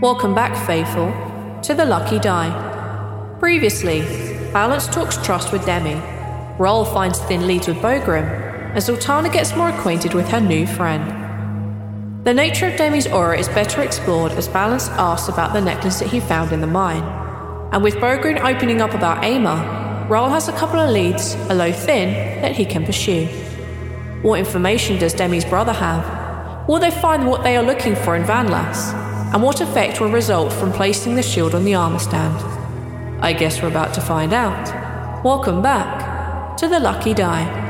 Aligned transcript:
Welcome 0.00 0.34
back, 0.34 0.66
Faithful, 0.66 1.12
to 1.62 1.72
the 1.72 1.84
Lucky 1.84 2.18
Die. 2.18 3.36
Previously, 3.38 4.00
Balance 4.52 4.88
talks 4.88 5.16
trust 5.24 5.52
with 5.52 5.64
Demi. 5.64 5.94
Rhal 6.58 6.84
finds 6.84 7.20
thin 7.20 7.46
leads 7.46 7.68
with 7.68 7.76
Bogrim, 7.76 8.24
as 8.74 8.88
Zaltanna 8.88 9.32
gets 9.32 9.54
more 9.54 9.68
acquainted 9.68 10.12
with 10.12 10.28
her 10.28 10.40
new 10.40 10.66
friend. 10.66 12.24
The 12.24 12.34
nature 12.34 12.66
of 12.66 12.76
Demi's 12.76 13.06
aura 13.06 13.38
is 13.38 13.48
better 13.48 13.82
explored 13.82 14.32
as 14.32 14.48
Balance 14.48 14.88
asks 14.88 15.28
about 15.28 15.52
the 15.52 15.60
necklace 15.60 16.00
that 16.00 16.08
he 16.08 16.18
found 16.18 16.50
in 16.52 16.60
the 16.60 16.66
mine. 16.66 17.04
And 17.72 17.82
with 17.82 17.94
Bogrim 17.94 18.44
opening 18.44 18.80
up 18.80 18.94
about 18.94 19.22
Ama, 19.22 20.06
Rhal 20.10 20.28
has 20.28 20.48
a 20.48 20.52
couple 20.52 20.80
of 20.80 20.90
leads, 20.90 21.36
although 21.48 21.72
thin, 21.72 22.42
that 22.42 22.56
he 22.56 22.66
can 22.66 22.84
pursue. 22.84 23.26
What 24.22 24.40
information 24.40 24.98
does 24.98 25.14
Demi's 25.14 25.44
brother 25.44 25.72
have? 25.72 26.68
Will 26.68 26.80
they 26.80 26.90
find 26.90 27.28
what 27.28 27.44
they 27.44 27.56
are 27.56 27.62
looking 27.62 27.94
for 27.94 28.16
in 28.16 28.24
Vanlas? 28.24 29.13
And 29.34 29.42
what 29.42 29.60
effect 29.60 30.00
will 30.00 30.12
result 30.12 30.52
from 30.52 30.72
placing 30.72 31.16
the 31.16 31.22
shield 31.22 31.56
on 31.56 31.64
the 31.64 31.74
armor 31.74 31.98
stand? 31.98 32.40
I 33.20 33.32
guess 33.32 33.60
we're 33.60 33.66
about 33.66 33.92
to 33.94 34.00
find 34.00 34.32
out. 34.32 35.24
Welcome 35.24 35.60
back 35.60 36.56
to 36.58 36.68
the 36.68 36.78
Lucky 36.78 37.14
Die. 37.14 37.63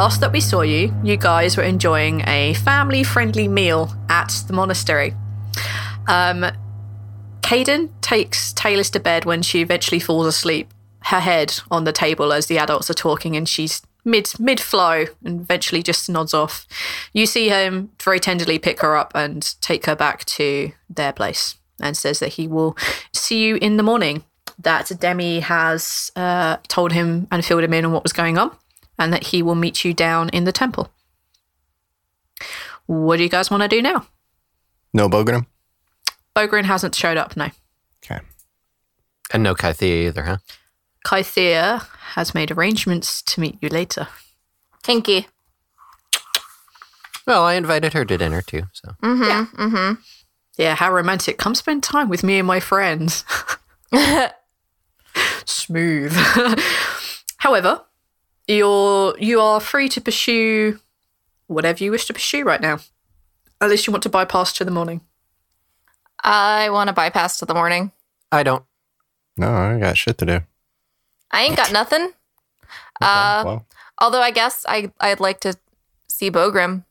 Last 0.00 0.22
that 0.22 0.32
we 0.32 0.40
saw 0.40 0.62
you, 0.62 0.94
you 1.04 1.18
guys 1.18 1.58
were 1.58 1.62
enjoying 1.62 2.26
a 2.26 2.54
family 2.54 3.04
friendly 3.04 3.48
meal 3.48 3.94
at 4.08 4.32
the 4.46 4.54
monastery. 4.54 5.14
Um, 6.08 6.46
Kaeden 7.42 7.90
takes 8.00 8.54
Taylor 8.54 8.82
to 8.84 8.98
bed 8.98 9.26
when 9.26 9.42
she 9.42 9.60
eventually 9.60 10.00
falls 10.00 10.24
asleep, 10.24 10.72
her 11.00 11.20
head 11.20 11.60
on 11.70 11.84
the 11.84 11.92
table 11.92 12.32
as 12.32 12.46
the 12.46 12.56
adults 12.56 12.88
are 12.88 12.94
talking, 12.94 13.36
and 13.36 13.46
she's 13.46 13.82
mid 14.02 14.32
mid 14.40 14.58
flow 14.58 15.04
and 15.22 15.42
eventually 15.42 15.82
just 15.82 16.08
nods 16.08 16.32
off. 16.32 16.66
You 17.12 17.26
see 17.26 17.50
him 17.50 17.90
very 18.02 18.20
tenderly 18.20 18.58
pick 18.58 18.80
her 18.80 18.96
up 18.96 19.12
and 19.14 19.54
take 19.60 19.84
her 19.84 19.94
back 19.94 20.24
to 20.36 20.72
their 20.88 21.12
place 21.12 21.56
and 21.78 21.94
says 21.94 22.20
that 22.20 22.28
he 22.28 22.48
will 22.48 22.74
see 23.12 23.44
you 23.44 23.56
in 23.56 23.76
the 23.76 23.82
morning. 23.82 24.24
That 24.58 24.90
Demi 24.98 25.40
has 25.40 26.10
uh, 26.16 26.56
told 26.68 26.92
him 26.92 27.28
and 27.30 27.44
filled 27.44 27.64
him 27.64 27.74
in 27.74 27.84
on 27.84 27.92
what 27.92 28.02
was 28.02 28.14
going 28.14 28.38
on 28.38 28.56
and 29.00 29.12
that 29.14 29.28
he 29.28 29.42
will 29.42 29.56
meet 29.56 29.82
you 29.84 29.94
down 29.94 30.28
in 30.28 30.44
the 30.44 30.52
temple. 30.52 30.90
What 32.86 33.16
do 33.16 33.22
you 33.22 33.28
guys 33.30 33.50
want 33.50 33.62
to 33.62 33.68
do 33.68 33.80
now? 33.80 34.06
No 34.92 35.08
Bogrim? 35.08 35.46
Bogrin 36.36 36.64
hasn't 36.64 36.94
showed 36.94 37.16
up, 37.16 37.36
no. 37.36 37.48
Okay. 38.04 38.20
And 39.32 39.42
no 39.42 39.54
Kythea 39.54 40.08
either, 40.08 40.22
huh? 40.22 40.36
Kythea 41.06 41.86
has 42.14 42.34
made 42.34 42.50
arrangements 42.50 43.22
to 43.22 43.40
meet 43.40 43.56
you 43.62 43.70
later. 43.70 44.08
Kinky. 44.82 45.28
Well, 47.26 47.42
I 47.44 47.54
invited 47.54 47.94
her 47.94 48.04
to 48.04 48.18
dinner 48.18 48.42
too, 48.42 48.64
so. 48.72 48.92
Mm-hmm. 49.02 49.22
Yeah. 49.22 49.46
Mm-hmm. 49.54 50.00
Yeah, 50.58 50.74
how 50.74 50.92
romantic. 50.92 51.38
Come 51.38 51.54
spend 51.54 51.82
time 51.82 52.10
with 52.10 52.22
me 52.22 52.38
and 52.38 52.46
my 52.46 52.60
friends. 52.60 53.24
Smooth. 55.46 56.12
However, 57.38 57.82
you're 58.56 59.16
you 59.18 59.40
are 59.40 59.60
free 59.60 59.88
to 59.90 60.00
pursue 60.00 60.78
whatever 61.46 61.82
you 61.84 61.90
wish 61.90 62.06
to 62.06 62.12
pursue 62.12 62.44
right 62.44 62.60
now. 62.60 62.78
Unless 63.60 63.86
you 63.86 63.92
want 63.92 64.02
to 64.04 64.08
bypass 64.08 64.52
to 64.54 64.64
the 64.64 64.70
morning. 64.70 65.02
I 66.22 66.70
want 66.70 66.88
to 66.88 66.92
bypass 66.94 67.38
to 67.38 67.44
the 67.46 67.54
morning. 67.54 67.92
I 68.32 68.42
don't. 68.42 68.64
No, 69.36 69.52
I 69.52 69.78
got 69.78 69.96
shit 69.96 70.18
to 70.18 70.26
do. 70.26 70.40
I 71.30 71.42
ain't 71.42 71.56
got 71.56 71.72
nothing. 71.72 72.12
Uh, 73.00 73.42
well, 73.44 73.66
although 73.98 74.20
I 74.20 74.30
guess 74.30 74.64
I 74.68 74.92
I'd 75.00 75.20
like 75.20 75.40
to 75.40 75.54
see 76.08 76.30
Bogrim. 76.30 76.84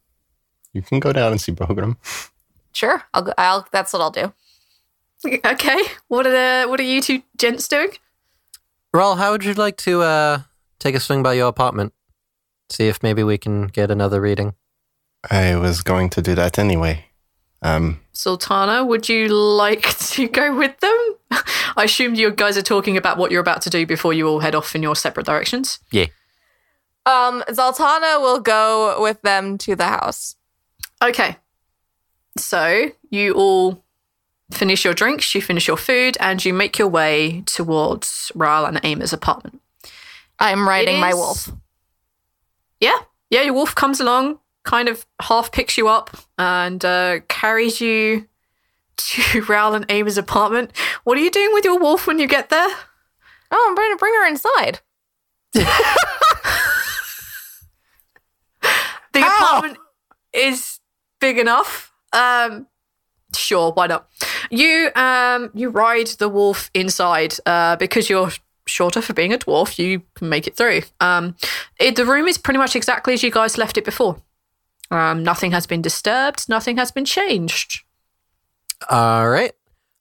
you 0.74 0.82
can 0.82 1.00
go 1.00 1.14
down 1.14 1.32
and 1.32 1.42
see 1.42 1.52
Bogrim. 1.52 1.98
Sure, 2.72 3.04
I'll 3.14 3.22
go. 3.24 3.34
I'll. 3.38 3.68
That's 3.72 3.94
what 3.94 4.02
I'll 4.02 4.12
do. 4.12 4.34
Okay. 5.46 5.82
What 6.08 6.26
are 6.26 6.32
the 6.32 6.70
what 6.70 6.80
are 6.80 6.84
you 6.84 7.02
two 7.02 7.24
gents 7.38 7.68
doing? 7.68 7.90
Rhal, 8.94 9.18
how 9.18 9.32
would 9.32 9.44
you 9.44 9.54
like 9.54 9.76
to 9.78 10.02
uh, 10.02 10.42
take 10.80 10.96
a 10.96 11.00
swing 11.00 11.24
by 11.24 11.34
your 11.34 11.48
apartment? 11.48 11.94
See 12.70 12.88
if 12.88 13.02
maybe 13.02 13.24
we 13.24 13.38
can 13.38 13.68
get 13.68 13.92
another 13.92 14.22
reading. 14.22 14.54
I 15.30 15.56
was 15.56 15.82
going 15.82 16.10
to 16.12 16.22
do 16.22 16.36
that 16.36 16.58
anyway. 16.60 17.06
Um, 17.62 18.00
Zaltanna, 18.14 18.88
would 18.88 19.10
you 19.10 19.28
like 19.28 19.98
to 20.12 20.28
go 20.28 20.56
with 20.56 20.80
them? 20.80 21.16
I 21.76 21.84
assumed 21.84 22.18
you 22.18 22.32
guys 22.32 22.58
are 22.58 22.62
talking 22.62 22.98
about 22.98 23.18
what 23.18 23.32
you're 23.32 23.42
about 23.42 23.62
to 23.64 23.70
do 23.70 23.86
before 23.86 24.14
you 24.14 24.28
all 24.28 24.40
head 24.40 24.56
off 24.56 24.76
in 24.76 24.84
your 24.84 24.96
separate 24.96 25.26
directions. 25.26 25.80
Yeah. 25.92 26.06
Um, 27.06 27.44
Zaltanna 27.50 28.22
will 28.22 28.40
go 28.40 29.02
with 29.02 29.22
them 29.22 29.58
to 29.60 29.76
the 29.76 29.86
house. 29.86 30.36
Okay. 31.02 31.38
So 32.38 32.92
you 33.10 33.34
all 33.34 33.84
finish 34.52 34.86
your 34.86 34.94
drinks, 34.94 35.34
you 35.36 35.42
finish 35.42 35.68
your 35.68 35.78
food, 35.78 36.18
and 36.20 36.44
you 36.44 36.54
make 36.54 36.78
your 36.78 36.88
way 36.88 37.44
towards 37.46 38.32
Rhal 38.36 38.66
and 38.66 38.84
Ama's 38.84 39.14
apartment. 39.14 39.62
I'm 40.40 40.68
riding 40.68 41.00
my 41.00 41.14
wolf. 41.14 41.52
Yeah. 42.80 42.98
Yeah, 43.30 43.42
your 43.44 43.54
wolf 43.54 43.76
comes 43.76 44.00
along, 44.00 44.40
kind 44.64 44.90
of 44.90 45.06
half 45.22 45.52
picks 45.52 45.78
you 45.78 45.88
up, 45.88 46.16
and 46.38 46.84
uh, 46.84 47.20
carries 47.28 47.80
you 47.82 48.28
to 48.98 49.42
Rhal 49.48 49.76
and 49.76 49.86
Ama's 49.92 50.18
apartment. 50.18 50.72
What 51.04 51.18
are 51.18 51.22
you 51.22 51.30
doing 51.32 51.54
with 51.54 51.66
your 51.66 51.78
wolf 51.80 52.08
when 52.08 52.20
you 52.20 52.28
get 52.28 52.50
there? 52.50 52.70
Oh, 53.52 53.66
I'm 53.70 53.76
going 53.76 53.92
to 53.92 53.98
bring 53.98 54.14
her 54.16 54.28
inside. 54.28 54.80
The 59.14 59.22
apartment 59.22 59.78
is 60.34 60.80
big 61.20 61.38
enough. 61.38 61.92
Um, 62.14 62.68
sure, 63.36 63.72
why 63.72 63.88
not? 63.88 64.08
You 64.52 64.92
um 64.96 65.52
you 65.54 65.70
ride 65.70 66.08
the 66.08 66.30
wolf 66.30 66.70
inside 66.74 67.36
uh, 67.46 67.76
because 67.76 68.10
you're 68.10 68.32
shorter 68.70 69.02
for 69.02 69.14
being 69.14 69.34
a 69.34 69.38
dwarf. 69.38 69.78
You 69.78 70.02
can 70.16 70.30
make 70.30 70.48
it 70.48 70.56
through. 70.56 70.82
Um, 71.00 71.36
it, 71.80 71.96
the 71.96 72.06
room 72.06 72.28
is 72.28 72.38
pretty 72.38 72.58
much 72.58 72.76
exactly 72.76 73.14
as 73.14 73.24
you 73.24 73.32
guys 73.32 73.58
left 73.58 73.78
it 73.78 73.86
before. 73.86 74.22
Um, 74.92 75.24
nothing 75.24 75.52
has 75.52 75.68
been 75.68 75.82
disturbed. 75.82 76.50
Nothing 76.50 76.78
has 76.78 76.92
been 76.92 77.06
changed. 77.06 77.84
All 78.90 79.30
right. 79.30 79.52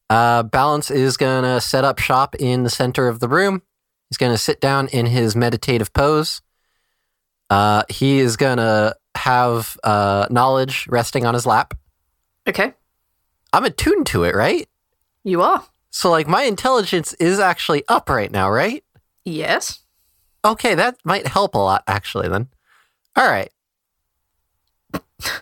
Uh, 0.08 0.42
Balance 0.42 0.90
is 0.90 1.16
going 1.16 1.44
to 1.44 1.60
set 1.60 1.84
up 1.84 1.98
shop 1.98 2.34
in 2.36 2.62
the 2.62 2.70
center 2.70 3.08
of 3.08 3.20
the 3.20 3.28
room. 3.28 3.62
He's 4.08 4.16
going 4.16 4.32
to 4.32 4.38
sit 4.38 4.60
down 4.60 4.88
in 4.88 5.06
his 5.06 5.36
meditative 5.36 5.92
pose. 5.92 6.40
Uh, 7.50 7.82
he 7.88 8.18
is 8.18 8.36
going 8.36 8.58
to 8.58 8.96
have 9.14 9.76
uh, 9.84 10.26
knowledge 10.30 10.86
resting 10.88 11.26
on 11.26 11.34
his 11.34 11.44
lap. 11.44 11.74
Okay, 12.48 12.72
I'm 13.52 13.64
attuned 13.64 14.06
to 14.08 14.24
it, 14.24 14.34
right? 14.34 14.66
you 15.24 15.42
are. 15.42 15.66
So, 15.90 16.10
like, 16.10 16.28
my 16.28 16.42
intelligence 16.42 17.14
is 17.14 17.38
actually 17.38 17.82
up 17.88 18.08
right 18.08 18.30
now, 18.30 18.50
right? 18.50 18.84
Yes. 19.24 19.80
Okay, 20.44 20.74
that 20.74 20.96
might 21.04 21.26
help 21.26 21.54
a 21.54 21.58
lot, 21.58 21.82
actually, 21.86 22.28
then. 22.28 22.48
All 23.16 23.28
right. 23.28 23.50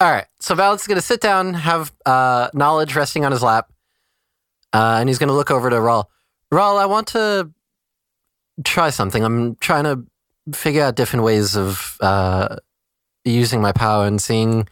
All 0.00 0.10
right. 0.10 0.26
So 0.40 0.54
Balance 0.54 0.82
is 0.82 0.86
going 0.86 0.96
to 0.96 1.02
sit 1.02 1.20
down, 1.20 1.54
have 1.54 1.92
uh, 2.06 2.48
knowledge 2.54 2.96
resting 2.96 3.24
on 3.24 3.32
his 3.32 3.42
lap, 3.42 3.70
uh, 4.72 4.96
and 5.00 5.08
he's 5.08 5.18
going 5.18 5.28
to 5.28 5.34
look 5.34 5.50
over 5.50 5.68
to 5.68 5.80
Rhal. 5.80 6.10
Rhal, 6.50 6.78
I 6.78 6.86
want 6.86 7.08
to 7.08 7.50
try 8.64 8.90
something. 8.90 9.22
I'm 9.22 9.56
trying 9.56 9.84
to 9.84 10.04
figure 10.56 10.82
out 10.82 10.96
different 10.96 11.24
ways 11.24 11.56
of 11.56 11.98
uh, 12.00 12.56
using 13.24 13.60
my 13.60 13.72
power 13.72 14.06
and 14.06 14.20
seeing 14.20 14.68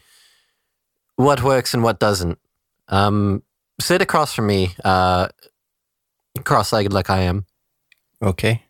what 1.17 1.43
works 1.43 1.75
and 1.75 1.83
what 1.83 1.99
doesn't. 1.99 2.39
Um, 2.89 3.43
sit 3.81 4.01
across 4.01 4.35
from 4.35 4.47
me, 4.47 4.75
uh, 4.85 5.29
cross-legged 6.43 6.93
like 6.93 7.11
I 7.11 7.21
am. 7.21 7.47
Okay. 8.23 8.63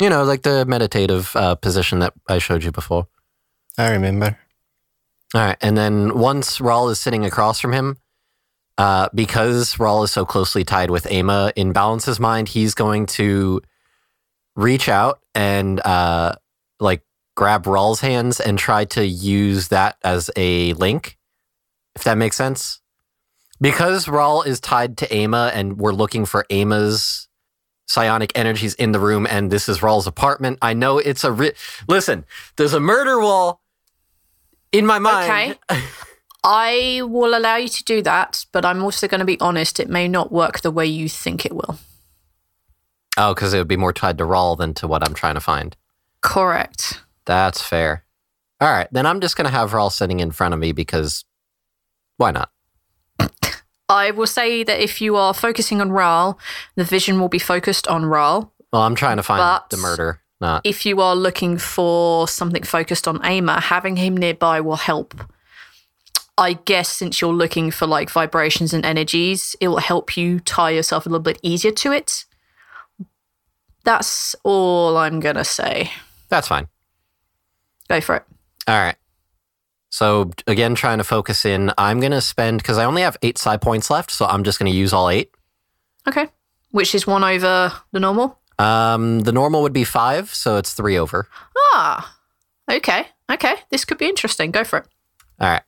You 0.00 0.10
know, 0.10 0.24
like 0.24 0.42
the 0.42 0.64
meditative 0.64 1.34
uh, 1.34 1.56
position 1.56 1.98
that 1.98 2.14
I 2.28 2.38
showed 2.38 2.62
you 2.62 2.70
before. 2.70 3.08
I 3.76 3.90
remember. 3.90 4.38
All 5.34 5.40
right. 5.40 5.56
And 5.60 5.76
then 5.76 6.18
once 6.18 6.60
Rhal 6.60 6.88
is 6.88 7.00
sitting 7.00 7.24
across 7.24 7.60
from 7.60 7.72
him, 7.72 7.96
uh, 8.78 9.08
because 9.12 9.78
Rhal 9.78 10.04
is 10.04 10.12
so 10.12 10.24
closely 10.24 10.64
tied 10.64 10.90
with 10.90 11.10
Ama 11.10 11.52
in 11.56 11.72
Balance's 11.72 12.20
mind, 12.20 12.48
he's 12.48 12.74
going 12.74 13.06
to 13.06 13.60
reach 14.54 14.88
out 14.88 15.20
and 15.34 15.80
uh, 15.80 16.34
like 16.78 17.02
grab 17.36 17.66
Rhal's 17.66 18.00
hands 18.00 18.40
and 18.40 18.58
try 18.58 18.84
to 18.86 19.04
use 19.04 19.68
that 19.68 19.96
as 20.02 20.30
a 20.36 20.72
link, 20.74 21.18
if 21.94 22.04
that 22.04 22.18
makes 22.18 22.36
sense. 22.36 22.77
Because 23.60 24.08
Rhal 24.08 24.42
is 24.42 24.60
tied 24.60 24.96
to 24.98 25.14
Ama 25.14 25.50
and 25.54 25.78
we're 25.78 25.92
looking 25.92 26.24
for 26.24 26.46
Ama's 26.50 27.28
psionic 27.86 28.32
energies 28.36 28.74
in 28.74 28.92
the 28.92 29.00
room 29.00 29.26
and 29.28 29.50
this 29.50 29.68
is 29.68 29.82
Rhal's 29.82 30.06
apartment, 30.06 30.58
I 30.62 30.74
know 30.74 30.98
it's 30.98 31.24
a. 31.24 31.32
Ri- 31.32 31.54
Listen, 31.88 32.24
there's 32.56 32.74
a 32.74 32.80
murder 32.80 33.20
wall 33.20 33.62
in 34.70 34.86
my 34.86 34.98
mind. 34.98 35.58
Okay. 35.70 35.82
I 36.44 37.02
will 37.02 37.36
allow 37.36 37.56
you 37.56 37.68
to 37.68 37.84
do 37.84 38.00
that, 38.02 38.46
but 38.52 38.64
I'm 38.64 38.82
also 38.82 39.08
going 39.08 39.18
to 39.18 39.24
be 39.24 39.40
honest, 39.40 39.80
it 39.80 39.88
may 39.88 40.06
not 40.06 40.30
work 40.30 40.60
the 40.60 40.70
way 40.70 40.86
you 40.86 41.08
think 41.08 41.44
it 41.44 41.52
will. 41.52 41.78
Oh, 43.16 43.34
because 43.34 43.52
it 43.52 43.58
would 43.58 43.68
be 43.68 43.76
more 43.76 43.92
tied 43.92 44.18
to 44.18 44.24
Rhal 44.24 44.54
than 44.54 44.74
to 44.74 44.86
what 44.86 45.06
I'm 45.06 45.14
trying 45.14 45.34
to 45.34 45.40
find. 45.40 45.76
Correct. 46.20 47.02
That's 47.24 47.60
fair. 47.60 48.04
All 48.60 48.70
right, 48.70 48.88
then 48.92 49.06
I'm 49.06 49.20
just 49.20 49.36
going 49.36 49.46
to 49.46 49.50
have 49.50 49.72
Rhal 49.72 49.90
sitting 49.90 50.20
in 50.20 50.30
front 50.30 50.54
of 50.54 50.60
me 50.60 50.72
because 50.72 51.24
why 52.16 52.30
not? 52.30 52.50
I 53.88 54.10
will 54.10 54.26
say 54.26 54.62
that 54.64 54.80
if 54.80 55.00
you 55.00 55.16
are 55.16 55.32
focusing 55.32 55.80
on 55.80 55.90
Rhal, 55.90 56.38
the 56.76 56.84
vision 56.84 57.18
will 57.20 57.28
be 57.28 57.38
focused 57.38 57.88
on 57.88 58.04
Rhal. 58.04 58.52
Well, 58.72 58.82
I'm 58.82 58.94
trying 58.94 59.16
to 59.16 59.22
find 59.22 59.38
But- 59.40 59.70
the 59.70 59.78
murder, 59.78 60.20
not. 60.40 60.60
If 60.64 60.84
you 60.84 61.00
are 61.00 61.16
looking 61.16 61.56
for 61.58 62.28
something 62.28 62.62
focused 62.62 63.08
on 63.08 63.24
Ama, 63.24 63.60
having 63.60 63.96
him 63.96 64.16
nearby 64.16 64.60
will 64.60 64.76
help. 64.76 65.14
I 66.36 66.52
guess 66.52 66.88
since 66.88 67.20
you're 67.20 67.32
looking 67.32 67.70
for 67.70 67.86
like 67.86 68.10
vibrations 68.10 68.72
and 68.72 68.84
energies, 68.84 69.56
it 69.60 69.68
will 69.68 69.78
help 69.78 70.16
you 70.16 70.38
tie 70.38 70.70
yourself 70.70 71.04
a 71.06 71.08
little 71.08 71.22
bit 71.22 71.40
easier 71.42 71.72
to 71.72 71.92
it. 71.92 72.26
That's 73.84 74.36
all 74.44 74.96
I'm 74.98 75.18
going 75.18 75.36
to 75.36 75.44
say. 75.44 75.90
That's 76.28 76.46
fine. 76.46 76.68
Go 77.88 78.00
for 78.00 78.16
it. 78.16 78.24
All 78.68 78.78
right. 78.78 78.96
So 79.90 80.30
again, 80.46 80.74
trying 80.74 80.98
to 80.98 81.04
focus 81.04 81.44
in. 81.44 81.72
I'm 81.78 82.00
going 82.00 82.12
to 82.12 82.20
spend 82.20 82.58
because 82.58 82.78
I 82.78 82.84
only 82.84 83.02
have 83.02 83.16
eight 83.22 83.38
psi 83.38 83.56
points 83.56 83.90
left, 83.90 84.10
so 84.10 84.26
I'm 84.26 84.44
just 84.44 84.58
going 84.58 84.70
to 84.70 84.76
use 84.76 84.92
all 84.92 85.08
eight. 85.08 85.30
Okay. 86.06 86.28
Which 86.70 86.94
is 86.94 87.06
one 87.06 87.24
over 87.24 87.72
the 87.92 88.00
normal? 88.00 88.38
Um, 88.58 89.20
the 89.20 89.32
normal 89.32 89.62
would 89.62 89.72
be 89.72 89.84
five, 89.84 90.34
so 90.34 90.56
it's 90.56 90.72
three 90.72 90.98
over. 90.98 91.28
Ah, 91.72 92.18
okay. 92.70 93.06
Okay. 93.30 93.54
This 93.70 93.84
could 93.84 93.98
be 93.98 94.06
interesting. 94.06 94.50
Go 94.50 94.64
for 94.64 94.80
it. 94.80 94.86
All 95.40 95.48
right. 95.48 95.62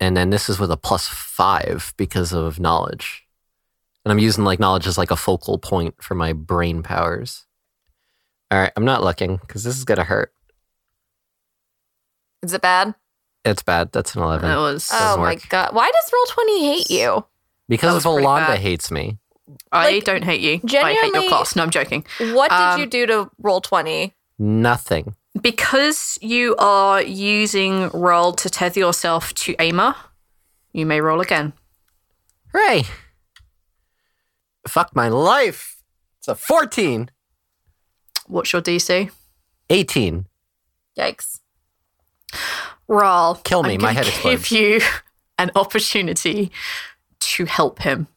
And 0.00 0.16
then 0.16 0.30
this 0.30 0.48
is 0.48 0.58
with 0.58 0.70
a 0.70 0.76
plus 0.76 1.06
five 1.06 1.94
because 1.96 2.32
of 2.32 2.58
knowledge. 2.58 3.26
And 4.04 4.12
I'm 4.12 4.18
using 4.18 4.44
like 4.44 4.60
knowledge 4.60 4.86
as 4.86 4.98
like 4.98 5.10
a 5.10 5.16
focal 5.16 5.58
point 5.58 6.02
for 6.02 6.14
my 6.14 6.32
brain 6.32 6.82
powers. 6.82 7.46
All 8.50 8.58
right. 8.58 8.72
I'm 8.76 8.84
not 8.84 9.04
looking 9.04 9.36
because 9.36 9.64
this 9.64 9.76
is 9.76 9.84
going 9.84 9.98
to 9.98 10.04
hurt. 10.04 10.32
Is 12.46 12.52
it 12.54 12.62
bad? 12.62 12.94
It's 13.44 13.62
bad. 13.62 13.92
That's 13.92 14.14
an 14.16 14.22
11. 14.22 14.48
That 14.48 14.56
was. 14.56 14.90
Oh 14.92 14.98
Doesn't 14.98 15.20
my 15.22 15.32
work. 15.34 15.48
god. 15.48 15.74
Why 15.74 15.90
does 15.90 16.10
Roll20 16.10 16.60
hate 16.60 16.90
you? 16.90 17.24
because 17.68 18.02
that 18.02 18.08
Volanda 18.08 18.56
hates 18.56 18.90
me. 18.90 19.18
I 19.72 19.92
like, 19.94 20.04
don't 20.04 20.24
hate 20.24 20.40
you. 20.40 20.54
I 20.54 20.54
hate 20.56 20.62
your 20.72 21.02
genuinely- 21.02 21.28
class. 21.28 21.54
No, 21.56 21.62
I'm 21.64 21.70
joking. 21.70 22.04
What 22.18 22.50
did 22.50 22.56
Um, 22.60 22.80
you 22.80 22.86
do 22.86 23.06
to 23.06 23.30
Roll20? 23.42 24.12
Nothing. 24.38 25.14
Because 25.40 26.18
you 26.22 26.56
are 26.58 27.02
using 27.02 27.88
roll 27.90 28.32
to 28.34 28.48
tether 28.50 28.80
yourself 28.80 29.34
to 29.34 29.54
Ama, 29.58 29.96
you 30.72 30.86
may 30.86 31.00
roll 31.00 31.20
again. 31.20 31.52
Hooray. 32.52 32.84
Fuck 34.66 34.94
my 34.96 35.08
life. 35.08 35.76
It's 36.18 36.28
a 36.28 36.34
14. 36.34 37.10
What's 38.26 38.52
your 38.52 38.62
DC? 38.62 39.10
18. 39.70 40.26
Yikes. 40.98 41.40
Roll. 42.88 43.36
Kill 43.36 43.62
me, 43.62 43.74
I'm 43.74 43.80
my 43.80 43.88
gonna 43.88 43.98
head 43.98 44.06
explodes. 44.08 44.48
Give 44.48 44.58
you 44.58 44.80
an 45.38 45.50
opportunity 45.54 46.50
to 47.20 47.44
help 47.46 47.80
him. 47.80 48.08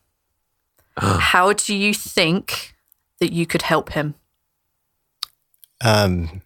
How 0.98 1.54
do 1.54 1.76
you 1.76 1.94
think 1.94 2.76
that 3.20 3.32
you 3.32 3.46
could 3.46 3.64
help 3.64 3.94
him? 3.94 4.16
Um, 5.82 6.42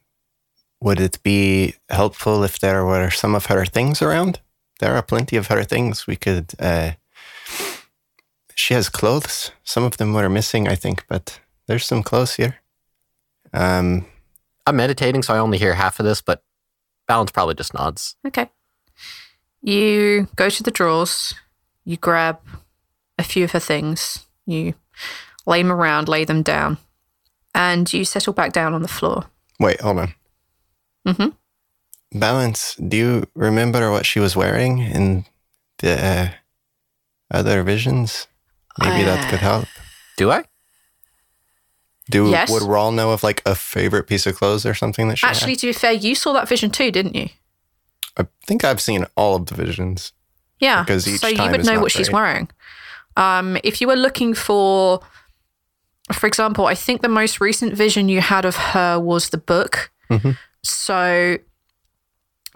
would 0.80 1.00
it 1.00 1.22
be 1.24 1.76
helpful 1.90 2.44
if 2.44 2.60
there 2.60 2.86
were 2.86 3.10
some 3.10 3.36
of 3.36 3.48
her 3.48 3.66
things 3.66 4.02
around? 4.02 4.40
There 4.80 4.96
are 4.96 5.02
plenty 5.02 5.38
of 5.38 5.48
her 5.48 5.64
things. 5.64 6.08
We 6.08 6.16
could. 6.16 6.52
Uh, 6.60 6.92
she 8.56 8.74
has 8.74 8.90
clothes. 8.90 9.52
Some 9.64 9.84
of 9.84 9.98
them 9.98 10.14
were 10.14 10.30
missing, 10.30 10.68
I 10.68 10.76
think, 10.76 11.06
but 11.08 11.40
there's 11.68 11.86
some 11.86 12.04
clothes 12.04 12.36
here. 12.36 12.58
Um, 13.54 14.06
I'm 14.68 14.76
meditating, 14.76 15.24
so 15.24 15.34
I 15.34 15.40
only 15.40 15.58
hear 15.58 15.74
half 15.74 16.00
of 16.00 16.06
this, 16.06 16.22
but 16.22 16.44
Balance 17.14 17.30
probably 17.32 17.54
just 17.54 17.76
nods. 17.76 18.16
Okay. 18.26 18.50
You 19.62 20.28
go 20.36 20.50
to 20.50 20.64
the 20.64 20.72
drawers, 20.72 21.36
you 21.86 21.96
grab 21.96 22.40
a 23.20 23.24
few 23.24 23.44
of 23.44 23.52
her 23.52 23.60
things, 23.60 24.26
you 24.48 24.74
lay 25.46 25.62
them 25.62 25.72
around, 25.72 26.08
lay 26.10 26.26
them 26.26 26.42
down, 26.42 26.80
and 27.54 27.86
you 27.94 28.04
settle 28.04 28.34
back 28.34 28.52
down 28.52 28.74
on 28.74 28.82
the 28.82 28.88
floor. 28.88 29.26
wait, 29.60 29.80
hold 29.80 30.00
on. 30.00 30.14
Mhm. 31.08 31.36
Balance. 32.14 32.74
Do 32.78 32.98
you 32.98 33.24
remember 33.36 33.92
what 33.92 34.08
she 34.08 34.20
was 34.20 34.36
wearing 34.36 34.80
in 34.80 35.26
the 35.78 35.94
uh, 36.04 36.28
other 37.30 37.62
visions? 37.62 38.26
Maybe 38.80 39.04
that 39.04 39.30
could 39.30 39.40
help. 39.40 39.66
Do 40.18 40.32
I? 40.32 40.46
Do 42.10 42.30
Yes. 42.30 42.50
would 42.50 42.64
Rawl 42.64 42.94
know 42.94 43.12
of 43.12 43.24
like 43.24 43.42
a 43.46 43.56
favorite 43.56 44.04
piece 44.08 44.26
of 44.26 44.36
clothes 44.36 44.66
or 44.66 44.74
something 44.74 45.08
that 45.08 45.18
she 45.18 45.26
had? 45.26 45.36
Actually, 45.36 45.56
to 45.58 45.68
be 45.68 45.74
fair, 45.74 45.94
you 45.94 46.16
saw 46.16 46.34
that 46.34 46.48
vision 46.50 46.70
too, 46.70 46.92
didn't 46.92 47.16
you? 47.16 47.30
I 48.18 48.28
think 48.46 48.64
I've 48.64 48.82
seen 48.82 49.06
all 49.16 49.36
of 49.36 49.46
the 49.48 49.56
visions. 49.56 50.12
Yeah. 50.60 50.84
Because 50.84 51.08
each 51.08 51.22
so 51.22 51.28
you 51.28 51.50
would 51.50 51.66
know 51.66 51.80
what 51.80 51.92
she's 51.92 52.12
wearing. 52.12 52.50
Um, 53.16 53.58
if 53.64 53.80
you 53.82 53.88
were 53.88 53.96
looking 53.96 54.34
for, 54.34 55.00
for 56.12 56.28
example, 56.28 56.66
I 56.68 56.76
think 56.76 57.02
the 57.02 57.10
most 57.10 57.40
recent 57.42 57.74
vision 57.74 58.10
you 58.10 58.22
had 58.22 58.46
of 58.46 58.56
her 58.56 59.00
was 59.00 59.30
the 59.30 59.38
book. 59.38 59.92
Mhm. 60.10 60.38
So 60.64 61.38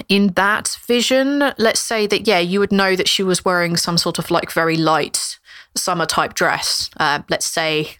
in 0.09 0.33
that 0.33 0.77
vision, 0.85 1.53
let's 1.57 1.79
say 1.79 2.05
that, 2.07 2.27
yeah, 2.27 2.39
you 2.39 2.59
would 2.59 2.71
know 2.71 2.95
that 2.95 3.07
she 3.07 3.23
was 3.23 3.43
wearing 3.43 3.77
some 3.77 3.97
sort 3.97 4.19
of 4.19 4.29
like 4.29 4.51
very 4.51 4.75
light 4.77 5.39
summer 5.75 6.05
type 6.05 6.33
dress. 6.33 6.89
Uh, 6.97 7.21
let's 7.29 7.45
say, 7.45 7.97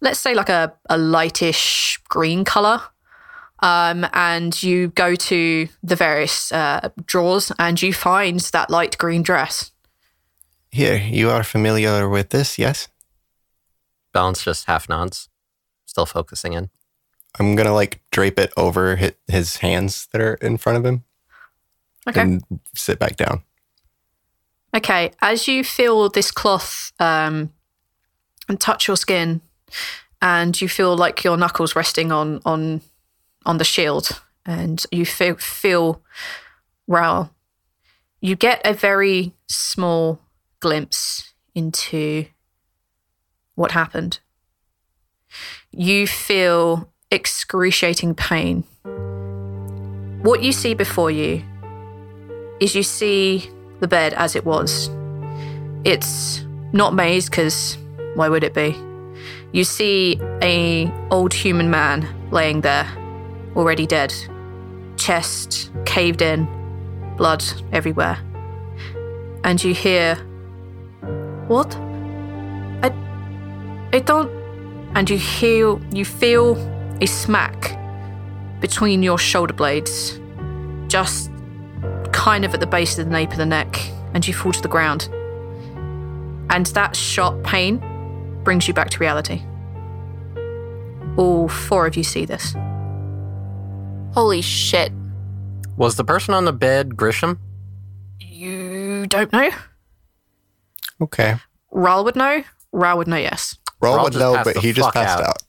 let's 0.00 0.20
say 0.20 0.34
like 0.34 0.48
a, 0.48 0.72
a 0.90 0.96
lightish 0.96 1.98
green 2.08 2.44
color. 2.44 2.80
Um, 3.62 4.06
and 4.12 4.62
you 4.62 4.88
go 4.88 5.14
to 5.14 5.68
the 5.82 5.96
various 5.96 6.52
uh, 6.52 6.90
drawers 7.06 7.50
and 7.58 7.80
you 7.80 7.92
find 7.92 8.40
that 8.52 8.68
light 8.70 8.98
green 8.98 9.22
dress. 9.22 9.72
Here, 10.70 10.98
you 10.98 11.30
are 11.30 11.42
familiar 11.42 12.06
with 12.08 12.30
this, 12.30 12.58
yes? 12.58 12.88
Balance 14.12 14.44
just 14.44 14.66
half 14.66 14.88
nods, 14.88 15.28
still 15.86 16.04
focusing 16.06 16.52
in. 16.52 16.68
I'm 17.38 17.56
gonna 17.56 17.72
like 17.72 18.00
drape 18.10 18.38
it 18.38 18.52
over 18.56 18.96
his, 18.96 19.12
his 19.26 19.56
hands 19.58 20.08
that 20.12 20.20
are 20.20 20.34
in 20.34 20.58
front 20.58 20.78
of 20.78 20.84
him 20.84 21.04
Okay. 22.08 22.20
and 22.20 22.42
sit 22.74 22.98
back 22.98 23.16
down. 23.16 23.42
Okay, 24.74 25.12
as 25.22 25.48
you 25.48 25.64
feel 25.64 26.08
this 26.10 26.30
cloth 26.30 26.92
um, 27.00 27.52
and 28.48 28.60
touch 28.60 28.86
your 28.86 28.96
skin, 28.96 29.40
and 30.20 30.60
you 30.60 30.68
feel 30.68 30.96
like 30.96 31.24
your 31.24 31.36
knuckles 31.36 31.76
resting 31.76 32.12
on 32.12 32.40
on 32.44 32.80
on 33.44 33.58
the 33.58 33.64
shield, 33.64 34.22
and 34.44 34.84
you 34.90 35.06
feel 35.06 35.36
feel 35.36 36.02
Rhal, 36.86 37.30
you 38.20 38.36
get 38.36 38.60
a 38.64 38.72
very 38.72 39.32
small 39.48 40.20
glimpse 40.60 41.32
into 41.54 42.26
what 43.54 43.72
happened. 43.72 44.20
You 45.70 46.06
feel 46.06 46.92
excruciating 47.10 48.14
pain. 48.14 48.64
What 50.22 50.42
you 50.42 50.52
see 50.52 50.74
before 50.74 51.10
you 51.10 51.42
is 52.60 52.74
you 52.74 52.82
see 52.82 53.50
the 53.80 53.88
bed 53.88 54.14
as 54.14 54.34
it 54.34 54.44
was. 54.44 54.90
It's 55.84 56.44
not 56.72 56.94
made 56.94 57.24
because 57.26 57.78
why 58.14 58.28
would 58.28 58.42
it 58.42 58.54
be? 58.54 58.76
You 59.52 59.64
see 59.64 60.20
a 60.42 60.92
old 61.10 61.32
human 61.32 61.70
man 61.70 62.06
laying 62.30 62.60
there, 62.60 62.86
already 63.54 63.86
dead, 63.86 64.14
chest 64.96 65.70
caved 65.84 66.20
in, 66.20 66.46
blood 67.16 67.44
everywhere, 67.72 68.18
and 69.44 69.62
you 69.62 69.72
hear, 69.72 70.16
"What? 71.48 71.74
I, 72.82 72.92
I 73.92 74.00
don't." 74.00 74.30
And 74.94 75.10
you 75.10 75.18
hear, 75.18 75.78
you 75.92 76.04
feel 76.04 76.56
a 77.00 77.06
smack 77.06 77.78
between 78.60 79.02
your 79.02 79.18
shoulder 79.18 79.52
blades, 79.52 80.18
just 80.88 81.30
kind 82.12 82.44
of 82.44 82.54
at 82.54 82.60
the 82.60 82.66
base 82.66 82.98
of 82.98 83.04
the 83.04 83.10
nape 83.10 83.30
of 83.32 83.36
the 83.36 83.46
neck, 83.46 83.78
and 84.14 84.26
you 84.26 84.32
fall 84.32 84.52
to 84.52 84.62
the 84.62 84.68
ground. 84.68 85.08
And 86.48 86.66
that 86.66 86.96
sharp 86.96 87.42
pain 87.44 87.82
brings 88.46 88.68
you 88.68 88.72
back 88.72 88.88
to 88.90 88.98
reality. 89.00 89.42
All 91.16 91.48
four 91.48 91.84
of 91.84 91.96
you 91.96 92.04
see 92.04 92.24
this. 92.24 92.54
Holy 94.14 94.40
shit. 94.40 94.92
Was 95.76 95.96
the 95.96 96.04
person 96.04 96.32
on 96.32 96.44
the 96.44 96.52
bed 96.52 96.90
Grisham? 96.90 97.38
You 98.20 99.08
don't 99.08 99.32
know? 99.32 99.50
Okay. 101.00 101.34
Rhal 101.72 102.04
would 102.04 102.14
know. 102.14 102.44
Rhal 102.70 102.98
would 102.98 103.08
know 103.08 103.16
yes. 103.16 103.58
Rhal 103.80 103.96
Rhal 103.96 104.04
would 104.04 104.14
know, 104.14 104.40
but 104.44 104.58
he 104.58 104.72
just 104.72 104.94
passed 104.94 105.20
out 105.20 105.42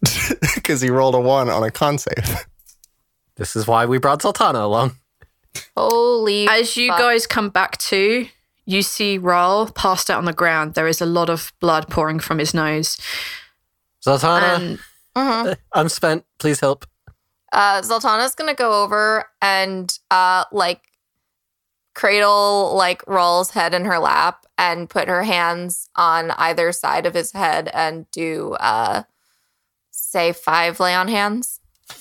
because 0.56 0.82
he 0.82 0.90
rolled 0.90 1.14
a 1.14 1.20
one 1.20 1.50
on 1.50 1.62
a 1.62 1.70
con 1.70 2.00
save. 2.00 2.48
This 3.36 3.56
is 3.56 3.68
why 3.68 3.86
we 3.86 4.00
brought 4.00 4.24
Zaltanna 4.24 4.64
along. 4.64 4.96
Holy 5.78 6.48
As 6.48 6.76
you 6.76 6.90
fuck. 6.90 6.98
guys 6.98 7.28
come 7.28 7.50
back 7.50 7.78
to, 7.78 8.28
you 8.68 8.82
see 8.84 9.18
Rhal 9.18 9.72
passed 9.72 10.12
out 10.12 10.18
on 10.20 10.26
the 10.26 10.34
ground. 10.34 10.76
There 10.76 10.88
is 10.88 11.02
a 11.02 11.06
lot 11.06 11.30
of 11.30 11.52
blood 11.60 11.88
pouring 11.90 12.20
from 12.20 12.38
his 12.38 12.54
nose. 12.54 12.98
Zaltanna, 14.06 14.56
And 14.58 14.80
Mhm. 15.16 15.58
I'm 15.74 15.90
spent. 15.90 16.26
Please 16.38 16.60
help. 16.60 16.86
Uh, 17.52 17.82
Zaltanna's 17.82 18.36
gonna 18.36 18.54
go 18.54 18.84
over 18.84 19.26
and 19.42 19.98
uh, 20.12 20.44
like 20.52 20.82
cradle 21.96 22.76
like 22.76 23.02
Rhal's 23.08 23.52
head 23.52 23.74
in 23.74 23.86
her 23.86 23.98
lap 24.00 24.46
and 24.58 24.90
put 24.90 25.08
her 25.08 25.24
hands 25.24 25.90
on 25.96 26.32
either 26.32 26.72
side 26.74 27.06
of 27.08 27.14
his 27.16 27.32
head 27.32 27.70
and 27.74 28.06
do 28.12 28.54
uh, 28.60 29.04
say 29.92 30.34
five 30.34 30.80
lay 30.82 30.94
on 30.94 31.08
hands. 31.08 31.60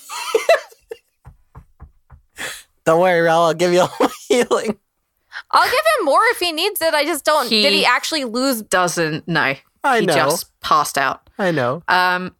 Don't 2.85 3.01
worry, 3.01 3.19
Rhal. 3.21 3.43
I'll 3.43 3.53
give 3.53 3.73
you 3.73 3.81
all 3.81 3.91
my 3.99 4.09
healing. 4.27 4.77
I'll 5.51 5.63
give 5.69 5.73
him 5.99 6.05
more 6.05 6.21
if 6.31 6.39
he 6.39 6.51
needs 6.51 6.81
it. 6.81 6.93
I 6.93 7.03
just 7.05 7.23
don't. 7.25 7.49
He- 7.49 7.61
did 7.61 7.73
he 7.73 7.85
actually 7.85 8.25
lose? 8.25 8.61
doesn't 8.61 9.27
no. 9.27 9.55
I 9.83 9.99
he 10.01 10.05
know. 10.05 10.13
just 10.13 10.59
passed 10.59 10.97
out. 10.97 11.29
I 11.39 11.51
know. 11.51 11.83
Um, 11.87 12.35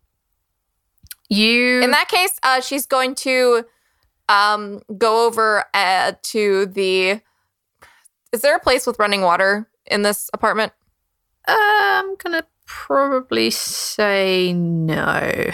you 1.30 1.82
In 1.82 1.92
that 1.92 2.08
case, 2.10 2.38
uh, 2.44 2.62
she's 2.62 2.86
going 2.86 3.16
to 3.16 3.66
um, 4.30 4.82
go 4.98 5.26
over 5.26 5.66
uh, 5.74 6.14
to 6.24 6.66
the. 6.68 7.22
Is 8.34 8.42
there 8.42 8.56
a 8.56 8.60
place 8.60 8.86
with 8.86 9.00
running 9.00 9.22
water 9.22 9.70
in 9.86 10.02
this 10.02 10.30
apartment? 10.34 10.74
I'm 11.48 12.16
gonna 12.18 12.46
probably 12.66 13.50
say 13.52 14.52
no. 14.54 15.52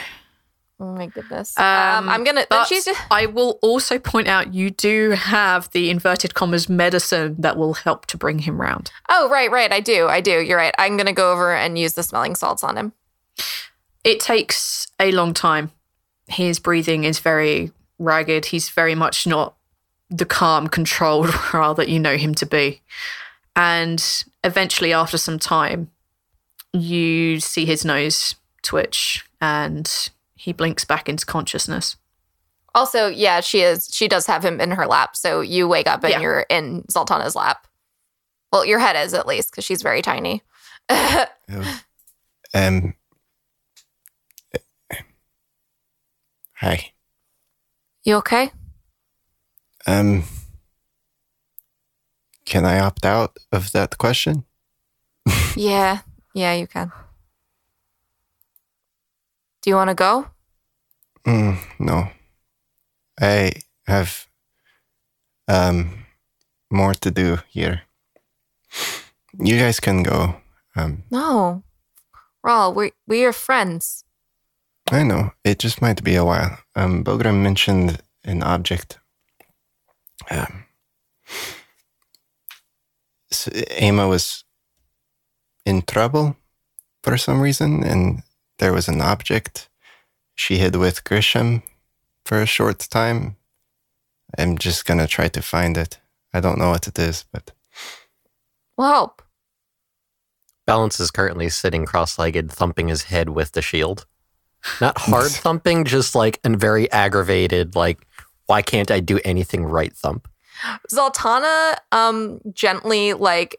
Oh 0.83 0.93
my 0.95 1.07
goodness. 1.07 1.57
Um, 1.57 1.63
Um, 1.65 2.09
I'm 2.09 2.25
gonna. 2.25 2.45
But 2.49 2.65
she's 2.65 2.83
just. 2.83 2.99
I 3.09 3.25
will 3.25 3.57
also 3.61 3.97
point 3.97 4.27
out 4.27 4.53
you 4.53 4.69
do 4.69 5.11
have 5.11 5.71
the 5.71 5.89
inverted 5.89 6.33
commas 6.33 6.67
medicine 6.67 7.37
that 7.39 7.55
will 7.55 7.73
help 7.73 8.05
to 8.07 8.17
bring 8.17 8.39
him 8.39 8.59
round. 8.59 8.91
Oh, 9.07 9.29
right, 9.29 9.49
right. 9.49 9.71
I 9.71 9.79
do. 9.79 10.07
I 10.09 10.19
do. 10.19 10.41
You're 10.41 10.57
right. 10.57 10.75
I'm 10.77 10.97
going 10.97 11.07
to 11.07 11.13
go 11.13 11.31
over 11.31 11.53
and 11.55 11.79
use 11.79 11.93
the 11.93 12.03
smelling 12.03 12.35
salts 12.35 12.65
on 12.65 12.75
him. 12.75 12.91
It 14.03 14.19
takes 14.19 14.89
a 14.99 15.13
long 15.13 15.33
time. 15.33 15.71
His 16.27 16.59
breathing 16.59 17.05
is 17.05 17.19
very 17.19 17.71
ragged. 17.97 18.47
He's 18.47 18.67
very 18.69 18.93
much 18.93 19.25
not 19.25 19.55
the 20.09 20.25
calm, 20.25 20.67
controlled 20.67 21.29
Rhal 21.53 21.75
that 21.75 21.87
you 21.87 21.97
know 21.97 22.17
him 22.17 22.35
to 22.35 22.45
be. 22.45 22.81
And 23.55 24.03
eventually, 24.43 24.91
after 24.91 25.17
some 25.17 25.39
time, 25.39 25.91
you 26.73 27.39
see 27.39 27.65
his 27.65 27.85
nose 27.85 28.35
twitch 28.63 29.23
and 29.39 30.09
he 30.43 30.51
blinks 30.51 30.83
back 30.83 31.07
into 31.07 31.25
consciousness. 31.25 31.95
Also, 32.75 33.07
yeah, 33.07 33.39
she 33.39 33.62
is. 33.62 33.88
She 33.93 34.09
does 34.09 34.25
have 34.27 34.43
him 34.43 34.59
in 34.59 34.71
her 34.71 34.85
lap. 34.85 35.15
So 35.15 35.39
you 35.39 35.67
wake 35.69 35.88
up 35.88 36.03
and 36.03 36.12
Yeah. 36.12 36.19
you're 36.19 36.45
in 36.50 36.81
Zaltanna's 36.91 37.33
lap. 37.35 37.65
Well, 38.51 38.65
your 38.65 38.79
head 38.79 38.97
is 38.97 39.13
at 39.13 39.25
least 39.25 39.51
because 39.51 39.63
she's 39.63 39.81
very 39.81 40.01
tiny. 40.01 40.41
Um. 42.55 42.93
Hi. 46.57 46.91
you 48.03 48.15
okay? 48.17 48.51
Um. 49.88 50.23
Can 52.45 52.65
I 52.65 52.79
opt 52.79 53.05
out 53.05 53.38
of 53.51 53.71
that 53.71 53.97
question? 53.97 54.43
yeah. 55.55 56.00
Yeah, 56.35 56.53
you 56.53 56.67
can. 56.67 56.91
Do 59.62 59.69
you 59.69 59.75
want 59.75 59.89
to 59.89 59.95
go? 59.95 60.27
Mm, 61.27 61.58
no. 61.80 62.10
I 63.22 63.51
have 63.88 64.27
um 65.48 66.06
more 66.72 66.94
to 66.96 67.12
do 67.12 67.38
here. 67.50 67.82
You 69.39 69.58
guys 69.58 69.80
can 69.80 70.03
go. 70.03 70.36
Um, 70.75 71.03
No. 71.12 71.63
Rhal, 72.44 72.74
we 72.74 72.92
we 73.08 73.25
are 73.25 73.34
friends. 73.34 74.03
I 74.92 75.03
know 75.03 75.32
it 75.44 75.60
just 75.60 75.82
might 75.82 76.03
be 76.03 76.15
a 76.15 76.25
while. 76.25 76.58
Um, 76.75 77.03
Bogrim 77.03 77.42
mentioned 77.42 78.01
an 78.25 78.44
object. 78.44 79.00
Um, 80.30 80.65
so 83.32 83.51
Emma 83.70 84.08
was 84.08 84.44
in 85.65 85.82
trouble 85.84 86.36
for 87.03 87.18
some 87.18 87.42
reason, 87.42 87.84
and 87.84 88.24
there 88.60 88.74
was 88.74 88.88
an 88.89 89.01
object 89.01 89.70
she 90.35 90.57
hid 90.57 90.75
with 90.75 91.03
Grisham 91.03 91.63
for 92.25 92.41
a 92.41 92.45
short 92.45 92.79
time. 92.79 93.37
I'm 94.37 94.57
just 94.57 94.85
gonna 94.85 95.07
try 95.07 95.27
to 95.29 95.41
find 95.41 95.77
it. 95.77 95.99
I 96.33 96.39
don't 96.39 96.57
know 96.57 96.69
what 96.69 96.87
it 96.87 96.97
is, 96.97 97.25
but 97.31 97.51
We'll 98.77 98.87
help. 98.87 99.21
Balance 100.65 100.99
is 100.99 101.11
currently 101.11 101.49
sitting 101.49 101.85
cross-legged, 101.85 102.51
thumping 102.51 102.87
his 102.87 103.03
head 103.03 103.29
with 103.29 103.51
the 103.51 103.61
shield. 103.61 104.05
Not 104.81 104.97
hard 104.97 105.31
thumping, 105.31 105.83
just 105.85 106.15
like 106.15 106.39
a 106.43 106.49
very 106.49 106.89
aggravated, 106.91 107.75
like, 107.75 108.07
why 108.47 108.61
can't 108.61 108.89
I 108.89 108.99
do 108.99 109.19
anything 109.23 109.63
right 109.63 109.93
thump? 109.93 110.27
Zaltanna 110.91 111.75
um 111.91 112.39
gently 112.53 113.13
like 113.13 113.57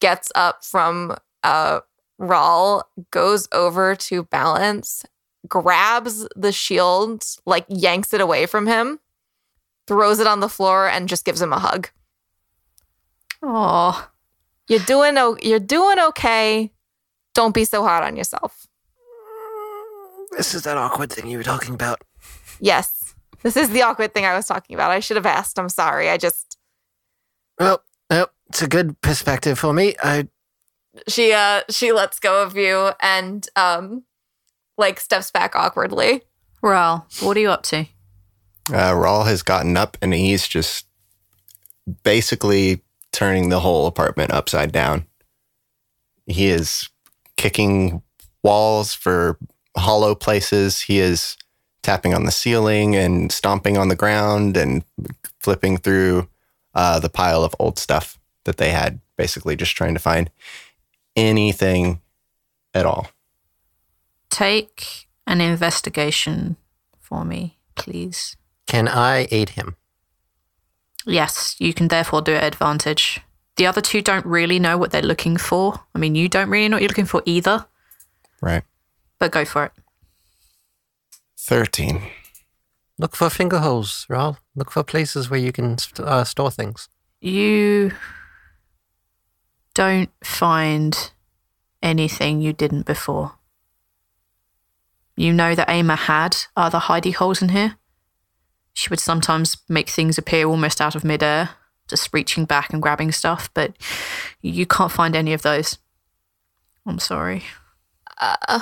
gets 0.00 0.30
up 0.34 0.64
from 0.64 1.16
uh 1.42 1.80
Rhal, 2.18 2.88
goes 3.10 3.48
over 3.52 3.94
to 3.94 4.24
Balance, 4.24 5.04
grabs 5.48 6.26
the 6.36 6.52
shield, 6.52 7.24
like 7.46 7.64
yanks 7.68 8.12
it 8.12 8.20
away 8.20 8.46
from 8.46 8.66
him, 8.66 9.00
throws 9.86 10.18
it 10.20 10.26
on 10.26 10.40
the 10.40 10.48
floor, 10.48 10.88
and 10.88 11.08
just 11.08 11.24
gives 11.24 11.40
him 11.40 11.52
a 11.52 11.58
hug. 11.58 11.88
Oh, 13.42 14.08
You're 14.68 14.80
doing 14.80 15.16
o- 15.16 15.38
you're 15.42 15.58
doing 15.60 15.98
okay. 15.98 16.72
Don't 17.34 17.54
be 17.54 17.64
so 17.64 17.82
hard 17.84 18.04
on 18.04 18.16
yourself. 18.16 18.66
This 20.36 20.54
is 20.54 20.62
that 20.64 20.76
awkward 20.76 21.10
thing 21.12 21.28
you 21.30 21.38
were 21.38 21.44
talking 21.44 21.74
about. 21.74 22.02
Yes. 22.60 23.14
This 23.42 23.56
is 23.56 23.70
the 23.70 23.82
awkward 23.82 24.12
thing 24.12 24.24
I 24.24 24.34
was 24.36 24.46
talking 24.46 24.74
about. 24.74 24.90
I 24.90 25.00
should 25.00 25.16
have 25.16 25.26
asked. 25.26 25.58
I'm 25.58 25.68
sorry. 25.68 26.10
I 26.10 26.16
just 26.18 26.58
Well, 27.58 27.82
well, 28.10 28.30
it's 28.48 28.60
a 28.62 28.68
good 28.68 29.00
perspective 29.00 29.58
for 29.58 29.72
me. 29.72 29.94
I 30.02 30.28
she 31.06 31.32
uh 31.32 31.62
she 31.70 31.92
lets 31.92 32.18
go 32.18 32.42
of 32.42 32.56
you 32.56 32.90
and 33.00 33.48
um 33.54 34.02
like 34.78 35.00
steps 35.00 35.30
back 35.30 35.54
awkwardly. 35.54 36.22
Rhal, 36.62 37.06
what 37.20 37.36
are 37.36 37.40
you 37.40 37.50
up 37.50 37.62
to? 37.64 37.86
Uh, 38.72 38.94
Rhal 38.94 39.24
has 39.24 39.42
gotten 39.42 39.76
up 39.76 39.96
and 40.00 40.14
he's 40.14 40.46
just 40.46 40.86
basically 42.02 42.82
turning 43.12 43.48
the 43.48 43.60
whole 43.60 43.86
apartment 43.86 44.32
upside 44.32 44.72
down. 44.72 45.06
He 46.26 46.48
is 46.48 46.88
kicking 47.36 48.02
walls 48.42 48.94
for 48.94 49.38
hollow 49.76 50.14
places. 50.14 50.82
He 50.82 50.98
is 50.98 51.36
tapping 51.82 52.12
on 52.12 52.24
the 52.24 52.32
ceiling 52.32 52.94
and 52.94 53.32
stomping 53.32 53.78
on 53.78 53.88
the 53.88 53.96
ground 53.96 54.56
and 54.56 54.84
flipping 55.40 55.78
through 55.78 56.28
uh, 56.74 56.98
the 57.00 57.08
pile 57.08 57.42
of 57.42 57.54
old 57.58 57.78
stuff 57.78 58.18
that 58.44 58.58
they 58.58 58.70
had, 58.70 59.00
basically 59.16 59.56
just 59.56 59.74
trying 59.74 59.94
to 59.94 60.00
find 60.00 60.30
anything 61.16 62.00
at 62.74 62.84
all. 62.84 63.08
Take 64.30 65.08
an 65.26 65.40
investigation 65.40 66.56
for 67.00 67.24
me, 67.24 67.58
please. 67.74 68.36
can 68.66 68.86
I 68.88 69.26
aid 69.30 69.50
him? 69.50 69.76
Yes, 71.06 71.56
you 71.58 71.72
can 71.72 71.88
therefore 71.88 72.20
do 72.20 72.32
it 72.32 72.42
at 72.42 72.52
advantage. 72.52 73.20
The 73.56 73.66
other 73.66 73.80
two 73.80 74.02
don't 74.02 74.26
really 74.26 74.58
know 74.58 74.76
what 74.76 74.90
they're 74.90 75.00
looking 75.02 75.36
for. 75.38 75.80
I 75.94 75.98
mean, 75.98 76.14
you 76.14 76.28
don't 76.28 76.50
really 76.50 76.68
know 76.68 76.76
what 76.76 76.82
you're 76.82 76.88
looking 76.88 77.06
for 77.06 77.22
either, 77.24 77.66
Right. 78.42 78.62
but 79.18 79.32
go 79.32 79.44
for 79.46 79.64
it. 79.64 79.72
13. 81.38 82.02
Look 82.98 83.16
for 83.16 83.30
finger 83.30 83.58
holes, 83.60 84.04
Rhal. 84.08 84.38
Look 84.54 84.70
for 84.70 84.82
places 84.82 85.30
where 85.30 85.40
you 85.40 85.50
can 85.52 85.78
st- 85.78 86.06
uh, 86.06 86.24
store 86.24 86.50
things. 86.50 86.88
You 87.20 87.92
don't 89.74 90.10
find 90.22 91.10
anything 91.82 92.40
you 92.42 92.52
didn't 92.52 92.84
before. 92.86 93.37
You 95.18 95.32
know 95.32 95.56
that 95.56 95.68
Ama 95.68 95.96
had 95.96 96.36
other 96.56 96.78
hidey 96.78 97.12
holes 97.12 97.42
in 97.42 97.48
here. 97.48 97.74
She 98.72 98.88
would 98.88 99.00
sometimes 99.00 99.56
make 99.68 99.88
things 99.88 100.16
appear 100.16 100.46
almost 100.46 100.80
out 100.80 100.94
of 100.94 101.02
midair, 101.02 101.50
just 101.88 102.10
reaching 102.12 102.44
back 102.44 102.72
and 102.72 102.80
grabbing 102.80 103.10
stuff, 103.10 103.50
but 103.52 103.74
you 104.42 104.64
can't 104.64 104.92
find 104.92 105.16
any 105.16 105.32
of 105.32 105.42
those. 105.42 105.78
I'm 106.86 107.00
sorry. 107.00 107.42
Uh 108.16 108.60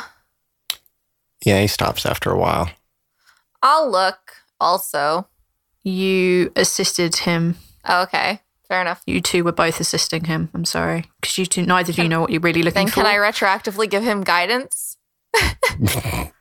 Yeah, 1.44 1.60
he 1.60 1.66
stops 1.66 2.06
after 2.06 2.30
a 2.30 2.38
while. 2.38 2.70
I'll 3.62 3.90
look 3.90 4.32
also. 4.58 5.28
You 5.82 6.52
assisted 6.56 7.16
him. 7.16 7.56
Oh, 7.84 8.02
okay. 8.04 8.40
Fair 8.66 8.80
enough. 8.80 9.02
You 9.06 9.20
two 9.20 9.44
were 9.44 9.52
both 9.52 9.78
assisting 9.78 10.24
him. 10.24 10.48
I'm 10.54 10.64
sorry. 10.64 11.04
Because 11.20 11.36
you 11.36 11.44
two, 11.44 11.66
neither 11.66 11.92
of 11.92 11.98
you 11.98 12.08
know 12.08 12.22
what 12.22 12.30
you're 12.30 12.40
really 12.40 12.62
looking 12.62 12.86
Then 12.86 12.88
for. 12.88 13.02
can 13.02 13.06
I 13.06 13.16
retroactively 13.16 13.90
give 13.90 14.02
him 14.04 14.24
guidance? 14.24 14.96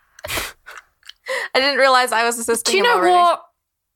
I 1.56 1.60
didn't 1.60 1.80
realize 1.80 2.12
I 2.12 2.24
was 2.24 2.38
assisting 2.38 2.74
Do 2.74 2.78
you 2.78 2.84
know 2.84 2.98
already. 2.98 3.12
what? 3.14 3.42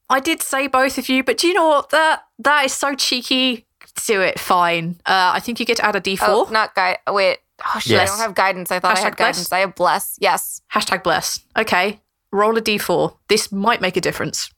I 0.10 0.20
did 0.20 0.42
say 0.42 0.68
both 0.68 0.98
of 0.98 1.08
you, 1.10 1.24
but 1.24 1.38
do 1.38 1.48
you 1.48 1.54
know 1.54 1.68
what? 1.68 1.90
That 1.92 2.24
that 2.40 2.66
is 2.66 2.74
so 2.74 2.96
cheeky. 2.96 3.66
Do 4.08 4.22
it, 4.22 4.40
fine. 4.40 5.00
Uh, 5.06 5.32
I 5.36 5.40
think 5.40 5.60
you 5.60 5.66
get 5.66 5.78
to 5.78 5.86
add 5.86 5.96
a 5.96 6.02
D4. 6.02 6.20
Oh, 6.22 6.48
not 6.52 6.74
guide. 6.74 6.98
Wait. 7.10 7.40
Oh 7.76 7.80
shit! 7.80 8.00
I 8.00 8.06
don't 8.06 8.18
have 8.20 8.34
guidance. 8.34 8.72
I 8.72 8.80
thought 8.80 8.98
I 8.98 9.02
had 9.02 9.18
bless. 9.18 9.36
guidance. 9.36 9.52
I 9.52 9.60
have 9.60 9.76
bless. 9.76 10.18
Yes. 10.22 10.62
Hashtag 10.74 11.04
bless. 11.04 11.42
Okay, 11.58 12.00
roll 12.32 12.58
a 12.58 12.62
D4. 12.62 13.16
This 13.28 13.52
might 13.52 13.82
make 13.82 13.98
a 13.98 14.02
difference. 14.02 14.50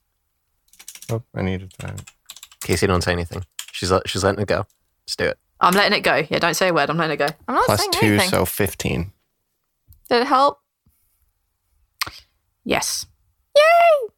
Oh, 1.10 1.22
I 1.34 1.42
needed 1.42 1.72
that. 1.80 1.90
In 2.00 2.04
case 2.62 2.80
you 2.80 2.88
don't 2.88 3.02
say 3.02 3.12
anything. 3.12 3.44
She's 3.72 3.92
she's 4.06 4.22
letting 4.22 4.40
it 4.40 4.46
go. 4.48 4.66
Just 5.06 5.18
do 5.18 5.24
it. 5.24 5.38
I'm 5.60 5.74
letting 5.74 5.98
it 5.98 6.02
go. 6.02 6.24
Yeah, 6.30 6.38
don't 6.38 6.54
say 6.54 6.68
a 6.68 6.72
word. 6.74 6.88
I'm 6.90 6.96
letting 6.96 7.14
it 7.14 7.16
go. 7.18 7.26
I'm 7.48 7.54
not 7.56 7.66
Plus 7.66 7.80
saying 7.80 7.92
two, 7.92 8.06
anything. 8.06 8.28
so 8.30 8.44
15. 8.46 9.12
Did 10.08 10.20
it 10.22 10.26
help? 10.26 10.60
Yes. 12.64 13.06
Yay! 13.56 14.08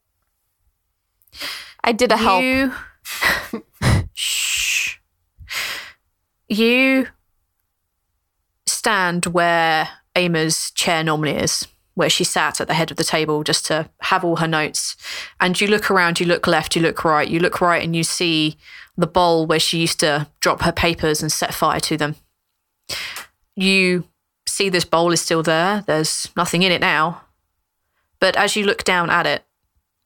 I 1.83 1.93
did 1.93 2.13
a 2.13 2.17
help. 2.17 2.43
You. 2.43 2.73
Shh. 4.15 4.97
You 6.49 7.09
stand 8.67 9.27
where 9.27 9.89
Ama's 10.15 10.71
chair 10.73 11.03
normally 11.03 11.37
is, 11.37 11.67
where 11.95 12.11
she 12.11 12.25
sat 12.25 12.61
at 12.61 12.69
the 12.69 12.75
head 12.75 12.91
of 12.91 12.97
the 12.97 13.05
table 13.05 13.43
just 13.43 13.67
to 13.67 13.89
have 14.03 14.25
all 14.25 14.37
her 14.37 14.49
notes. 14.49 14.97
And 15.41 15.61
you 15.61 15.67
look 15.67 15.91
around, 15.91 16.21
you 16.21 16.27
look 16.27 16.47
left, 16.47 16.77
you 16.77 16.83
look 16.83 17.05
right, 17.05 17.29
you 17.29 17.41
look 17.41 17.61
right, 17.61 17.83
and 17.83 17.97
you 17.97 18.05
see 18.05 18.57
the 18.97 19.07
bowl 19.07 19.47
where 19.47 19.59
she 19.59 19.79
used 19.79 20.01
to 20.01 20.29
drop 20.41 20.63
her 20.63 20.73
papers 20.73 21.23
and 21.23 21.33
set 21.33 21.55
fire 21.55 21.81
to 21.81 21.97
them. 21.97 22.17
You 23.57 24.05
see 24.47 24.69
this 24.69 24.85
bowl 24.85 25.13
is 25.13 25.21
still 25.21 25.43
there. 25.43 25.83
There's 25.87 26.29
nothing 26.37 26.63
in 26.63 26.73
it 26.73 26.81
now. 26.81 27.23
But 28.25 28.37
as 28.37 28.57
you 28.57 28.65
look 28.65 28.85
down 28.85 29.11
at 29.11 29.27
it, 29.27 29.45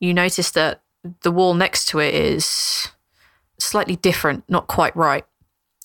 you 0.00 0.12
notice 0.12 0.50
that 0.50 0.83
the 1.22 1.31
wall 1.31 1.54
next 1.54 1.87
to 1.90 2.00
it 2.00 2.12
is 2.12 2.88
slightly 3.61 3.94
different, 3.94 4.42
not 4.48 4.66
quite 4.66 4.96
right. 4.96 5.24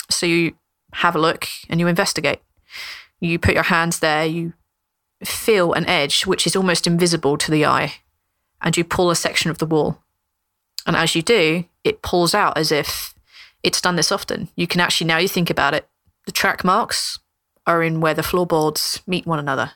So 0.10 0.26
you 0.26 0.56
have 0.94 1.16
a 1.16 1.20
look 1.20 1.48
and 1.70 1.80
you 1.80 1.86
investigate. 1.86 2.40
You 3.20 3.38
put 3.38 3.54
your 3.54 3.62
hands 3.62 4.00
there, 4.00 4.26
you 4.26 4.54
feel 5.24 5.74
an 5.74 5.86
edge 5.86 6.26
which 6.26 6.48
is 6.48 6.56
almost 6.56 6.88
invisible 6.88 7.38
to 7.38 7.52
the 7.52 7.68
eye, 7.68 7.98
and 8.64 8.76
you 8.76 8.84
pull 8.84 9.12
a 9.12 9.16
section 9.16 9.52
of 9.52 9.60
the 9.60 9.68
wall. 9.68 10.00
And 10.88 10.96
as 10.96 11.14
you 11.14 11.22
do, 11.22 11.66
it 11.84 12.02
pulls 12.02 12.34
out 12.34 12.58
as 12.58 12.72
if 12.72 13.14
it's 13.62 13.80
done 13.80 13.96
this 13.96 14.12
often. 14.12 14.50
You 14.56 14.66
can 14.66 14.82
actually, 14.82 15.06
now 15.06 15.20
you 15.20 15.28
think 15.28 15.52
about 15.52 15.76
it, 15.76 15.88
the 16.26 16.32
track 16.32 16.64
marks 16.64 17.20
are 17.68 17.84
in 17.84 18.02
where 18.02 18.16
the 18.16 18.24
floorboards 18.24 19.04
meet 19.06 19.28
one 19.28 19.38
another, 19.38 19.74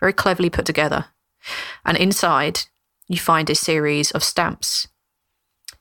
very 0.00 0.14
cleverly 0.14 0.48
put 0.48 0.64
together. 0.64 1.04
And 1.84 1.96
inside, 1.96 2.60
you 3.06 3.18
find 3.18 3.48
a 3.48 3.54
series 3.54 4.10
of 4.10 4.24
stamps. 4.24 4.88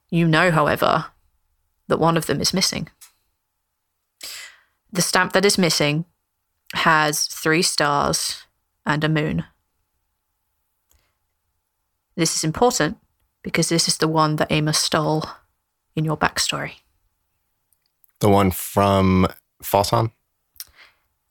You 0.10 0.28
know, 0.28 0.52
however, 0.52 1.06
that 1.88 2.00
one 2.00 2.18
of 2.18 2.26
them 2.26 2.42
is 2.42 2.54
missing. 2.54 2.90
The 4.92 5.02
stamp 5.02 5.34
that 5.34 5.46
is 5.46 5.58
missing 5.58 6.06
has 6.74 7.28
three 7.28 7.62
stars 7.62 8.44
and 8.86 9.04
a 9.04 9.10
moon. 9.10 9.44
This 12.16 12.36
is 12.36 12.44
important 12.44 12.98
because 13.44 13.70
this 13.70 13.88
is 13.88 13.98
the 13.98 14.08
one 14.08 14.38
that 14.38 14.52
Amos 14.52 14.78
stole 14.78 15.24
in 15.96 16.06
your 16.06 16.18
backstory. 16.18 16.74
The 18.20 18.30
one 18.30 18.52
from 18.52 19.28
Falsom? 19.62 20.12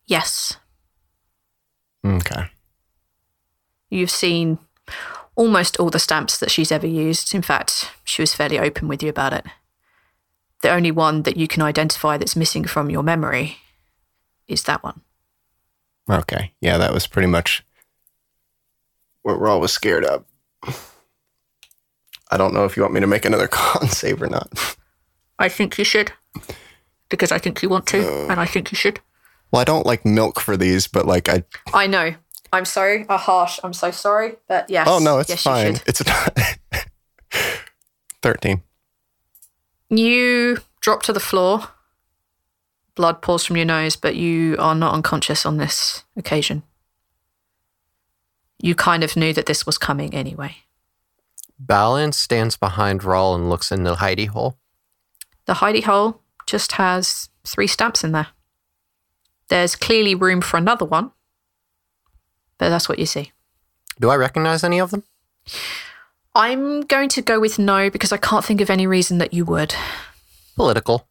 Yes, 0.06 0.56
Okay. 2.06 2.50
You've 3.90 4.10
seen 4.10 4.58
almost 5.34 5.78
all 5.78 5.90
the 5.90 5.98
stamps 5.98 6.38
that 6.38 6.50
she's 6.50 6.72
ever 6.72 6.86
used. 6.86 7.34
In 7.34 7.42
fact, 7.42 7.92
she 8.04 8.22
was 8.22 8.34
fairly 8.34 8.58
open 8.58 8.88
with 8.88 9.02
you 9.02 9.08
about 9.08 9.32
it. 9.32 9.44
The 10.62 10.70
only 10.70 10.90
one 10.90 11.22
that 11.22 11.36
you 11.36 11.46
can 11.46 11.62
identify 11.62 12.16
that's 12.16 12.34
missing 12.36 12.64
from 12.64 12.90
your 12.90 13.02
memory 13.02 13.58
is 14.48 14.64
that 14.64 14.82
one. 14.82 15.02
Okay. 16.08 16.52
Yeah, 16.60 16.78
that 16.78 16.94
was 16.94 17.06
pretty 17.06 17.28
much 17.28 17.64
what 19.22 19.40
Raw 19.40 19.58
was 19.58 19.72
scared 19.72 20.04
of. 20.04 20.24
I 22.30 22.36
don't 22.36 22.54
know 22.54 22.64
if 22.64 22.76
you 22.76 22.82
want 22.82 22.94
me 22.94 23.00
to 23.00 23.06
make 23.06 23.24
another 23.24 23.48
con 23.50 23.88
save 23.88 24.22
or 24.22 24.28
not. 24.28 24.76
I 25.38 25.48
think 25.48 25.78
you 25.78 25.84
should. 25.84 26.12
Because 27.08 27.30
I 27.30 27.38
think 27.38 27.62
you 27.62 27.68
want 27.68 27.86
to, 27.88 28.04
uh, 28.04 28.26
and 28.30 28.40
I 28.40 28.46
think 28.46 28.72
you 28.72 28.76
should. 28.76 29.00
Well, 29.52 29.60
I 29.60 29.64
don't 29.64 29.86
like 29.86 30.04
milk 30.04 30.40
for 30.40 30.56
these, 30.56 30.88
but 30.88 31.06
like 31.06 31.28
I. 31.28 31.44
I 31.72 31.86
know. 31.86 32.14
I'm 32.56 32.64
sorry. 32.64 33.04
Uh, 33.08 33.18
harsh. 33.18 33.60
I'm 33.62 33.74
so 33.74 33.90
sorry. 33.90 34.36
But 34.48 34.70
yes. 34.70 34.88
Oh 34.90 34.98
no, 34.98 35.18
it's 35.18 35.28
yes, 35.28 35.42
fine. 35.42 35.74
should. 35.74 35.82
It's 35.86 36.06
not. 36.06 36.38
Thirteen. 38.22 38.62
you 39.90 40.58
drop 40.80 41.02
to 41.02 41.12
the 41.12 41.20
floor. 41.20 41.68
Blood 42.94 43.20
pours 43.20 43.44
from 43.44 43.56
your 43.56 43.66
nose, 43.66 43.94
but 43.94 44.16
you 44.16 44.56
are 44.58 44.74
not 44.74 44.94
unconscious 44.94 45.44
on 45.44 45.58
this 45.58 46.04
occasion. 46.16 46.62
You 48.58 48.74
kind 48.74 49.04
of 49.04 49.16
knew 49.16 49.34
that 49.34 49.44
this 49.44 49.66
was 49.66 49.76
coming 49.76 50.14
anyway. 50.14 50.56
Balance 51.58 52.16
stands 52.16 52.56
behind 52.56 53.04
Rhal 53.04 53.34
and 53.34 53.50
looks 53.50 53.70
in 53.70 53.82
the 53.84 53.96
hidey 53.96 54.28
hole. 54.28 54.58
The 55.44 55.54
hidey 55.54 55.84
hole 55.84 56.22
just 56.46 56.72
has 56.72 57.28
three 57.46 57.66
stamps 57.66 58.02
in 58.02 58.12
there. 58.12 58.28
There's 59.48 59.76
clearly 59.76 60.14
room 60.14 60.40
for 60.40 60.56
another 60.56 60.86
one, 60.86 61.12
but 62.58 62.68
that's 62.68 62.88
what 62.88 62.98
you 62.98 63.06
see. 63.06 63.32
Do 63.98 64.10
I 64.10 64.16
recognize 64.16 64.64
any 64.64 64.80
of 64.80 64.90
them? 64.90 65.04
I'm 66.34 66.82
going 66.82 67.08
to 67.10 67.22
go 67.22 67.40
with 67.40 67.58
no 67.58 67.88
because 67.88 68.12
I 68.12 68.18
can't 68.18 68.44
think 68.44 68.60
of 68.60 68.68
any 68.68 68.86
reason 68.86 69.18
that 69.18 69.32
you 69.32 69.44
would. 69.46 69.74
Political. 70.54 71.08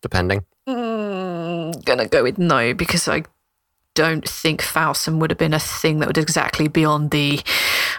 Depending. 0.00 0.46
Mm, 0.66 1.84
gonna 1.84 2.08
go 2.08 2.22
with 2.22 2.38
no 2.38 2.72
because 2.72 3.06
I 3.06 3.24
don't 3.94 4.26
think 4.26 4.62
Fausum 4.62 5.18
would 5.18 5.30
have 5.30 5.38
been 5.38 5.52
a 5.52 5.58
thing 5.58 5.98
that 5.98 6.06
would 6.06 6.16
exactly 6.16 6.68
be 6.68 6.86
on 6.86 7.08
the 7.08 7.40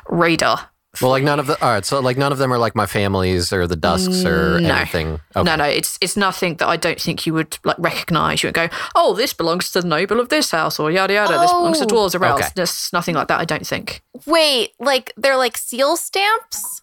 radar. 0.10 0.71
Well, 1.00 1.10
like 1.12 1.24
none 1.24 1.40
of 1.40 1.48
the. 1.48 1.62
All 1.64 1.72
right, 1.72 1.86
so 1.86 2.00
like 2.02 2.18
none 2.18 2.34
of 2.34 2.38
them 2.38 2.52
are 2.52 2.58
like 2.58 2.76
my 2.76 2.86
families 2.86 3.54
or 3.54 3.66
the 3.66 3.78
Dusks 3.78 4.26
or 4.26 4.60
No. 4.60 4.76
anything. 4.76 5.22
Okay. 5.36 5.44
No, 5.44 5.56
no, 5.56 5.64
it's 5.64 5.98
it's 6.02 6.18
nothing 6.18 6.56
that 6.58 6.68
I 6.68 6.76
don't 6.76 7.00
think 7.00 7.26
you 7.26 7.34
would 7.34 7.58
like 7.64 7.78
recognize. 7.80 8.44
You 8.44 8.48
would 8.48 8.56
go, 8.56 8.68
oh, 8.94 9.14
this 9.14 9.32
belongs 9.34 9.72
to 9.72 9.82
the 9.82 9.88
noble 9.88 10.20
of 10.20 10.28
this 10.28 10.52
house, 10.52 10.80
or 10.80 10.92
yada 10.92 11.14
yada. 11.14 11.38
This 11.40 11.52
belongs 11.52 11.78
to 11.80 11.86
Oh. 11.86 11.88
dwarves 11.88 12.20
or 12.20 12.26
else. 12.26 12.42
Okay. 12.42 12.50
There's 12.56 12.90
nothing 12.92 13.16
like 13.16 13.30
that. 13.30 13.40
I 13.40 13.46
don't 13.46 13.66
think. 13.66 14.02
Wait, 14.26 14.74
like 14.80 15.14
they're 15.16 15.38
like 15.38 15.58
seal 15.58 15.96
stamps? 15.96 16.82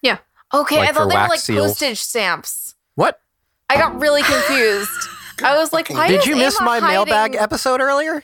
Yeah. 0.00 0.18
Okay, 0.52 0.78
Like 0.78 0.90
I 0.90 0.92
thought 0.92 1.08
they 1.08 1.16
were 1.16 1.28
like 1.28 1.40
seals? 1.40 1.66
postage 1.72 2.00
stamps. 2.00 2.76
What? 2.94 3.20
I 3.68 3.76
got 3.76 4.00
really 4.00 4.22
confused. 4.22 5.08
I 5.42 5.56
was 5.56 5.72
like, 5.72 5.90
why 5.90 6.06
Did 6.06 6.20
is 6.20 6.26
you 6.26 6.36
miss 6.36 6.60
Emma 6.60 6.78
my 6.78 6.80
mailbag 6.80 7.34
episode 7.34 7.80
earlier? 7.80 8.22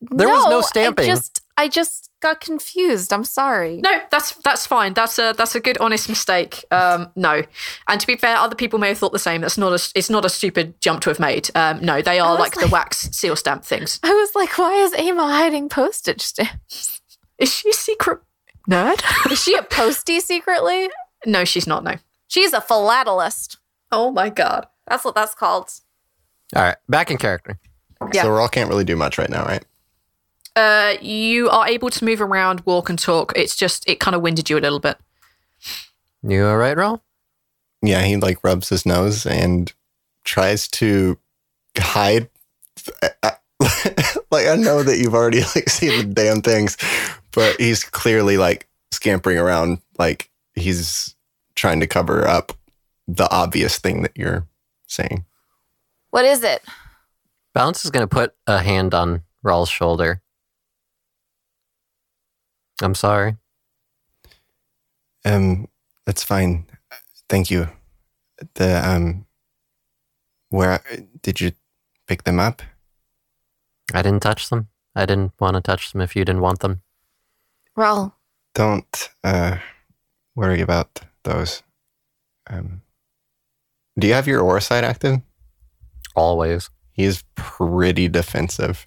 There 0.00 0.28
was 0.28 0.48
no 0.48 0.62
stamping. 0.62 1.04
I 1.04 1.14
just, 1.14 1.40
I 1.56 1.68
just 1.68 2.10
got 2.22 2.40
confused. 2.40 3.12
I'm 3.12 3.24
sorry. 3.24 3.80
No, 3.82 4.00
that's 4.10 4.32
that's 4.36 4.66
fine. 4.66 4.94
That's 4.94 5.18
a 5.18 5.34
that's 5.36 5.54
a 5.54 5.60
good 5.60 5.76
honest 5.78 6.08
mistake. 6.08 6.64
Um, 6.70 7.10
no, 7.16 7.42
and 7.88 8.00
to 8.00 8.06
be 8.06 8.16
fair, 8.16 8.36
other 8.36 8.54
people 8.56 8.78
may 8.78 8.88
have 8.88 8.98
thought 8.98 9.12
the 9.12 9.18
same. 9.18 9.42
That's 9.42 9.58
not 9.58 9.72
a 9.72 9.92
it's 9.94 10.08
not 10.08 10.24
a 10.24 10.30
stupid 10.30 10.80
jump 10.80 11.02
to 11.02 11.10
have 11.10 11.20
made. 11.20 11.50
Um, 11.54 11.80
no, 11.84 12.00
they 12.00 12.18
are 12.18 12.30
was 12.30 12.40
like, 12.40 12.54
the 12.54 12.68
wax 12.68 13.10
seal 13.10 13.36
stamp 13.36 13.64
things. 13.64 14.00
I 14.02 14.14
was 14.14 14.30
like, 14.34 14.56
why 14.56 14.72
is 14.74 14.94
Emma 14.96 15.28
hiding 15.28 15.68
postage 15.68 16.22
stamps? 16.22 17.02
Is 17.38 17.52
she 17.52 17.70
a 17.70 17.74
secret 17.74 18.20
nerd? 18.70 19.02
Is 19.30 19.42
she 19.42 19.54
a 19.56 19.62
postie 19.62 20.20
secretly? 20.20 20.88
no, 21.26 21.44
she's 21.44 21.66
not. 21.66 21.84
No. 21.84 21.96
She's 22.28 22.52
a 22.52 22.60
philatelist. 22.60 23.58
Oh 23.90 24.10
my 24.10 24.30
god. 24.30 24.66
That's 24.86 25.04
what 25.04 25.14
that's 25.14 25.34
called. 25.34 25.70
All 26.54 26.62
right, 26.62 26.76
back 26.88 27.10
in 27.10 27.18
character. 27.18 27.58
Yeah. 28.12 28.22
So 28.22 28.30
Rhal 28.30 28.48
can't 28.48 28.68
really 28.68 28.84
do 28.84 28.96
much 28.96 29.18
right 29.18 29.30
now, 29.30 29.44
right? 29.44 29.64
Uh, 30.54 30.94
you 31.00 31.48
are 31.48 31.66
able 31.66 31.90
to 31.90 32.04
move 32.04 32.20
around, 32.20 32.60
walk, 32.66 32.90
and 32.90 32.98
talk. 32.98 33.32
It's 33.36 33.56
just 33.56 33.88
it 33.88 34.00
kind 34.00 34.14
of 34.14 34.22
winded 34.22 34.50
you 34.50 34.58
a 34.58 34.60
little 34.60 34.80
bit. 34.80 34.98
You 36.22 36.46
all 36.46 36.56
right, 36.56 36.76
Ro? 36.76 37.00
Yeah, 37.82 38.02
he 38.02 38.16
like 38.16 38.44
rubs 38.44 38.68
his 38.68 38.86
nose 38.86 39.26
and 39.26 39.72
tries 40.24 40.68
to 40.68 41.18
hide. 41.78 42.28
like 44.30 44.46
I 44.46 44.56
know 44.56 44.82
that 44.82 44.98
you've 44.98 45.14
already 45.14 45.40
like 45.54 45.68
seen 45.68 45.98
the 45.98 46.14
damn 46.14 46.42
things, 46.42 46.76
but 47.32 47.58
he's 47.58 47.84
clearly 47.84 48.36
like 48.36 48.68
scampering 48.92 49.38
around, 49.38 49.78
like 49.98 50.30
he's 50.54 51.14
trying 51.54 51.80
to 51.80 51.86
cover 51.86 52.26
up 52.26 52.52
the 53.08 53.30
obvious 53.30 53.78
thing 53.78 54.02
that 54.02 54.16
you're 54.16 54.46
saying. 54.86 55.24
What 56.10 56.24
is 56.24 56.42
it? 56.44 56.62
Balance 57.54 57.84
is 57.84 57.90
going 57.90 58.06
to 58.06 58.14
put 58.14 58.34
a 58.46 58.62
hand 58.62 58.94
on 58.94 59.22
Rhal's 59.42 59.68
shoulder. 59.68 60.22
I'm 62.82 62.94
sorry. 62.94 63.36
Um, 65.24 65.68
that's 66.04 66.24
fine. 66.24 66.66
Thank 67.28 67.50
you. 67.50 67.68
The 68.54 68.88
um, 68.88 69.26
where 70.50 70.80
did 71.22 71.40
you 71.40 71.52
pick 72.06 72.24
them 72.24 72.40
up? 72.40 72.62
I 73.94 74.02
didn't 74.02 74.22
touch 74.22 74.48
them. 74.50 74.68
I 74.94 75.06
didn't 75.06 75.32
want 75.38 75.54
to 75.54 75.60
touch 75.60 75.92
them 75.92 76.00
if 76.00 76.16
you 76.16 76.24
didn't 76.24 76.42
want 76.42 76.60
them. 76.60 76.82
Well, 77.76 78.16
Don't 78.54 79.10
uh 79.24 79.58
worry 80.34 80.60
about 80.60 81.00
those. 81.24 81.62
Um, 82.48 82.82
do 83.98 84.06
you 84.06 84.14
have 84.14 84.26
your 84.26 84.40
aura 84.42 84.60
side 84.60 84.84
active? 84.84 85.20
Always. 86.14 86.68
He's 86.92 87.24
pretty 87.34 88.08
defensive. 88.08 88.86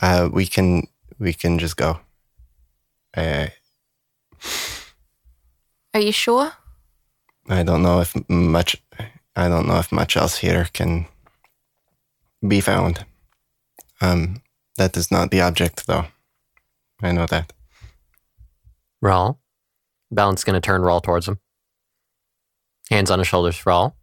Uh, 0.00 0.28
we 0.32 0.46
can 0.46 0.86
we 1.18 1.32
can 1.32 1.58
just 1.58 1.76
go. 1.76 2.00
Uh, 3.16 3.48
are 5.94 6.00
you 6.00 6.12
sure? 6.12 6.52
I 7.48 7.62
don't 7.62 7.82
know 7.82 8.00
if 8.00 8.14
much. 8.28 8.76
I 9.34 9.48
don't 9.48 9.66
know 9.66 9.78
if 9.78 9.90
much 9.90 10.16
else 10.16 10.38
here 10.38 10.68
can 10.72 11.06
be 12.46 12.60
found. 12.60 13.04
Um, 14.00 14.42
that 14.76 14.96
is 14.96 15.10
not 15.10 15.30
the 15.30 15.40
object, 15.40 15.86
though. 15.86 16.06
I 17.02 17.12
know 17.12 17.26
that. 17.26 17.52
Rhal. 19.00 19.40
Balance 20.10 20.44
going 20.44 20.54
to 20.54 20.60
turn 20.60 20.82
Rhal 20.82 21.00
towards 21.00 21.28
him. 21.28 21.38
Hands 22.90 23.10
on 23.10 23.18
his 23.18 23.28
shoulders. 23.28 23.64
Rhal. 23.66 23.96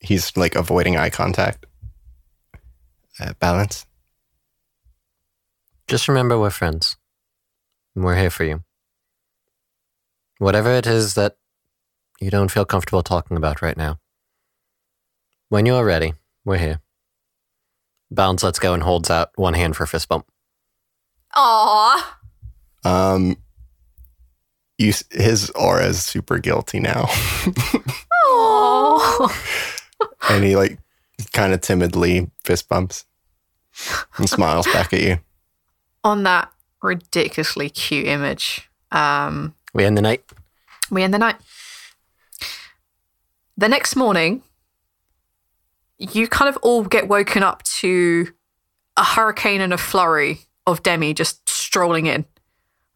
He's 0.00 0.36
like 0.36 0.54
avoiding 0.54 0.96
eye 0.96 1.10
contact. 1.10 1.66
Uh, 3.18 3.34
balance. 3.38 3.86
Just 5.90 6.06
remember 6.06 6.38
we're 6.38 6.50
friends. 6.50 6.96
And 7.96 8.04
we're 8.04 8.14
here 8.14 8.30
for 8.30 8.44
you. 8.44 8.62
Whatever 10.38 10.70
it 10.70 10.86
is 10.86 11.14
that 11.14 11.36
you 12.20 12.30
don't 12.30 12.48
feel 12.48 12.64
comfortable 12.64 13.02
talking 13.02 13.36
about 13.36 13.60
right 13.60 13.76
now. 13.76 13.98
When 15.48 15.66
you 15.66 15.74
are 15.74 15.84
ready, 15.84 16.14
we're 16.44 16.58
here. 16.58 16.80
Balance 18.08 18.44
lets 18.44 18.60
go 18.60 18.72
and 18.72 18.84
holds 18.84 19.10
out 19.10 19.30
one 19.34 19.54
hand 19.54 19.74
for 19.74 19.84
fist 19.84 20.06
bump. 20.08 20.30
Aw. 21.34 22.18
Um, 22.84 23.36
you, 24.78 24.92
his 25.10 25.50
aura 25.56 25.86
is 25.86 26.04
super 26.04 26.38
guilty 26.38 26.78
now, 26.78 27.06
Aw. 28.28 29.36
and 30.30 30.44
he 30.44 30.54
like 30.54 30.78
kind 31.32 31.52
of 31.52 31.62
timidly 31.62 32.30
fist 32.44 32.68
bumps 32.68 33.06
and 34.18 34.30
smiles 34.30 34.66
back 34.66 34.92
at 34.92 35.02
you. 35.02 35.18
On 36.02 36.22
that 36.22 36.50
ridiculously 36.82 37.68
cute 37.70 38.06
image, 38.06 38.68
um, 38.90 39.54
We 39.74 39.84
end 39.84 39.96
the 39.98 40.02
night. 40.02 40.24
we 40.90 41.02
end 41.02 41.12
the 41.14 41.18
night. 41.18 41.36
The 43.56 43.68
next 43.68 43.94
morning, 43.96 44.42
you 45.98 46.26
kind 46.28 46.48
of 46.48 46.56
all 46.62 46.84
get 46.84 47.08
woken 47.08 47.42
up 47.42 47.62
to 47.64 48.32
a 48.96 49.04
hurricane 49.04 49.60
and 49.60 49.72
a 49.74 49.78
flurry 49.78 50.40
of 50.66 50.82
Demi 50.82 51.12
just 51.12 51.46
strolling 51.48 52.06
in. 52.06 52.24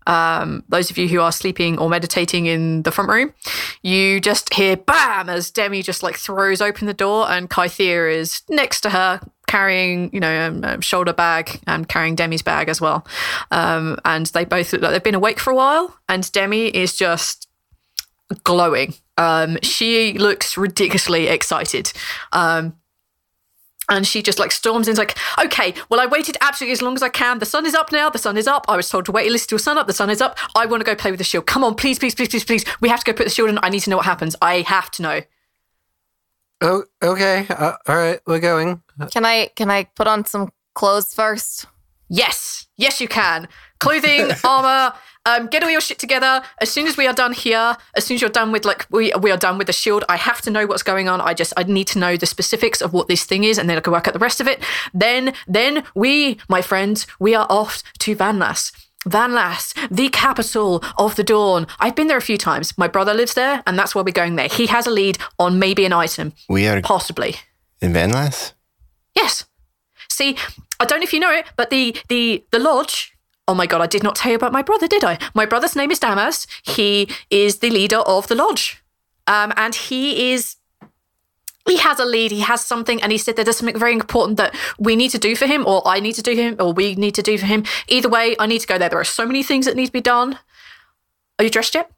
Um, 0.07 0.65
those 0.69 0.91
of 0.91 0.99
you 0.99 1.09
who 1.09 1.21
are 1.21 1.33
sleeping 1.33 1.79
or 1.79 1.89
meditating 1.89 2.47
in 2.47 2.83
the 2.83 2.93
front 2.93 3.11
room, 3.11 3.33
you 3.83 4.21
just 4.21 4.53
hear 4.53 4.77
bam 4.77 5.29
as 5.29 5.51
Demi 5.51 5.83
just 5.83 6.03
like 6.03 6.17
throws 6.17 6.61
open 6.61 6.87
the 6.87 6.95
door, 6.95 7.31
and 7.31 7.49
Kythea 7.49 8.15
is 8.15 8.43
next 8.49 8.81
to 8.83 8.91
her 8.91 9.21
carrying, 9.47 10.11
you 10.13 10.21
know, 10.21 10.61
a, 10.63 10.77
a 10.77 10.83
shoulder 10.83 11.13
bag 11.13 11.61
and 11.67 11.89
carrying 11.89 12.15
Demi's 12.15 12.43
bag 12.43 12.69
as 12.69 12.81
well. 12.81 13.07
Um, 13.51 13.99
and 14.05 14.27
they 14.27 14.45
both 14.45 14.73
look 14.73 14.83
like 14.83 14.93
they've 14.93 15.03
been 15.03 15.15
awake 15.15 15.39
for 15.39 15.51
a 15.51 15.57
while, 15.57 15.97
and 16.09 16.31
Demi 16.33 16.69
is 16.69 16.97
just 16.97 17.49
glowing. 18.43 18.95
Um, 19.17 19.59
she 19.63 20.19
looks 20.19 20.57
ridiculously 20.57 21.29
excited. 21.29 21.93
And 23.89 24.07
she 24.07 24.23
just 24.23 24.39
like 24.39 24.51
storms 24.53 24.89
in, 24.89 24.93
it's 24.93 24.99
like, 24.99 25.17
okay, 25.39 25.75
well, 25.91 26.01
I 26.01 26.07
waited 26.07 26.37
absolutely 26.41 26.73
as 26.73 26.83
long 26.83 26.95
as 26.95 27.03
I 27.03 27.09
can. 27.09 27.39
The 27.39 27.47
sun 27.47 27.67
is 27.67 27.75
up 27.75 27.93
now. 27.93 28.09
The 28.09 28.19
sun 28.19 28.37
is 28.37 28.47
up. 28.47 28.65
I 28.69 28.77
was 28.77 28.89
told 28.89 29.05
to 29.07 29.13
wait 29.13 29.29
a 29.29 29.31
little 29.31 29.47
till 29.47 29.59
sun 29.59 29.77
up. 29.79 29.87
The 29.87 29.93
sun 29.93 30.11
is 30.11 30.21
up. 30.21 30.39
I 30.57 30.67
want 30.67 30.81
to 30.81 30.85
go 30.85 30.95
play 30.95 31.11
with 31.11 31.19
the 31.19 31.25
shield. 31.25 31.47
Come 31.47 31.65
on, 31.65 31.75
please, 31.75 31.99
please, 31.99 32.15
please, 32.15 32.29
please, 32.29 32.45
please. 32.45 32.65
We 32.81 32.89
have 32.89 33.01
to 33.05 33.13
go 33.13 33.17
put 33.17 33.25
the 33.25 33.31
shield 33.31 33.51
in. 33.51 33.59
I 33.63 33.69
need 33.69 33.81
to 33.81 33.91
know 33.91 33.97
what 33.97 34.07
happens. 34.07 34.37
I 34.41 34.63
have 34.63 34.91
to 34.93 35.03
know. 35.03 35.21
Oh, 36.61 36.85
okay. 37.03 37.47
Uh, 37.51 37.75
all 37.87 37.97
right, 37.97 38.21
we're 38.27 38.41
going. 38.41 38.83
Can 39.11 39.27
I 39.27 39.51
can 39.55 39.71
I 39.71 39.85
put 39.85 40.07
on 40.07 40.25
some 40.25 40.51
clothes 40.75 41.13
first? 41.13 41.67
Yes, 42.09 42.67
yes, 42.77 43.01
you 43.01 43.09
can. 43.09 43.49
Clothing, 43.81 44.31
armor. 44.45 44.95
Um, 45.27 45.47
get 45.47 45.63
all 45.63 45.71
your 45.71 45.81
shit 45.81 45.99
together. 45.99 46.43
As 46.61 46.71
soon 46.71 46.87
as 46.87 46.97
we 46.99 47.07
are 47.07 47.15
done 47.15 47.33
here, 47.33 47.77
as 47.97 48.05
soon 48.05 48.17
as 48.17 48.21
you're 48.21 48.29
done 48.31 48.53
with 48.53 48.65
like 48.67 48.87
we 48.91 49.13
we 49.21 49.31
are 49.31 49.39
done 49.39 49.57
with 49.57 49.67
the 49.67 49.73
shield, 49.73 50.05
I 50.09 50.17
have 50.17 50.43
to 50.43 50.51
know 50.51 50.67
what's 50.67 50.83
going 50.83 51.09
on. 51.09 51.21
I 51.21 51.33
just 51.33 51.53
I 51.57 51.63
need 51.63 51.87
to 51.89 51.99
know 51.99 52.17
the 52.17 52.27
specifics 52.27 52.83
of 52.83 52.93
what 52.93 53.09
this 53.09 53.25
thing 53.25 53.45
is, 53.45 53.57
and 53.59 53.69
then 53.69 53.79
I 53.79 53.81
can 53.81 53.93
work 53.93 54.07
out 54.07 54.13
the 54.13 54.21
rest 54.21 54.41
of 54.41 54.47
it. 54.49 54.63
Then 54.93 55.33
then 55.49 55.85
we, 55.95 56.39
my 56.49 56.61
friends, 56.63 57.07
we 57.19 57.35
are 57.35 57.47
off 57.49 57.83
to 58.01 58.15
Van 58.15 58.39
Lass. 58.39 58.71
Van 59.07 59.33
Lass, 59.35 59.75
the 59.91 60.09
capital 60.09 60.83
of 60.99 61.15
the 61.17 61.25
dawn. 61.25 61.67
I've 61.79 61.95
been 61.95 62.07
there 62.07 62.17
a 62.19 62.23
few 62.23 62.39
times. 62.39 62.77
My 62.79 62.89
brother 62.89 63.13
lives 63.15 63.35
there, 63.35 63.63
and 63.67 63.79
that's 63.79 63.95
why 63.95 64.03
we're 64.03 64.13
going 64.13 64.37
there. 64.37 64.49
He 64.49 64.67
has 64.67 64.87
a 64.87 64.91
lead 64.91 65.19
on 65.39 65.59
maybe 65.59 65.85
an 65.85 65.93
item, 65.93 66.33
We 66.49 66.67
are 66.69 66.81
possibly. 66.81 67.37
in 67.81 67.93
Van 67.93 68.11
Lass. 68.11 68.55
Yes. 69.15 69.45
See, 70.09 70.37
I 70.81 70.85
don't 70.85 71.01
know 71.01 71.05
if 71.05 71.13
you 71.13 71.21
know 71.21 71.33
it, 71.33 71.47
but 71.57 71.71
the 71.71 71.97
the 72.09 72.45
the 72.51 72.59
lodge. 72.59 73.14
Oh 73.47 73.55
my 73.55 73.67
god, 73.67 73.83
I 73.83 73.87
did 73.87 74.03
not 74.03 74.17
tell 74.17 74.31
you 74.31 74.37
about 74.37 74.53
my 74.53 74.63
brother, 74.63 74.89
did 74.89 75.05
I? 75.05 75.19
My 75.35 75.45
brother's 75.45 75.77
name 75.77 75.91
is 75.91 75.99
Damas. 75.99 76.47
He 76.63 77.09
is 77.31 77.59
the 77.59 77.71
leader 77.71 77.99
of 77.99 78.27
the 78.29 78.35
lodge, 78.35 78.83
um, 79.27 79.53
and 79.57 79.75
he 79.75 80.33
is. 80.33 80.57
He 81.67 81.79
has 81.79 81.99
a 81.99 82.05
lead. 82.05 82.31
He 82.31 82.41
has 82.41 82.65
something, 82.65 83.03
and 83.03 83.11
he 83.11 83.19
said 83.19 83.37
that 83.37 83.45
there's 83.45 83.57
something 83.57 83.79
very 83.79 83.95
important 83.95 84.37
that 84.37 84.55
we 84.79 84.97
need 84.97 85.11
to 85.11 85.19
do 85.19 85.35
for 85.35 85.47
him, 85.47 85.67
or 85.67 85.87
I 85.87 86.01
need 86.01 86.15
to 86.15 86.23
do 86.23 86.35
him, 86.35 86.57
or 86.59 86.73
we 86.73 86.95
need 86.95 87.15
to 87.15 87.23
do 87.23 87.39
for 87.39 87.47
him. 87.47 87.65
Either 87.89 88.09
way, 88.09 88.37
I 88.39 88.47
need 88.47 88.61
to 88.61 88.67
go 88.67 88.79
there. 88.79 88.89
There 88.89 89.01
are 89.01 89.05
so 89.05 89.27
many 89.27 89.43
things 89.43 89.67
that 89.67 89.77
need 89.77 89.87
to 89.87 89.93
be 89.93 90.03
done. 90.03 90.39
Are 91.39 91.45
you 91.45 91.51
dressed 91.51 91.75
yet? 91.75 91.91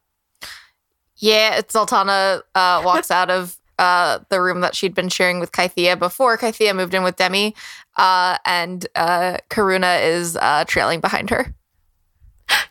Yeah, 1.17 1.61
Zaltanna 1.63 2.43
uh, 2.55 2.83
walks 2.85 3.11
out 3.19 3.31
of 3.31 3.59
uh, 3.79 4.21
the 4.31 4.41
room 4.41 4.61
that 4.61 4.75
she'd 4.75 4.95
been 4.95 5.09
sharing 5.09 5.41
with 5.41 5.53
Kythea 5.53 5.99
before 5.99 6.39
Kythea 6.39 6.75
moved 6.75 6.95
in 6.95 7.03
with 7.03 7.17
Demi, 7.17 7.55
uh, 7.97 8.39
and 8.45 8.87
uh, 8.95 9.39
Karuna 9.51 10.03
is 10.05 10.37
uh, 10.37 10.65
trailing 10.67 11.01
behind 11.01 11.31
her. 11.31 11.55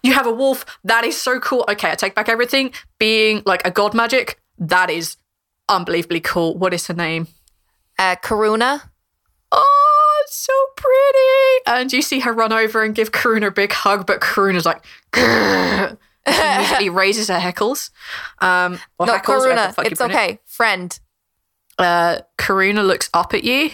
You 0.03 0.13
have 0.13 0.27
a 0.27 0.31
wolf. 0.31 0.65
That 0.83 1.03
is 1.03 1.19
so 1.19 1.39
cool. 1.39 1.65
Okay, 1.67 1.91
I 1.91 1.95
take 1.95 2.15
back 2.15 2.29
everything. 2.29 2.71
Being 2.99 3.41
like 3.45 3.65
a 3.65 3.71
god 3.71 3.93
magic, 3.93 4.39
that 4.57 4.89
is 4.89 5.17
unbelievably 5.67 6.21
cool. 6.21 6.55
What 6.57 6.73
is 6.73 6.87
her 6.87 6.93
name? 6.93 7.27
Uh, 7.97 8.15
Karuna. 8.15 8.89
Oh, 9.51 10.23
so 10.27 10.53
pretty. 10.75 11.79
And 11.79 11.91
you 11.91 12.01
see 12.01 12.19
her 12.19 12.33
run 12.33 12.53
over 12.53 12.83
and 12.83 12.93
give 12.93 13.11
Karuna 13.11 13.47
a 13.47 13.51
big 13.51 13.73
hug, 13.73 14.05
but 14.05 14.21
Karuna's 14.21 14.65
like, 14.65 14.83
immediately 16.25 16.89
raises 16.89 17.27
her 17.27 17.39
heckles. 17.39 17.89
Um, 18.39 18.79
or 18.99 19.07
no, 19.07 19.17
heckles, 19.17 19.45
Karuna. 19.45 19.85
It's 19.85 20.01
okay. 20.01 20.39
Friend. 20.45 20.97
Uh, 21.77 22.19
Karuna 22.37 22.85
looks 22.85 23.09
up 23.13 23.33
at 23.33 23.43
you 23.43 23.71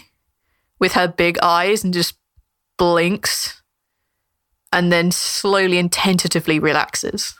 with 0.82 0.94
her 0.94 1.08
big 1.08 1.38
eyes 1.42 1.86
and 1.86 1.94
just 1.94 2.16
blinks 2.78 3.62
and 4.74 4.92
then 4.92 5.12
slowly 5.12 5.78
and 5.78 5.92
tentatively 5.92 6.60
relaxes. 6.60 7.36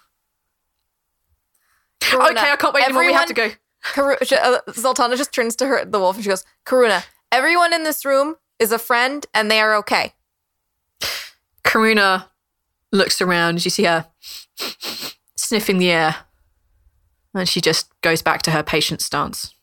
Karuna, 2.00 2.32
Okay, 2.32 2.52
I 2.52 2.56
can't 2.56 2.74
wait 2.74 2.84
anymore. 2.86 3.06
We 3.06 3.14
have 3.14 3.28
to 3.28 3.34
go. 3.34 3.50
Karu- 3.84 4.22
uh, 4.22 4.60
Zaltanna 4.70 5.18
just 5.18 5.34
turns 5.34 5.56
to 5.58 5.68
her, 5.68 5.84
the 5.84 6.00
wolf, 6.00 6.16
and 6.16 6.24
she 6.24 6.30
goes, 6.30 6.46
Karuna, 6.66 7.04
everyone 7.32 7.74
in 7.74 7.84
this 7.84 8.06
room 8.06 8.36
is 8.60 8.72
a 8.72 8.80
friend 8.80 9.26
and 9.34 9.50
they 9.50 9.60
are 9.60 9.76
okay. 9.78 10.14
Karuna 11.64 12.28
looks 12.92 13.22
around. 13.22 13.64
You 13.66 13.72
see 13.72 13.84
her 13.86 14.08
sniffing 15.36 15.80
the 15.80 15.90
air. 15.92 16.16
And 17.34 17.48
she 17.48 17.62
just 17.62 17.90
goes 18.02 18.22
back 18.22 18.42
to 18.44 18.52
her 18.52 18.62
patient 18.62 19.02
stance. 19.02 19.56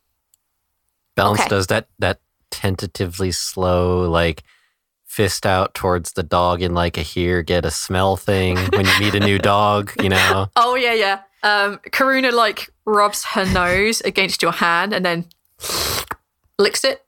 Balance 1.15 1.41
Okay. 1.41 1.49
does 1.49 1.67
that 1.67 1.89
that 1.99 2.21
tentatively 2.51 3.31
slow 3.33 4.09
like 4.09 4.43
fist 5.09 5.47
out 5.47 5.75
towards 5.75 6.13
the 6.13 6.23
dog 6.23 6.63
in 6.63 6.75
like 6.75 6.97
a 6.99 7.03
here 7.03 7.43
get 7.43 7.65
a 7.65 7.71
smell 7.71 8.17
thing 8.17 8.57
when 8.75 8.87
you 8.87 9.01
meet 9.01 9.15
a 9.15 9.21
new 9.21 9.39
dog, 9.39 9.91
you 10.03 10.09
know. 10.11 10.49
Oh, 10.55 10.75
yeah, 10.75 10.93
yeah. 10.93 11.21
Um, 11.43 11.79
Karuna, 11.91 12.33
like, 12.33 12.69
rubs 12.85 13.25
her 13.25 13.45
nose 13.47 14.01
against 14.03 14.43
your 14.43 14.53
hand 14.53 14.93
and 14.93 15.05
then 15.05 15.27
licks 16.59 16.85
it. 16.85 17.05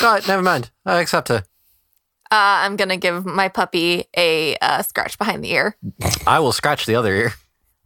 God, 0.00 0.26
never 0.26 0.42
mind. 0.42 0.70
I 0.84 1.00
accept 1.00 1.28
her. 1.28 1.44
Uh, 2.32 2.62
I'm 2.62 2.76
going 2.76 2.90
to 2.90 2.96
give 2.96 3.24
my 3.24 3.48
puppy 3.48 4.04
a 4.16 4.56
uh, 4.56 4.82
scratch 4.82 5.18
behind 5.18 5.42
the 5.42 5.52
ear. 5.52 5.76
I 6.26 6.38
will 6.40 6.52
scratch 6.52 6.86
the 6.86 6.94
other 6.94 7.14
ear. 7.14 7.32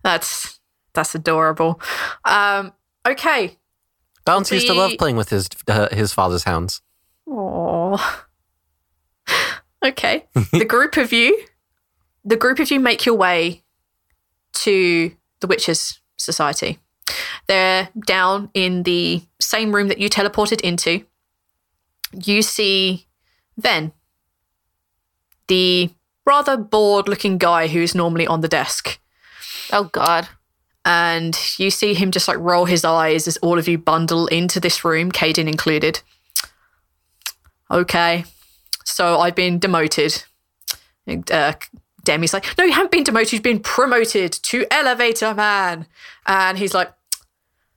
That's 0.03 0.61
that's 0.93 1.15
adorable. 1.15 1.81
Um, 2.25 2.73
okay. 3.07 3.59
Balance 4.25 4.51
used 4.51 4.67
to 4.67 4.75
love 4.75 4.93
playing 4.99 5.17
with 5.17 5.31
his 5.31 5.49
uh, 5.69 5.95
his 5.95 6.13
father's 6.13 6.45
hounds. 6.45 6.83
Oh. 7.29 8.21
Okay. 9.85 10.25
the 10.51 10.65
group 10.65 10.97
of 10.97 11.13
you, 11.13 11.39
the 12.25 12.37
group 12.37 12.59
of 12.59 12.71
you 12.71 12.81
make 12.81 13.05
your 13.05 13.15
way 13.15 13.63
to 14.55 15.13
the 15.41 15.47
Witches 15.47 16.01
Society. 16.17 16.79
They're 17.49 17.91
down 18.07 18.51
in 18.55 18.85
the 18.85 19.23
same 19.41 19.75
room 19.75 19.89
that 19.89 19.99
you 19.99 20.09
teleported 20.09 20.63
into. 20.63 21.05
You 22.15 22.41
see 22.41 23.07
Ven, 23.59 23.93
the 25.49 25.91
rather 26.25 26.57
bored 26.57 27.09
looking 27.09 27.37
guy 27.37 27.67
who's 27.67 27.95
normally 27.95 28.27
on 28.27 28.41
the 28.41 28.49
desk. 28.49 28.99
Oh, 29.71 29.85
God. 29.85 30.29
And 30.85 31.39
you 31.59 31.71
see 31.71 31.95
him 31.95 32.11
just 32.11 32.29
like 32.29 32.39
roll 32.39 32.67
his 32.67 32.85
eyes 32.85 33.27
as 33.27 33.39
all 33.39 33.59
of 33.59 33.69
you 33.69 33.79
bundle 33.79 34.27
into 34.27 34.61
this 34.61 34.85
room, 34.85 35.11
Kaeden 35.11 35.49
included. 35.49 36.01
Okay, 37.71 38.25
so 38.85 39.19
I've 39.19 39.35
been 39.35 39.59
demoted. 39.59 40.25
Uh, 41.09 41.55
Demi's 42.05 42.35
like, 42.35 42.57
no, 42.59 42.65
you 42.65 42.73
haven't 42.73 42.91
been 42.91 43.05
demoted. 43.05 43.33
You've 43.33 43.43
been 43.43 43.61
promoted 43.61 44.33
to 44.33 44.67
elevator 44.71 45.35
man. 45.35 45.87
And 46.27 46.59
he's 46.59 46.75
like, 46.75 46.93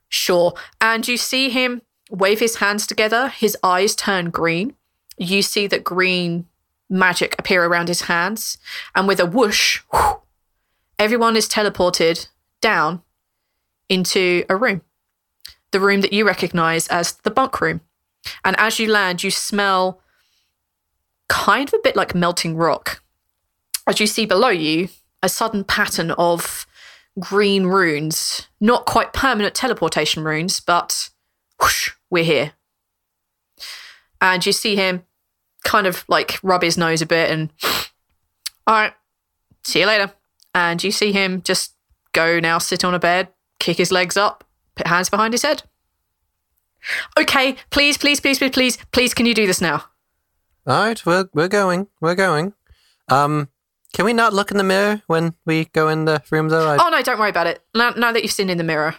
sure. 0.08 0.54
And 0.80 1.08
you 1.08 1.16
see 1.16 1.48
him 1.48 1.82
wave 2.10 2.40
his 2.40 2.56
hands 2.56 2.86
together. 2.86 3.28
His 3.28 3.56
eyes 3.62 3.96
turn 3.96 4.30
green. 4.30 4.74
You 5.16 5.42
see 5.42 5.66
that 5.68 5.82
green 5.82 6.46
magic 6.90 7.34
appear 7.38 7.64
around 7.64 7.88
his 7.88 8.02
hands. 8.02 8.58
And 8.94 9.08
with 9.08 9.18
a 9.18 9.26
whoosh, 9.26 9.80
everyone 10.98 11.36
is 11.36 11.48
teleported 11.48 12.28
down 12.60 13.02
into 13.88 14.44
a 14.48 14.56
room. 14.56 14.82
The 15.70 15.80
room 15.80 16.00
that 16.00 16.12
you 16.12 16.26
recognize 16.26 16.88
as 16.88 17.12
the 17.12 17.30
bunk 17.30 17.60
room. 17.60 17.80
And 18.44 18.56
as 18.58 18.78
you 18.78 18.90
land, 18.90 19.22
you 19.22 19.30
smell 19.30 20.00
kind 21.28 21.68
of 21.68 21.74
a 21.74 21.82
bit 21.82 21.96
like 21.96 22.14
melting 22.14 22.56
rock. 22.56 23.02
As 23.86 24.00
you 24.00 24.06
see 24.06 24.26
below 24.26 24.48
you, 24.48 24.88
a 25.22 25.28
sudden 25.28 25.64
pattern 25.64 26.10
of 26.12 26.66
green 27.18 27.64
runes, 27.64 28.48
not 28.60 28.86
quite 28.86 29.12
permanent 29.12 29.54
teleportation 29.54 30.24
runes, 30.24 30.60
but 30.60 31.10
whoosh, 31.60 31.90
we're 32.10 32.24
here. 32.24 32.52
And 34.20 34.44
you 34.44 34.52
see 34.52 34.76
him 34.76 35.04
kind 35.64 35.86
of 35.86 36.04
like 36.08 36.38
rub 36.42 36.62
his 36.62 36.78
nose 36.78 37.02
a 37.02 37.06
bit 37.06 37.30
and, 37.30 37.50
all 38.66 38.74
right, 38.74 38.92
see 39.64 39.80
you 39.80 39.86
later. 39.86 40.12
And 40.54 40.82
you 40.82 40.90
see 40.90 41.12
him 41.12 41.42
just 41.42 41.74
go 42.12 42.40
now 42.40 42.58
sit 42.58 42.84
on 42.84 42.94
a 42.94 42.98
bed, 42.98 43.28
kick 43.58 43.78
his 43.78 43.92
legs 43.92 44.16
up, 44.16 44.44
put 44.74 44.86
hands 44.86 45.10
behind 45.10 45.34
his 45.34 45.42
head. 45.42 45.62
Okay, 47.18 47.56
please, 47.70 47.98
please, 47.98 48.20
please, 48.20 48.38
please, 48.38 48.50
please, 48.50 48.78
please, 48.92 49.14
can 49.14 49.26
you 49.26 49.34
do 49.34 49.46
this 49.46 49.60
now? 49.60 49.84
All 50.66 50.84
right, 50.84 51.04
we're 51.06 51.28
we're 51.34 51.48
going. 51.48 51.88
We're 52.00 52.14
going. 52.14 52.52
Um, 53.08 53.48
can 53.94 54.04
we 54.04 54.12
not 54.12 54.32
look 54.34 54.50
in 54.50 54.58
the 54.58 54.64
mirror 54.64 55.02
when 55.06 55.34
we 55.46 55.64
go 55.66 55.88
in 55.88 56.04
the 56.04 56.22
room 56.30 56.48
though? 56.48 56.68
I, 56.68 56.76
Oh 56.80 56.90
no, 56.90 57.02
don't 57.02 57.18
worry 57.18 57.30
about 57.30 57.46
it. 57.46 57.62
Now, 57.74 57.90
now 57.90 58.12
that 58.12 58.22
you've 58.22 58.32
seen 58.32 58.50
in 58.50 58.58
the 58.58 58.64
mirror. 58.64 58.94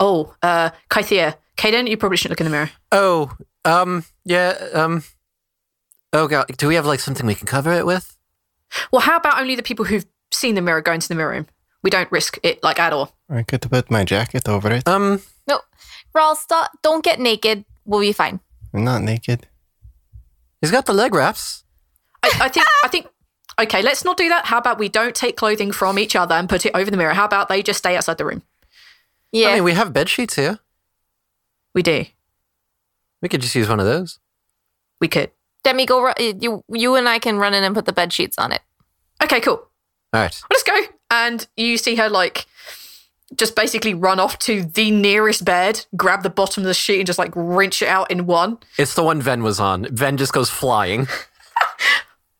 Oh, 0.00 0.34
uh, 0.42 0.70
Kythea, 0.90 1.34
Kaeden, 1.56 1.88
you 1.88 1.96
probably 1.96 2.16
shouldn't 2.16 2.38
look 2.38 2.46
in 2.46 2.50
the 2.50 2.56
mirror. 2.56 2.70
oh, 2.92 3.32
um, 3.64 4.04
yeah, 4.24 4.54
um. 4.72 5.02
Oh 6.12 6.28
god, 6.28 6.46
do 6.56 6.68
we 6.68 6.76
have 6.76 6.86
like 6.86 7.00
something 7.00 7.26
we 7.26 7.34
can 7.34 7.46
cover 7.46 7.72
it 7.72 7.84
with? 7.84 8.16
Well, 8.92 9.02
how 9.02 9.16
about 9.16 9.40
only 9.40 9.56
the 9.56 9.62
people 9.62 9.84
who've 9.86 10.06
seen 10.30 10.54
the 10.54 10.62
mirror 10.62 10.80
go 10.80 10.92
into 10.92 11.08
the 11.08 11.14
mirror 11.14 11.32
room? 11.32 11.46
We 11.88 11.90
don't 11.90 12.12
risk 12.12 12.38
it 12.42 12.62
like 12.62 12.78
at 12.78 12.92
all. 12.92 13.16
I 13.30 13.42
could 13.44 13.62
put 13.62 13.90
my 13.90 14.04
jacket 14.04 14.46
over 14.46 14.70
it. 14.70 14.86
Um, 14.86 15.22
No, 15.46 15.60
Rhal, 16.14 16.36
stop. 16.36 16.70
Don't 16.82 17.02
get 17.02 17.18
naked. 17.18 17.64
We'll 17.86 18.00
be 18.00 18.12
fine. 18.12 18.40
I'm 18.74 18.84
not 18.84 19.00
naked. 19.00 19.46
he's 20.60 20.70
got 20.70 20.84
the 20.84 20.92
leg 20.92 21.14
wraps. 21.14 21.64
I, 22.22 22.30
I 22.42 22.48
think. 22.50 22.66
I 22.84 22.88
think. 22.88 23.06
Okay, 23.58 23.80
let's 23.80 24.04
not 24.04 24.18
do 24.18 24.28
that. 24.28 24.44
How 24.44 24.58
about 24.58 24.78
we 24.78 24.90
don't 24.90 25.14
take 25.14 25.38
clothing 25.38 25.72
from 25.72 25.98
each 25.98 26.14
other 26.14 26.34
and 26.34 26.46
put 26.46 26.66
it 26.66 26.72
over 26.74 26.90
the 26.90 26.98
mirror? 26.98 27.14
How 27.14 27.24
about 27.24 27.48
they 27.48 27.62
just 27.62 27.78
stay 27.78 27.96
outside 27.96 28.18
the 28.18 28.26
room? 28.26 28.42
Yeah. 29.32 29.48
I 29.48 29.54
mean, 29.54 29.64
we 29.64 29.72
have 29.72 29.94
bed 29.94 30.10
sheets 30.10 30.34
here. 30.36 30.58
We 31.74 31.82
do. 31.82 32.04
We 33.22 33.30
could 33.30 33.40
just 33.40 33.54
use 33.54 33.66
one 33.70 33.80
of 33.80 33.86
those. 33.86 34.18
We 35.00 35.08
could. 35.08 35.30
Demi, 35.64 35.86
go. 35.86 36.02
Ru- 36.02 36.12
you, 36.38 36.62
you 36.70 36.96
and 36.96 37.08
I 37.08 37.18
can 37.18 37.38
run 37.38 37.54
in 37.54 37.64
and 37.64 37.74
put 37.74 37.86
the 37.86 37.94
bed 37.94 38.12
sheets 38.12 38.36
on 38.36 38.52
it. 38.52 38.60
Okay, 39.22 39.40
cool. 39.40 39.56
All 40.12 40.20
right. 40.20 40.38
Let's 40.50 40.62
go. 40.64 40.78
And 41.10 41.46
you 41.56 41.78
see 41.78 41.96
her 41.96 42.08
like 42.08 42.46
just 43.34 43.54
basically 43.54 43.92
run 43.94 44.18
off 44.20 44.38
to 44.40 44.62
the 44.64 44.90
nearest 44.90 45.44
bed, 45.44 45.84
grab 45.96 46.22
the 46.22 46.30
bottom 46.30 46.62
of 46.62 46.66
the 46.66 46.74
sheet, 46.74 46.98
and 46.98 47.06
just 47.06 47.18
like 47.18 47.32
wrench 47.34 47.82
it 47.82 47.88
out 47.88 48.10
in 48.10 48.26
one. 48.26 48.58
It's 48.78 48.94
the 48.94 49.02
one 49.02 49.20
Ven 49.20 49.42
was 49.42 49.60
on. 49.60 49.86
Ven 49.94 50.16
just 50.16 50.32
goes 50.32 50.50
flying. 50.50 51.06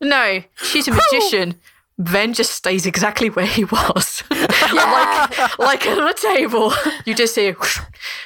No, 0.01 0.43
she's 0.57 0.87
a 0.87 0.93
magician. 1.13 1.57
Ven 1.99 2.33
just 2.33 2.53
stays 2.53 2.87
exactly 2.87 3.29
where 3.31 3.47
he 3.47 3.65
was, 3.65 4.23
like 4.31 5.59
like 5.59 5.87
on 5.87 6.09
a 6.09 6.15
table. 6.15 6.73
You 7.05 7.15
just 7.17 7.35
hear. 7.35 7.55
whoosh. 7.55 7.81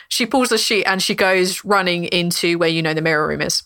She 0.09 0.27
pulls 0.27 0.51
the 0.51 0.59
sheet 0.59 0.85
and 0.85 1.03
she 1.03 1.15
goes 1.15 1.65
running 1.65 2.05
into 2.05 2.59
where 2.59 2.69
you 2.69 2.83
know 2.83 2.93
the 2.93 3.01
mirror 3.01 3.27
room 3.27 3.41
is. 3.41 3.63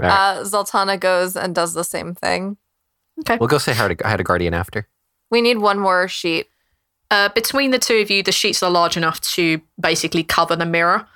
All 0.00 0.08
right. 0.08 0.36
Uh, 0.38 0.44
Zaltanna 0.44 1.00
goes 1.00 1.34
and 1.34 1.52
does 1.52 1.74
the 1.74 1.82
same 1.82 2.14
thing. 2.14 2.56
Okay, 3.20 3.36
we'll 3.38 3.48
go 3.48 3.58
say 3.58 3.74
hi 3.74 3.92
to, 3.92 4.06
hi 4.06 4.16
to 4.16 4.22
Guardian 4.22 4.54
after. 4.54 4.86
We 5.30 5.40
need 5.40 5.58
one 5.58 5.78
more 5.78 6.08
sheet. 6.08 6.48
Uh, 7.10 7.30
between 7.30 7.70
the 7.70 7.78
two 7.78 7.96
of 7.96 8.10
you, 8.10 8.22
the 8.22 8.32
sheets 8.32 8.62
are 8.62 8.70
large 8.70 8.96
enough 8.96 9.20
to 9.20 9.60
basically 9.80 10.22
cover 10.22 10.56
the 10.56 10.66
mirror. 10.66 11.06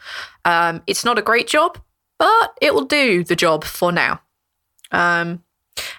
Um, 0.44 0.82
it's 0.86 1.04
not 1.04 1.18
a 1.18 1.22
great 1.22 1.46
job, 1.46 1.78
but 2.18 2.56
it 2.60 2.74
will 2.74 2.86
do 2.86 3.24
the 3.24 3.36
job 3.36 3.64
for 3.64 3.92
now. 3.92 4.20
Um, 4.90 5.42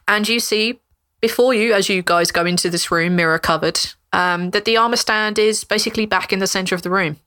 and 0.08 0.28
you 0.28 0.40
see 0.40 0.80
before 1.22 1.54
you, 1.54 1.74
as 1.74 1.90
you 1.90 2.02
guys 2.02 2.32
go 2.32 2.46
into 2.46 2.70
this 2.70 2.92
room, 2.92 3.16
mirror 3.16 3.40
covered, 3.40 3.80
um, 4.12 4.52
that 4.52 4.66
the 4.66 4.78
armor 4.78 4.98
stand 4.98 5.40
is 5.40 5.64
basically 5.64 6.06
back 6.06 6.34
in 6.34 6.40
the 6.40 6.48
center 6.48 6.76
of 6.76 6.82
the 6.82 6.90
room. 6.90 7.18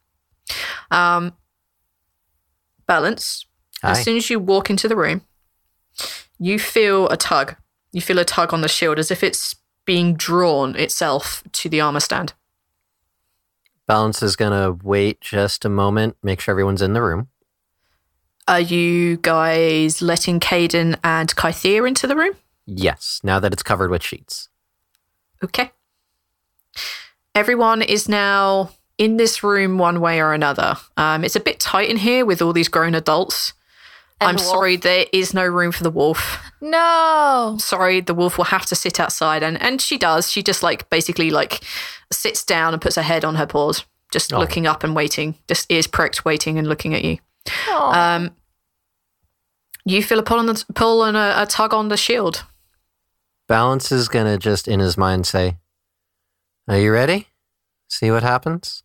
Um, 0.90 1.32
balance. 2.86 3.46
Hi. 3.82 3.92
As 3.92 4.02
soon 4.02 4.16
as 4.16 4.30
you 4.30 4.38
walk 4.38 4.70
into 4.70 4.88
the 4.88 4.96
room, 4.96 5.22
you 6.38 6.58
feel 6.58 7.08
a 7.08 7.16
tug. 7.16 7.56
You 7.92 8.00
feel 8.00 8.18
a 8.18 8.24
tug 8.24 8.52
on 8.52 8.60
the 8.60 8.68
shield 8.68 8.98
as 8.98 9.10
if 9.10 9.22
it's 9.22 9.56
being 9.86 10.14
drawn 10.14 10.76
itself 10.76 11.42
to 11.52 11.68
the 11.68 11.80
armor 11.80 12.00
stand. 12.00 12.34
Balance 13.86 14.22
is 14.22 14.36
gonna 14.36 14.72
wait 14.82 15.20
just 15.20 15.64
a 15.64 15.68
moment, 15.68 16.16
make 16.22 16.40
sure 16.40 16.52
everyone's 16.52 16.82
in 16.82 16.92
the 16.92 17.02
room. 17.02 17.28
Are 18.48 18.60
you 18.60 19.16
guys 19.16 20.02
letting 20.02 20.38
Kaeden 20.38 20.98
and 21.02 21.34
Kythea 21.34 21.86
into 21.86 22.06
the 22.06 22.16
room? 22.16 22.34
Yes, 22.66 23.20
now 23.22 23.40
that 23.40 23.52
it's 23.52 23.62
covered 23.62 23.90
with 23.90 24.02
sheets. 24.02 24.48
Okay. 25.42 25.70
Everyone 27.34 27.82
is 27.82 28.08
now 28.08 28.70
in 28.98 29.16
this 29.16 29.42
room 29.42 29.78
one 29.78 30.00
way 30.00 30.20
or 30.20 30.32
another. 30.32 30.76
Um, 30.96 31.24
it's 31.24 31.36
a 31.36 31.40
bit 31.40 31.60
tight 31.60 31.90
in 31.90 31.98
here 31.98 32.24
with 32.24 32.40
all 32.40 32.52
these 32.52 32.68
grown 32.68 32.94
adults. 32.94 33.52
And 34.20 34.30
I'm 34.30 34.36
wolf. 34.36 34.46
sorry, 34.46 34.76
there 34.76 35.06
is 35.12 35.34
no 35.34 35.44
room 35.44 35.72
for 35.72 35.82
the 35.82 35.90
wolf. 35.90 36.45
No. 36.60 37.56
Sorry, 37.60 38.00
the 38.00 38.14
wolf 38.14 38.38
will 38.38 38.46
have 38.46 38.66
to 38.66 38.74
sit 38.74 38.98
outside, 39.00 39.42
and 39.42 39.60
and 39.60 39.80
she 39.80 39.98
does. 39.98 40.30
She 40.32 40.42
just 40.42 40.62
like 40.62 40.88
basically 40.90 41.30
like 41.30 41.62
sits 42.12 42.44
down 42.44 42.72
and 42.72 42.80
puts 42.82 42.96
her 42.96 43.02
head 43.02 43.24
on 43.24 43.34
her 43.36 43.46
paws, 43.46 43.84
just 44.12 44.32
Oh. 44.32 44.38
looking 44.38 44.66
up 44.66 44.82
and 44.84 44.94
waiting, 44.94 45.34
just 45.48 45.70
ears 45.70 45.86
pricked, 45.86 46.24
waiting 46.24 46.58
and 46.58 46.66
looking 46.68 46.94
at 46.94 47.04
you. 47.04 47.18
Oh. 47.68 47.92
Um, 47.92 48.30
you 49.84 50.02
feel 50.02 50.18
a 50.18 50.22
pull 50.22 50.38
on 50.38 50.46
the 50.46 50.64
pull 50.74 51.04
and 51.04 51.16
a, 51.16 51.42
a 51.42 51.46
tug 51.46 51.72
on 51.74 51.88
the 51.88 51.96
shield. 51.96 52.44
Balance 53.48 53.92
is 53.92 54.08
gonna 54.08 54.38
just 54.38 54.66
in 54.66 54.80
his 54.80 54.96
mind 54.96 55.26
say, 55.26 55.56
Are 56.68 56.78
you 56.78 56.90
ready? 56.90 57.28
See 57.88 58.10
what 58.10 58.22
happens? 58.24 58.82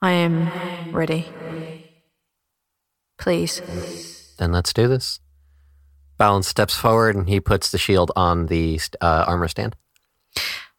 I 0.00 0.12
am 0.12 0.92
ready. 0.92 1.26
Please. 3.18 3.60
Then 4.38 4.52
let's 4.52 4.72
do 4.72 4.86
this. 4.88 5.20
Balance 6.18 6.48
steps 6.48 6.74
forward 6.74 7.16
and 7.16 7.28
he 7.28 7.40
puts 7.40 7.70
the 7.70 7.78
shield 7.78 8.10
on 8.16 8.46
the 8.46 8.80
uh, 9.00 9.24
armor 9.26 9.48
stand. 9.48 9.76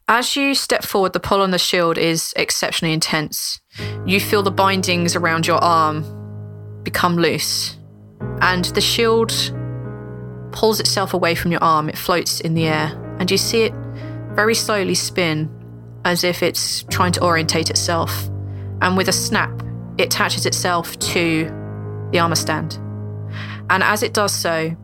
As 0.08 0.36
you 0.36 0.56
step 0.56 0.84
forward, 0.84 1.14
the 1.14 1.20
pull 1.20 1.42
on 1.42 1.52
the 1.52 1.60
shield 1.60 1.98
is 1.98 2.34
exceptionally 2.36 2.94
intense. 2.94 3.62
You 4.06 4.20
feel 4.20 4.42
the 4.42 4.52
bindings 4.52 5.16
around 5.16 5.46
your 5.46 5.64
arm 5.64 6.04
become 6.84 7.16
loose, 7.16 7.78
and 8.42 8.66
the 8.66 8.82
shield 8.82 9.32
pulls 10.52 10.80
itself 10.80 11.14
away 11.14 11.36
from 11.36 11.52
your 11.52 11.64
arm. 11.64 11.90
It 11.90 11.98
floats 11.98 12.40
in 12.40 12.56
the 12.56 12.68
air, 12.68 13.16
and 13.20 13.30
you 13.30 13.38
see 13.38 13.62
it 13.62 13.74
very 14.34 14.56
slowly 14.56 14.96
spin 14.96 15.48
as 16.06 16.24
if 16.24 16.42
it's 16.42 16.84
trying 16.90 17.12
to 17.12 17.24
orientate 17.24 17.70
itself. 17.70 18.30
And 18.82 18.98
with 18.98 19.10
a 19.10 19.14
snap, 19.14 19.62
it 20.00 20.06
attaches 20.06 20.48
itself 20.48 20.98
to 21.00 21.46
the 22.12 22.20
armor 22.20 22.36
stand. 22.36 22.80
And 23.70 23.84
as 23.84 24.02
it 24.02 24.16
does 24.16 24.34
so, 24.34 24.76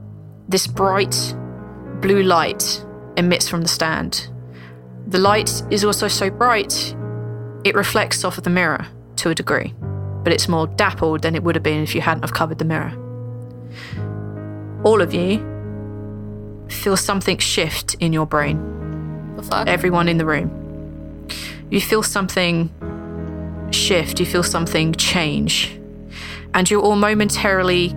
this 0.48 0.68
bright 0.68 1.36
blue 2.02 2.24
light 2.24 2.86
emits 3.18 3.48
from 3.48 3.62
the 3.62 3.68
stand. 3.68 4.30
The 5.08 5.18
light 5.18 5.64
is 5.72 5.84
also 5.84 6.08
so 6.08 6.30
bright, 6.30 6.96
it 7.64 7.76
reflects 7.76 8.24
off 8.24 8.38
of 8.38 8.44
the 8.44 8.50
mirror 8.50 8.86
to 9.18 9.30
a 9.30 9.36
degree, 9.36 9.74
but 10.24 10.34
it's 10.34 10.48
more 10.48 10.68
dappled 10.68 11.22
than 11.22 11.36
it 11.36 11.44
would 11.44 11.56
have 11.56 11.64
been 11.64 11.82
if 11.82 11.96
you 11.96 12.02
hadn't 12.02 12.24
have 12.24 12.34
covered 12.34 12.60
the 12.60 12.66
mirror. 12.66 12.94
All 14.84 15.02
of 15.02 15.14
you 15.14 15.40
feel 16.70 16.98
something 16.98 17.38
shift 17.38 17.96
in 17.96 18.14
your 18.14 18.26
brain. 18.26 18.72
Everyone 19.52 20.08
in 20.08 20.18
the 20.18 20.26
room. 20.26 21.28
You 21.70 21.82
feel 21.82 22.04
something 22.04 22.70
shift, 23.72 24.20
you 24.20 24.26
feel 24.26 24.44
something 24.44 24.94
change, 24.94 25.80
and 26.54 26.70
you 26.70 26.82
all 26.82 26.96
momentarily 26.96 27.96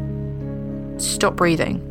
stop 0.98 1.36
breathing 1.36 1.87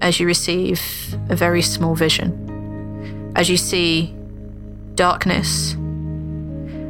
as 0.00 0.20
you 0.20 0.26
receive 0.26 0.80
a 1.28 1.36
very 1.36 1.62
small 1.62 1.94
vision. 1.94 3.32
As 3.36 3.48
you 3.50 3.56
see 3.56 4.14
darkness, 4.94 5.76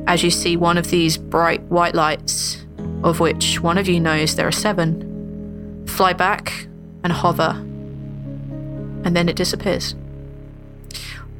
as 0.06 0.22
you 0.22 0.30
see 0.30 0.56
one 0.56 0.76
of 0.76 0.90
these 0.90 1.16
bright 1.16 1.62
white 1.62 1.94
lights, 1.94 2.64
of 3.02 3.20
which 3.20 3.60
one 3.60 3.78
of 3.78 3.88
you 3.88 4.00
knows 4.00 4.36
there 4.36 4.48
are 4.48 4.52
seven, 4.52 5.84
fly 5.86 6.12
back 6.12 6.66
and 7.02 7.12
hover, 7.12 7.52
and 9.04 9.16
then 9.16 9.28
it 9.28 9.36
disappears. 9.36 9.94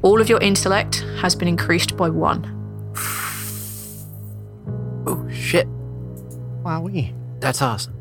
All 0.01 0.21
of 0.21 0.29
your 0.29 0.39
intellect 0.41 1.03
has 1.21 1.35
been 1.35 1.47
increased 1.47 1.97
by 1.97 2.09
one. 2.09 2.45
Oh 5.07 5.27
shit. 5.31 5.67
Wowee. 6.63 7.13
That's 7.39 7.61
awesome. 7.61 7.94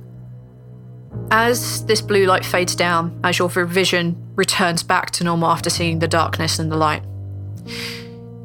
As 1.30 1.84
this 1.86 2.00
blue 2.00 2.26
light 2.26 2.44
fades 2.44 2.76
down, 2.76 3.18
as 3.24 3.38
your 3.38 3.48
vision 3.48 4.16
returns 4.36 4.82
back 4.82 5.10
to 5.12 5.24
normal 5.24 5.48
after 5.48 5.70
seeing 5.70 5.98
the 5.98 6.08
darkness 6.08 6.58
and 6.58 6.70
the 6.70 6.76
light, 6.76 7.02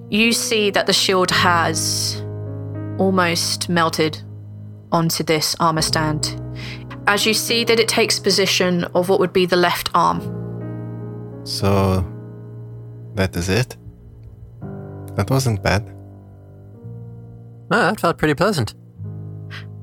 you 0.10 0.32
see 0.32 0.71
that 0.71 0.88
the 0.88 0.93
shield 0.93 1.29
has 1.32 2.21
almost 2.97 3.69
melted 3.69 4.21
onto 4.91 5.23
this 5.23 5.55
armor 5.60 5.82
stand. 5.82 6.41
As 7.05 7.25
you 7.25 7.34
see 7.34 7.63
that 7.63 7.79
it 7.79 7.88
takes 7.88 8.19
position 8.19 8.86
of 8.95 9.10
what 9.10 9.19
would 9.19 9.34
be 9.34 9.45
the 9.45 9.55
left 9.55 9.89
arm. 9.93 10.21
So 11.43 12.05
that 13.15 13.36
is 13.36 13.49
it. 13.49 13.77
That 15.15 15.29
wasn't 15.29 15.62
bad. 15.62 15.88
Oh, 17.71 17.77
that 17.77 17.99
felt 17.99 18.17
pretty 18.17 18.34
pleasant. 18.34 18.73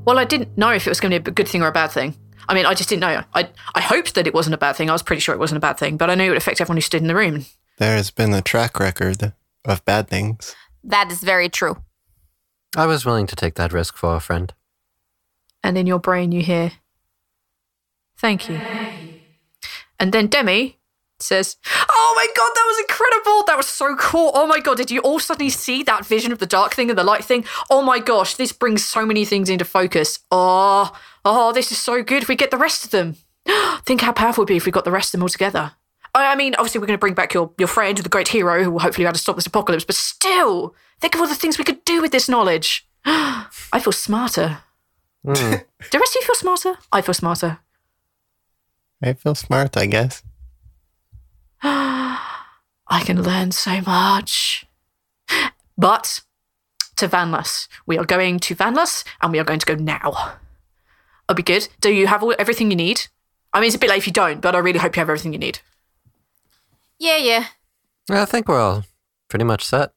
Well, 0.05 0.19
I 0.19 0.25
didn't 0.25 0.57
know 0.57 0.71
if 0.71 0.87
it 0.87 0.91
was 0.91 1.01
going 1.01 1.13
to 1.13 1.21
be 1.21 1.31
a 1.31 1.35
good 1.35 1.49
thing 1.49 1.63
or 1.63 1.69
a 1.69 1.73
bad 1.73 1.91
thing. 1.91 2.17
I 2.49 2.55
mean, 2.55 2.67
I 2.67 2.75
just 2.75 2.89
didn't 2.89 3.01
know. 3.01 3.23
I, 3.35 3.49
I 3.75 3.81
hoped 3.81 4.15
that 4.15 4.27
it 4.27 4.35
wasn't 4.35 4.55
a 4.55 4.59
bad 4.59 4.77
thing. 4.77 4.89
I 4.89 4.93
was 4.93 5.03
pretty 5.03 5.21
sure 5.21 5.35
it 5.35 5.39
wasn't 5.39 5.59
a 5.59 5.61
bad 5.61 5.79
thing, 5.79 5.97
but 5.97 6.11
I 6.11 6.15
knew 6.15 6.25
it 6.25 6.29
would 6.31 6.37
affect 6.39 6.61
everyone 6.61 6.77
who 6.77 6.83
stood 6.83 7.01
in 7.03 7.09
the 7.09 7.15
room. 7.15 7.47
There 7.79 7.97
has 7.97 8.11
been 8.11 8.33
a 8.33 8.43
track 8.43 8.79
record 8.81 9.33
of 9.65 9.85
bad 9.85 10.09
things. 10.09 10.55
That 10.85 11.11
is 11.11 11.21
very 11.23 11.49
true. 11.49 11.77
I 12.77 12.87
was 12.87 13.05
willing 13.05 13.27
to 13.29 13.37
take 13.37 13.55
that 13.55 13.73
risk 13.73 13.97
for 13.97 14.15
a 14.17 14.21
friend. 14.21 14.53
and 15.65 15.77
in 15.77 15.87
your 15.87 15.99
brain 15.99 16.31
you 16.33 16.43
hear, 16.43 16.73
Thank 18.19 18.49
you. 18.49 18.61
And 19.99 20.13
then 20.13 20.27
Demi 20.27 20.79
says, 21.19 21.57
Oh 21.89 22.13
my 22.17 22.27
god, 22.37 22.51
that 22.55 22.65
was 22.67 22.79
incredible! 22.81 23.45
That 23.47 23.57
was 23.57 23.67
so 23.67 23.97
cool. 23.97 24.31
Oh 24.35 24.47
my 24.47 24.61
god, 24.61 24.77
did 24.77 24.91
you 24.91 25.01
all 25.01 25.19
suddenly 25.19 25.51
see 25.51 25.83
that 25.83 26.05
vision 26.07 26.33
of 26.33 26.39
the 26.39 26.47
dark 26.47 26.75
thing 26.75 26.91
and 26.91 26.99
the 26.99 27.05
light 27.05 27.25
thing? 27.25 27.45
Oh 27.71 27.83
my 27.83 27.99
gosh, 27.99 28.35
this 28.35 28.53
brings 28.53 28.85
so 28.85 29.05
many 29.07 29.25
things 29.25 29.49
into 29.51 29.65
focus. 29.65 30.19
Oh, 30.31 30.93
oh, 31.27 31.53
this 31.53 31.71
is 31.73 31.79
so 31.79 32.03
good 32.03 32.23
if 32.23 32.29
we 32.29 32.37
get 32.37 32.51
the 32.51 32.57
rest 32.57 32.85
of 32.85 32.91
them. 32.91 33.17
Think 33.85 34.01
how 34.01 34.13
powerful 34.13 34.43
it 34.43 34.45
would 34.45 34.49
be 34.49 34.57
if 34.57 34.67
we 34.67 34.73
got 34.73 34.85
the 34.85 34.91
rest 34.91 35.09
of 35.09 35.13
them 35.19 35.23
all 35.23 35.29
together. 35.29 35.73
I 36.15 36.35
mean, 36.35 36.55
obviously, 36.55 36.81
we're 36.81 36.87
going 36.87 36.97
to 36.97 37.01
bring 37.01 37.15
back 37.15 37.35
your, 37.35 37.53
your 37.59 37.69
friend, 37.69 37.99
the 37.99 38.09
great 38.09 38.29
hero, 38.29 38.65
who 38.65 38.71
will 38.71 38.79
hopefully 38.79 39.05
be 39.05 39.07
able 39.07 39.13
to 39.13 39.21
stop 39.21 39.37
this 39.37 39.47
apocalypse, 39.47 39.85
but 39.85 39.97
still, 39.97 40.75
think 40.99 41.15
of 41.15 41.21
all 41.21 41.27
the 41.27 41.35
things 41.35 41.59
we 41.59 41.65
could 41.65 41.85
do 41.85 42.01
with 42.01 42.11
this 42.11 42.29
knowledge. 42.29 42.89
I 43.05 43.81
feel 43.81 43.93
smarter. 43.93 44.59
Hmm. 45.25 45.33
Do 45.35 45.89
the 45.93 45.99
rest 45.99 46.17
of 46.17 46.21
you 46.21 46.27
feel 46.27 46.35
smarter? 46.37 46.79
I 46.91 47.03
feel 47.03 47.15
smarter. 47.15 47.59
I 49.03 49.13
feel 49.13 49.35
smart, 49.35 49.77
I 49.77 49.87
guess. 49.87 50.23
I 51.63 53.03
can 53.05 53.23
learn 53.23 53.53
so 53.53 53.83
much. 53.83 54.67
But 55.77 56.21
to 56.97 57.09
Vanless. 57.09 57.69
We 57.87 57.99
are 57.99 58.05
going 58.05 58.39
to 58.41 58.55
Vanless 58.55 59.05
and 59.21 59.33
we 59.33 59.39
are 59.39 59.45
going 59.45 59.59
to 59.59 59.67
go 59.67 59.75
now. 59.75 60.39
It'll 61.29 61.37
be 61.37 61.43
good. 61.43 61.69
Do 61.81 61.93
you 61.93 62.07
have 62.07 62.23
all, 62.23 62.35
everything 62.39 62.71
you 62.71 62.77
need? 62.77 63.07
I 63.53 63.61
mean, 63.61 63.67
it's 63.69 63.77
a 63.77 63.79
bit 63.79 63.91
late 63.91 63.99
if 63.99 64.07
you 64.07 64.13
don't, 64.13 64.41
but 64.41 64.55
I 64.55 64.59
really 64.59 64.79
hope 64.79 64.97
you 64.97 65.01
have 65.01 65.09
everything 65.09 65.33
you 65.33 65.39
need. 65.39 65.61
Yeah, 66.99 67.17
yeah. 67.17 67.47
I 68.11 68.25
think 68.25 68.49
we're 68.49 68.61
all 68.61 68.85
pretty 69.29 69.45
much 69.45 69.65
set. 69.65 69.93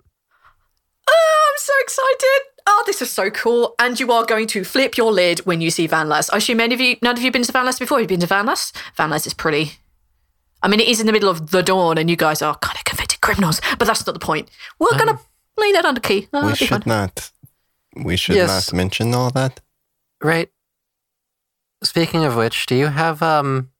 Oh, 1.07 1.49
I'm 1.51 1.57
so 1.59 1.73
excited. 1.81 2.41
Oh, 2.67 2.83
this 2.85 3.01
is 3.01 3.09
so 3.09 3.29
cool. 3.29 3.75
And 3.79 3.99
you 3.99 4.11
are 4.11 4.25
going 4.25 4.47
to 4.47 4.63
flip 4.63 4.97
your 4.97 5.11
lid 5.11 5.39
when 5.39 5.61
you 5.61 5.69
see 5.71 5.87
Vanless. 5.87 6.29
I 6.33 6.37
assume 6.37 6.59
any 6.59 6.73
of 6.73 6.81
you, 6.81 6.97
none 7.01 7.17
of 7.17 7.23
you 7.23 7.31
been 7.31 7.43
to 7.43 7.51
Vanless 7.53 7.79
before? 7.79 7.99
You've 7.99 8.11
you 8.11 8.17
been 8.17 8.27
to 8.27 8.33
Vanless? 8.33 8.71
Vanless 8.97 9.27
is 9.27 9.33
pretty. 9.33 9.73
I 10.61 10.67
mean, 10.67 10.79
it 10.79 10.87
is 10.87 10.99
in 10.99 11.05
the 11.05 11.13
middle 11.13 11.29
of 11.29 11.51
the 11.51 11.63
dawn 11.63 11.97
and 11.97 12.09
you 12.09 12.15
guys 12.15 12.41
are 12.41 12.55
kind 12.57 12.77
of 12.77 12.83
convicted 12.83 13.21
criminals, 13.21 13.61
but 13.77 13.85
that's 13.85 14.05
not 14.05 14.13
the 14.13 14.19
point. 14.19 14.49
We're 14.79 14.89
going 14.91 15.07
to 15.07 15.13
um, 15.13 15.19
lay 15.57 15.71
that 15.71 15.85
under 15.85 16.01
key. 16.01 16.27
Oh, 16.33 16.47
we 16.47 16.55
should 16.55 16.67
fun. 16.69 16.83
not. 16.85 17.31
We 17.95 18.17
should 18.17 18.35
Yes. 18.35 18.71
not 18.71 18.75
mention 18.77 19.13
all 19.15 19.29
that. 19.31 19.61
Right. 20.21 20.49
Speaking 21.83 22.25
of 22.25 22.35
which, 22.35 22.65
do 22.65 22.75
you 22.75 22.87
have 22.87 23.21
um 23.21 23.71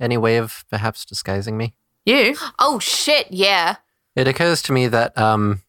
any 0.00 0.16
way 0.16 0.36
of 0.36 0.64
perhaps 0.70 1.04
disguising 1.04 1.56
me? 1.56 1.74
You? 2.04 2.36
Oh 2.58 2.78
shit, 2.78 3.30
yeah. 3.30 3.76
It 4.16 4.26
occurs 4.26 4.62
to 4.62 4.72
me 4.72 4.88
that 4.88 5.16
um 5.16 5.62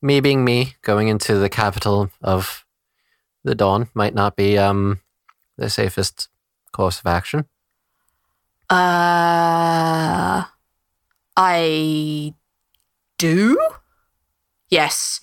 me 0.00 0.20
being 0.20 0.44
me 0.44 0.76
going 0.82 1.08
into 1.08 1.38
the 1.38 1.48
capital 1.48 2.10
of 2.22 2.64
the 3.44 3.54
dawn 3.54 3.88
might 3.94 4.14
not 4.14 4.36
be 4.36 4.56
um 4.58 5.00
the 5.56 5.68
safest 5.68 6.28
course 6.72 6.98
of 7.00 7.06
action. 7.06 7.44
Uh, 8.70 10.44
I 11.36 12.34
do. 13.18 13.58
Yes. 14.70 15.20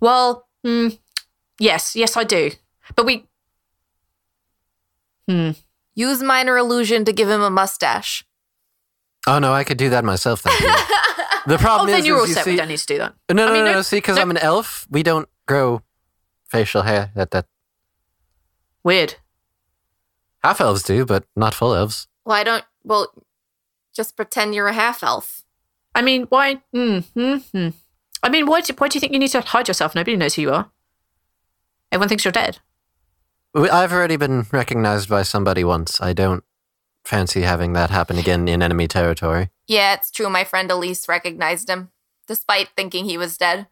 Well, 0.00 0.48
hmm, 0.64 0.88
yes, 1.60 1.94
yes, 1.94 2.16
I 2.16 2.24
do. 2.24 2.50
But 2.96 3.06
we. 3.06 3.26
Hmm. 5.30 5.50
Use 5.94 6.22
minor 6.22 6.56
illusion 6.56 7.04
to 7.04 7.12
give 7.12 7.28
him 7.28 7.40
a 7.42 7.50
mustache. 7.50 8.24
Oh 9.26 9.38
no, 9.38 9.52
I 9.52 9.64
could 9.64 9.76
do 9.76 9.90
that 9.90 10.04
myself. 10.04 10.40
Thank 10.40 10.60
you. 10.60 10.66
the 11.46 11.54
Oh, 11.54 11.58
problem 11.58 11.90
then 11.90 12.00
is, 12.00 12.06
you're 12.06 12.16
is 12.16 12.22
all 12.22 12.28
you 12.28 12.34
set. 12.34 12.44
see, 12.44 12.50
we 12.52 12.56
don't 12.56 12.68
need 12.68 12.78
to 12.78 12.86
do 12.86 12.98
that. 12.98 13.14
no, 13.28 13.34
no, 13.34 13.48
I 13.50 13.52
mean, 13.52 13.64
no, 13.64 13.70
no- 13.70 13.72
no. 13.78 13.82
See, 13.82 13.96
because 13.98 14.16
no- 14.16 14.22
I'm 14.22 14.30
an 14.30 14.38
elf, 14.38 14.86
we 14.90 15.02
don't 15.02 15.28
grow 15.46 15.82
facial 16.48 16.82
hair. 16.82 17.10
That 17.14 17.30
that 17.32 17.46
Weird. 18.82 19.16
half 20.42 20.60
elves 20.60 20.82
do, 20.82 21.04
but 21.04 21.24
not 21.36 21.54
full 21.54 21.74
elves. 21.74 22.08
Why 22.24 22.42
don't 22.44 22.64
well 22.82 23.12
just 23.94 24.16
pretend 24.16 24.54
you're 24.54 24.68
a 24.68 24.72
half 24.72 25.02
elf. 25.02 25.44
I 25.94 26.02
mean, 26.02 26.22
why? 26.24 26.62
Hmm, 26.72 26.98
hmm, 27.14 27.36
hmm. 27.52 27.68
I 28.22 28.28
mean, 28.28 28.46
why 28.46 28.60
do, 28.62 28.72
why 28.78 28.88
do 28.88 28.96
you 28.96 29.00
think 29.00 29.12
you 29.12 29.18
need 29.18 29.28
to 29.28 29.40
hide 29.40 29.68
yourself? 29.68 29.94
Nobody 29.94 30.16
knows 30.16 30.34
who 30.34 30.42
you 30.42 30.52
are. 30.52 30.70
Everyone 31.92 32.08
thinks 32.08 32.24
you're 32.24 32.32
dead. 32.32 32.58
We- 33.54 33.70
I've 33.70 33.92
already 33.92 34.16
been 34.16 34.46
recognized 34.52 35.08
by 35.08 35.22
somebody 35.22 35.64
once. 35.64 36.00
I 36.00 36.12
don't 36.12 36.44
fancy 37.04 37.42
having 37.42 37.72
that 37.72 37.90
happen 37.90 38.18
again 38.18 38.46
in 38.48 38.62
enemy 38.62 38.86
territory. 38.86 39.50
Yeah, 39.66 39.94
it's 39.94 40.10
true. 40.10 40.28
My 40.30 40.44
friend 40.44 40.70
Elise 40.70 41.08
recognized 41.08 41.68
him, 41.68 41.90
despite 42.26 42.68
thinking 42.76 43.04
he 43.04 43.18
was 43.18 43.36
dead. 43.36 43.66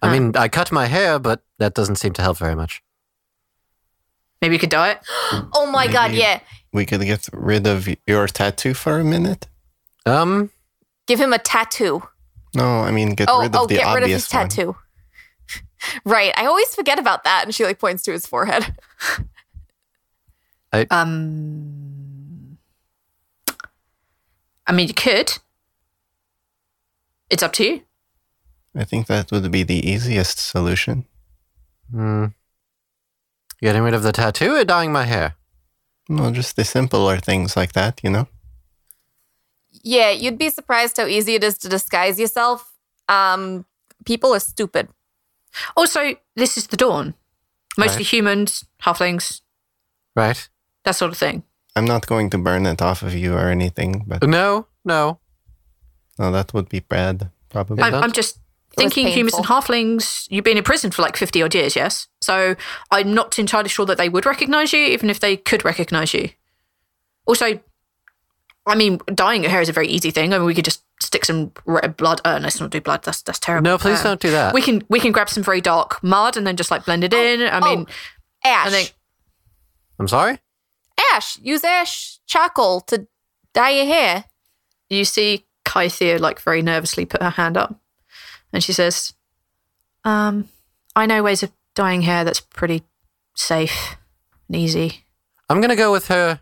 I 0.00 0.12
mean, 0.12 0.36
I 0.36 0.48
cut 0.48 0.70
my 0.70 0.86
hair, 0.86 1.18
but 1.18 1.42
that 1.58 1.74
doesn't 1.74 1.96
seem 1.96 2.12
to 2.14 2.22
help 2.22 2.38
very 2.38 2.54
much. 2.54 2.82
Maybe 4.40 4.54
you 4.54 4.60
could 4.60 4.70
dye 4.70 4.90
it. 4.92 5.00
Oh 5.54 5.66
my 5.70 5.88
god, 5.88 6.12
yeah. 6.12 6.40
We 6.72 6.86
could 6.86 7.00
get 7.00 7.28
rid 7.32 7.66
of 7.66 7.88
your 8.06 8.28
tattoo 8.28 8.74
for 8.74 9.00
a 9.00 9.04
minute. 9.04 9.48
Um, 10.06 10.50
Give 11.06 11.18
him 11.20 11.32
a 11.32 11.38
tattoo. 11.38 12.02
No, 12.54 12.80
I 12.80 12.90
mean 12.92 13.14
get 13.14 13.28
oh, 13.30 13.40
rid 13.40 13.54
of 13.54 13.62
oh, 13.62 13.66
the 13.66 13.76
get 13.76 13.94
rid 13.94 14.04
of 14.04 14.08
his 14.08 14.24
obvious 14.26 14.34
one. 14.34 14.48
tattoo. 14.48 14.76
Right. 16.04 16.32
I 16.36 16.46
always 16.46 16.74
forget 16.74 16.98
about 16.98 17.24
that. 17.24 17.44
And 17.44 17.54
she 17.54 17.64
like 17.64 17.78
points 17.78 18.02
to 18.04 18.12
his 18.12 18.26
forehead. 18.26 18.76
I, 20.72 20.86
Um, 20.90 22.58
I 24.66 24.72
mean, 24.72 24.88
you 24.88 24.94
could. 24.94 25.38
It's 27.30 27.42
up 27.42 27.52
to 27.54 27.64
you. 27.64 27.82
I 28.76 28.84
think 28.84 29.06
that 29.06 29.30
would 29.32 29.50
be 29.50 29.62
the 29.62 29.88
easiest 29.88 30.38
solution. 30.38 31.06
hmm. 31.90 32.26
getting 33.60 33.82
rid 33.82 33.94
of 33.94 34.02
the 34.02 34.12
tattoo 34.12 34.54
or 34.54 34.64
dyeing 34.64 34.92
my 34.92 35.04
hair? 35.04 35.34
No, 36.08 36.30
just 36.30 36.56
the 36.56 36.64
simpler 36.64 37.18
things 37.18 37.56
like 37.56 37.72
that, 37.72 38.00
you 38.02 38.10
know? 38.10 38.28
Yeah, 39.82 40.10
you'd 40.10 40.38
be 40.38 40.50
surprised 40.50 40.96
how 40.96 41.06
easy 41.06 41.34
it 41.34 41.44
is 41.44 41.58
to 41.58 41.68
disguise 41.68 42.18
yourself. 42.20 42.74
Um, 43.08 43.64
people 44.04 44.34
are 44.34 44.40
stupid. 44.40 44.88
Also, 45.76 46.14
this 46.36 46.56
is 46.56 46.66
the 46.68 46.76
dawn. 46.76 47.14
Mostly 47.76 47.98
Right. 47.98 48.06
humans, 48.12 48.64
halflings, 48.82 49.40
Right? 50.16 50.48
that 50.84 50.96
sort 50.96 51.12
of 51.12 51.18
thing. 51.18 51.42
I'm 51.76 51.84
not 51.84 52.06
going 52.06 52.30
to 52.30 52.38
burn 52.38 52.66
it 52.66 52.82
off 52.82 53.02
of 53.02 53.14
you 53.14 53.34
or 53.34 53.48
anything, 53.50 54.04
but 54.06 54.22
No, 54.22 54.66
no. 54.84 55.20
no, 56.18 56.32
that 56.32 56.52
would 56.52 56.68
be 56.68 56.80
bad, 56.80 57.30
probably. 57.50 57.82
I'm, 57.84 57.94
I'm 57.94 58.12
just 58.12 58.38
thinking 58.76 59.06
humans 59.06 59.34
and 59.34 59.44
painful. 59.46 59.74
halflings, 59.74 60.26
you've 60.30 60.44
been 60.44 60.56
in 60.56 60.64
prison 60.64 60.90
for 60.90 61.02
like 61.02 61.16
50 61.16 61.42
odd 61.42 61.54
years, 61.54 61.76
yes? 61.76 62.08
So 62.20 62.56
I'm 62.90 63.14
not 63.14 63.38
entirely 63.38 63.68
sure 63.68 63.86
that 63.86 63.96
they 63.98 64.08
would 64.08 64.26
recognize 64.26 64.72
you, 64.72 64.80
even 64.80 65.08
if 65.10 65.20
they 65.20 65.36
could 65.36 65.64
recognize 65.64 66.12
you. 66.14 66.30
Also, 67.26 67.60
I 68.66 68.74
mean, 68.74 68.98
dyeing 69.14 69.42
your 69.42 69.50
hair 69.50 69.60
is 69.60 69.68
a 69.68 69.72
very 69.72 69.88
easy 69.88 70.10
thing. 70.10 70.32
I 70.34 70.38
mean, 70.38 70.46
we 70.46 70.54
could 70.54 70.64
just 70.64 70.82
stick 71.00 71.24
some 71.24 71.52
red 71.64 71.96
blood. 71.96 72.20
Uh, 72.24 72.38
let's 72.42 72.60
not 72.60 72.70
do 72.70 72.80
blood. 72.80 73.02
That's 73.04 73.22
that's 73.22 73.38
terrible. 73.38 73.64
No, 73.64 73.78
please 73.78 74.00
Uh, 74.00 74.04
don't 74.04 74.20
do 74.20 74.30
that. 74.30 74.54
We 74.54 74.62
can 74.62 74.82
we 74.88 75.00
can 75.00 75.12
grab 75.12 75.28
some 75.28 75.42
very 75.42 75.60
dark 75.60 76.02
mud 76.02 76.36
and 76.36 76.46
then 76.46 76.56
just 76.56 76.70
like 76.70 76.84
blend 76.84 77.04
it 77.04 77.14
in. 77.14 77.42
I 77.48 77.60
mean, 77.60 77.86
Ash. 78.44 78.66
I 78.66 78.70
think 78.70 78.94
I'm 79.98 80.08
sorry? 80.08 80.38
ash. 81.12 81.38
Use 81.40 81.62
ash 81.64 82.18
charcoal 82.26 82.80
to 82.82 83.06
dye 83.54 83.70
your 83.70 83.86
hair. 83.86 84.24
you 84.90 85.04
see 85.04 85.46
Kythea 85.64 86.18
like 86.18 86.40
very 86.40 86.62
nervously 86.62 87.04
put 87.04 87.22
her 87.22 87.30
hand 87.30 87.56
up, 87.56 87.78
and 88.52 88.64
she 88.64 88.72
says, 88.72 89.12
"Um, 90.04 90.48
I 90.96 91.06
know 91.06 91.22
ways 91.22 91.42
of 91.42 91.52
dyeing 91.74 92.02
hair 92.02 92.24
that's 92.24 92.40
pretty 92.40 92.82
safe 93.36 93.96
and 94.48 94.56
easy. 94.56 95.04
I'm 95.48 95.60
gonna 95.60 95.76
go 95.76 95.92
with 95.92 96.08
her. 96.08 96.40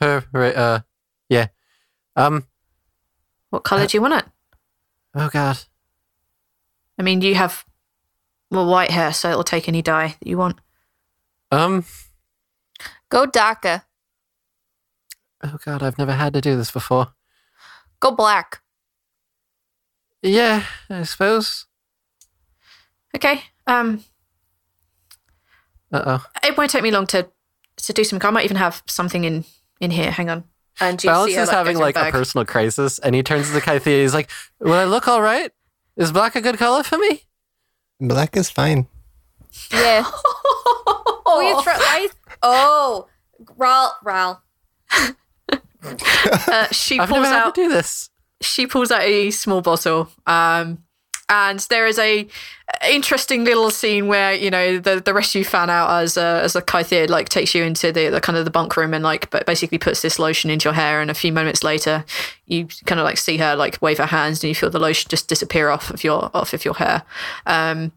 Her, 0.00 0.24
uh, 0.34 0.80
yeah. 1.28 1.48
Um, 2.16 2.46
What 3.50 3.64
color 3.64 3.86
do 3.86 3.96
you 3.96 4.02
want 4.02 4.14
it? 4.14 4.24
oh 5.14 5.28
god. 5.32 5.58
I 6.98 7.02
mean, 7.02 7.20
you 7.22 7.34
have 7.34 7.64
well 8.50 8.66
white 8.66 8.90
hair, 8.90 9.12
so 9.12 9.30
it'll 9.30 9.44
take 9.44 9.68
any 9.68 9.82
dye 9.82 10.16
that 10.20 10.26
you 10.28 10.36
want. 10.38 10.58
Um, 11.50 11.84
Go 13.08 13.24
darker. 13.26 13.82
oh 15.42 15.56
god, 15.64 15.82
I've 15.82 15.98
never 15.98 16.12
had 16.12 16.34
to 16.34 16.40
do 16.40 16.56
this 16.56 16.70
before. 16.70 17.12
Go 18.00 18.10
black. 18.10 18.60
Yeah, 20.22 20.64
I 20.90 21.04
suppose. 21.04 21.66
Okay. 23.16 23.42
Um, 23.66 24.04
Uh 25.92 26.02
oh. 26.06 26.26
it 26.44 26.56
won't 26.56 26.70
take 26.70 26.82
me 26.82 26.90
long 26.90 27.06
to 27.08 27.28
to 27.76 27.92
do 27.92 28.04
some. 28.04 28.18
I 28.22 28.30
might 28.30 28.44
even 28.44 28.56
have 28.56 28.82
something 28.86 29.24
in 29.24 29.44
in 29.80 29.90
here. 29.92 30.10
Hang 30.10 30.28
on. 30.28 30.44
And 30.80 31.02
you 31.02 31.10
Balance 31.10 31.32
see 31.34 31.40
is 31.40 31.50
having 31.50 31.74
goes 31.74 31.80
in 31.80 31.94
like 31.94 31.96
a 31.96 32.10
personal 32.10 32.44
crisis, 32.44 32.98
and 33.00 33.14
he 33.14 33.22
turns 33.22 33.50
to 33.52 33.60
Kythea. 33.60 34.02
He's 34.02 34.14
like, 34.14 34.30
"Will 34.60 34.74
I 34.74 34.84
look 34.84 35.08
all 35.08 35.20
right? 35.22 35.50
Is 35.96 36.12
black 36.12 36.36
a 36.36 36.40
good 36.40 36.58
color 36.58 36.82
for 36.82 36.98
me?" 36.98 37.22
Black 38.00 38.36
is 38.36 38.48
fine. 38.50 38.86
Yeah. 39.72 40.04
oh, 41.26 41.40
you 41.42 41.62
try. 41.62 41.76
Why? 41.76 42.08
Oh, 42.42 43.08
Rhal. 43.56 43.94
Rhal. 44.02 44.42
Uh, 45.80 46.66
she 46.72 46.98
I've 46.98 47.08
pulls 47.08 47.22
never 47.22 47.34
had 47.34 47.46
out. 47.46 47.54
to 47.54 47.62
do 47.62 47.68
this. 47.68 48.10
she 48.40 48.66
pulls 48.66 48.90
out 48.90 49.02
a 49.02 49.30
small 49.30 49.60
bottle 49.60 50.08
um 50.26 50.82
and 51.28 51.60
there 51.70 51.86
is 51.86 51.98
a 51.98 52.26
interesting 52.88 53.44
little 53.44 53.70
scene 53.70 54.06
where 54.06 54.32
you 54.32 54.50
know 54.50 54.78
the, 54.78 55.00
the 55.00 55.30
you 55.34 55.44
fan 55.44 55.70
out 55.70 55.90
as 56.02 56.16
a, 56.16 56.40
as 56.42 56.56
a 56.56 56.62
Kythea 56.62 57.08
like 57.08 57.28
takes 57.28 57.54
you 57.54 57.64
into 57.64 57.92
the, 57.92 58.08
the 58.08 58.20
kind 58.20 58.38
of 58.38 58.44
the 58.44 58.50
bunk 58.50 58.76
room 58.76 58.94
and 58.94 59.04
like 59.04 59.30
but 59.30 59.46
basically 59.46 59.78
puts 59.78 60.00
this 60.00 60.18
lotion 60.18 60.50
into 60.50 60.64
your 60.64 60.74
hair. 60.74 61.00
And 61.00 61.10
a 61.10 61.14
few 61.14 61.32
moments 61.32 61.62
later 61.62 62.04
you 62.46 62.66
kind 62.86 63.00
of 63.00 63.04
like 63.04 63.18
see 63.18 63.36
her 63.38 63.56
like 63.56 63.80
wave 63.82 63.98
her 63.98 64.06
hands 64.06 64.42
and 64.42 64.48
you 64.48 64.54
feel 64.54 64.70
the 64.70 64.78
lotion 64.78 65.08
just 65.08 65.28
disappear 65.28 65.68
off 65.68 65.90
of 65.90 66.04
your 66.04 66.30
off 66.34 66.52
of 66.52 66.64
your 66.64 66.74
hair. 66.74 67.02
Um 67.46 67.92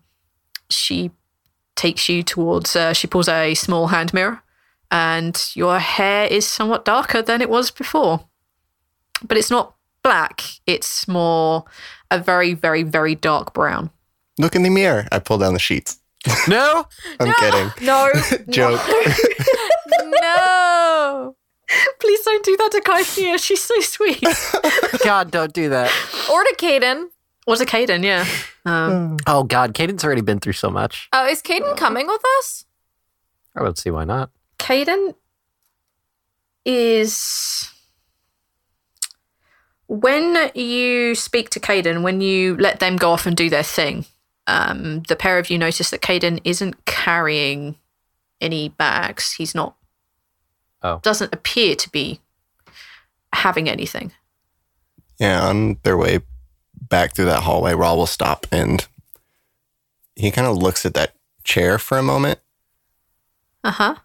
she 0.69 1.11
takes 1.75 2.09
you 2.09 2.23
towards 2.23 2.75
uh, 2.75 2.93
she 2.93 3.07
pulls 3.07 3.29
a 3.29 3.53
small 3.55 3.87
hand 3.87 4.13
mirror 4.13 4.41
and 4.89 5.51
your 5.53 5.79
hair 5.79 6.27
is 6.27 6.45
somewhat 6.45 6.85
darker 6.85 7.21
than 7.21 7.41
it 7.41 7.49
was 7.49 7.71
before. 7.71 8.25
But 9.23 9.37
it's 9.37 9.51
not 9.51 9.75
black. 10.03 10.43
It's 10.65 11.07
more 11.07 11.65
a 12.09 12.19
very, 12.19 12.53
very, 12.53 12.83
very 12.83 13.15
dark 13.15 13.53
brown. 13.53 13.89
Look 14.37 14.55
in 14.55 14.63
the 14.63 14.69
mirror. 14.69 15.07
I 15.11 15.19
pull 15.19 15.37
down 15.37 15.53
the 15.53 15.59
sheets. 15.59 15.99
No, 16.47 16.85
I'm 17.19 17.33
kidding. 17.33 17.71
No. 17.85 18.11
Joke. 18.49 18.81
no. 20.21 21.35
Please 21.99 22.21
don't 22.21 22.43
do 22.43 22.57
that 22.57 22.71
to 22.73 22.81
Kythea. 22.81 23.41
She's 23.41 23.61
so 23.61 23.79
sweet. 23.79 24.23
God, 25.03 25.31
don't 25.31 25.53
do 25.53 25.69
that. 25.69 25.89
Or 26.31 26.43
to 26.43 26.55
Kaeden. 26.57 27.07
Was 27.47 27.59
a 27.61 27.65
Kaeden, 27.65 28.03
yeah. 28.03 28.25
Um, 28.65 29.17
Oh 29.27 29.43
God, 29.43 29.73
Kaeden's 29.73 30.03
already 30.03 30.21
been 30.21 30.39
through 30.39 30.53
so 30.53 30.69
much. 30.69 31.09
Oh, 31.11 31.25
is 31.27 31.41
Kaeden 31.41 31.75
coming 31.77 32.07
with 32.07 32.21
us? 32.39 32.65
I 33.55 33.63
would 33.63 33.77
see 33.77 33.89
why 33.89 34.03
not. 34.03 34.29
Kaeden 34.59 35.15
is 36.65 37.71
when 39.91 40.49
you 40.55 41.13
speak 41.15 41.49
to 41.49 41.59
Kaeden, 41.59 42.01
when 42.01 42.21
you 42.21 42.55
let 42.55 42.79
them 42.79 42.95
go 42.95 43.11
off 43.11 43.25
and 43.25 43.35
do 43.35 43.49
their 43.49 43.61
thing, 43.61 44.05
um, 44.47 45.01
the 45.09 45.17
pair 45.17 45.37
of 45.37 45.49
you 45.49 45.57
notice 45.57 45.89
that 45.89 46.01
Kaeden 46.01 46.39
isn't 46.45 46.85
carrying 46.85 47.75
any 48.39 48.69
bags. 48.69 49.33
He's 49.33 49.53
not. 49.53 49.75
Oh. 50.81 50.99
Doesn't 51.03 51.33
appear 51.35 51.75
to 51.75 51.89
be 51.89 52.21
having 53.33 53.67
anything. 53.67 54.13
Yeah, 55.19 55.45
on 55.45 55.77
their 55.83 55.97
way 55.97 56.19
back 56.87 57.13
through 57.13 57.25
that 57.25 57.43
hallway, 57.43 57.73
Rhal 57.73 57.97
will 57.97 58.07
stop 58.07 58.47
and 58.49 58.87
he 60.15 60.31
kind 60.31 60.47
of 60.47 60.55
looks 60.57 60.85
at 60.85 60.93
that 60.93 61.13
chair 61.43 61.77
for 61.77 61.97
a 61.97 62.03
moment, 62.03 62.39
Uh 63.63 63.71
huh. 63.71 63.95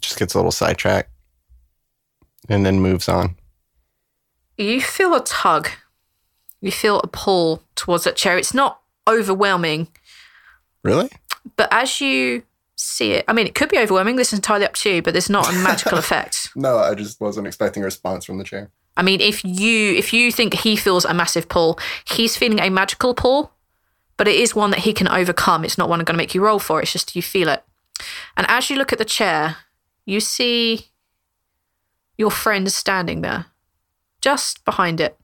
just 0.00 0.16
gets 0.18 0.34
a 0.34 0.38
little 0.38 0.52
sidetracked, 0.52 1.10
and 2.48 2.64
then 2.64 2.78
moves 2.80 3.08
on. 3.08 3.36
You 4.64 4.80
feel 4.80 5.14
a 5.14 5.22
tug. 5.24 5.68
You 6.60 6.70
feel 6.70 7.00
a 7.00 7.06
pull 7.06 7.62
towards 7.74 8.04
that 8.04 8.16
chair. 8.16 8.36
It's 8.36 8.52
not 8.54 8.80
overwhelming, 9.08 9.88
Really? 10.82 11.10
but 11.56 11.68
as 11.72 12.00
you 12.00 12.42
see 12.76 13.12
it, 13.12 13.24
I 13.28 13.32
mean, 13.32 13.46
it 13.46 13.54
could 13.54 13.70
be 13.70 13.78
overwhelming. 13.78 14.16
This 14.16 14.32
is 14.32 14.38
entirely 14.38 14.66
up 14.66 14.74
to 14.74 14.90
you, 14.96 15.02
but 15.02 15.12
there's 15.14 15.30
not 15.30 15.48
a 15.48 15.52
magical 15.52 15.98
effect. 16.04 16.50
No, 16.54 16.78
I 16.78 16.94
just 16.94 17.20
wasn't 17.20 17.46
expecting 17.46 17.82
a 17.82 17.86
response 17.86 18.24
from 18.26 18.38
the 18.38 18.44
chair. 18.44 18.70
I 18.96 19.02
mean, 19.02 19.20
if 19.20 19.42
you 19.44 19.94
if 19.94 20.12
you 20.12 20.30
think 20.30 20.52
he 20.54 20.76
feels 20.76 21.04
a 21.06 21.14
massive 21.14 21.48
pull, 21.48 21.78
he's 22.04 22.36
feeling 22.36 22.60
a 22.60 22.68
magical 22.70 23.14
pull, 23.14 23.52
but 24.18 24.28
it 24.28 24.34
is 24.36 24.54
one 24.54 24.70
that 24.72 24.80
he 24.80 24.92
can 24.92 25.08
overcome. 25.08 25.64
It's 25.64 25.78
not 25.78 25.88
one 25.88 26.00
I'm 26.00 26.04
going 26.04 26.14
to 26.14 26.18
make 26.22 26.34
you 26.34 26.44
roll 26.44 26.58
for. 26.58 26.82
It's 26.82 26.92
just 26.92 27.16
you 27.16 27.22
feel 27.22 27.48
it. 27.48 27.64
And 28.36 28.46
as 28.50 28.68
you 28.68 28.76
look 28.76 28.92
at 28.92 28.98
the 28.98 29.04
chair, 29.06 29.56
you 30.04 30.20
see 30.20 30.88
your 32.18 32.30
friend 32.30 32.70
standing 32.70 33.22
there, 33.22 33.46
just 34.20 34.64
behind 34.64 35.00
it. 35.00 35.18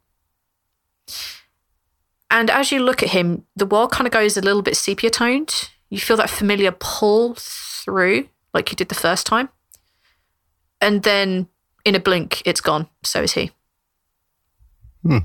And 2.30 2.50
as 2.50 2.72
you 2.72 2.80
look 2.80 3.02
at 3.02 3.10
him, 3.10 3.44
the 3.54 3.66
world 3.66 3.92
kind 3.92 4.06
of 4.06 4.12
goes 4.12 4.36
a 4.36 4.40
little 4.40 4.62
bit 4.62 4.76
sepia 4.76 5.10
toned. 5.10 5.70
You 5.88 5.98
feel 5.98 6.16
that 6.16 6.30
familiar 6.30 6.72
pull 6.72 7.34
through, 7.38 8.28
like 8.52 8.70
you 8.70 8.76
did 8.76 8.88
the 8.88 8.94
first 8.94 9.26
time. 9.26 9.48
And 10.80 11.02
then 11.02 11.48
in 11.84 11.94
a 11.94 12.00
blink, 12.00 12.42
it's 12.44 12.60
gone. 12.60 12.88
So 13.04 13.22
is 13.22 13.32
he. 13.32 13.52
Hmm. 15.02 15.18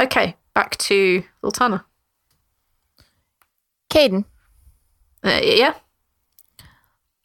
Okay, 0.00 0.36
back 0.54 0.76
to 0.78 1.22
Zaltanna. 1.42 1.84
Kaeden, 3.90 4.24
Uh, 5.24 5.40
yeah, 5.42 5.74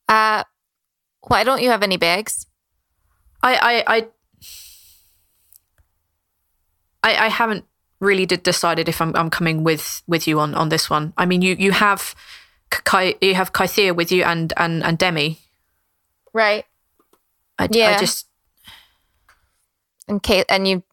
uh, 0.07 0.43
why 1.27 1.43
don't 1.43 1.61
you 1.61 1.69
have 1.69 1.83
any 1.83 1.97
bags? 1.97 2.47
I, 3.41 3.55
I, 3.55 3.95
I, 3.95 4.07
I, 7.03 7.25
I 7.25 7.27
haven't 7.27 7.65
really 7.99 8.25
did 8.25 8.43
decided 8.43 8.89
if 8.89 9.01
I'm, 9.01 9.15
I'm 9.15 9.29
coming 9.29 9.63
with 9.63 10.01
with 10.07 10.27
you 10.27 10.39
on 10.39 10.55
on 10.55 10.69
this 10.69 10.89
one. 10.89 11.13
I 11.17 11.25
mean, 11.25 11.41
you 11.41 11.55
you 11.57 11.71
have 11.71 12.15
Kai, 12.69 13.15
you 13.21 13.35
have 13.35 13.53
Kythea 13.53 13.95
with 13.95 14.11
you 14.11 14.23
and 14.23 14.53
and 14.57 14.83
and 14.83 14.97
Demi. 14.97 15.39
Right. 16.33 16.65
I, 17.59 17.67
Yeah. 17.71 17.95
I 17.95 17.99
just 17.99 18.27
And 20.07 20.21
Kate, 20.21 20.45
and 20.49 20.67
you, 20.67 20.83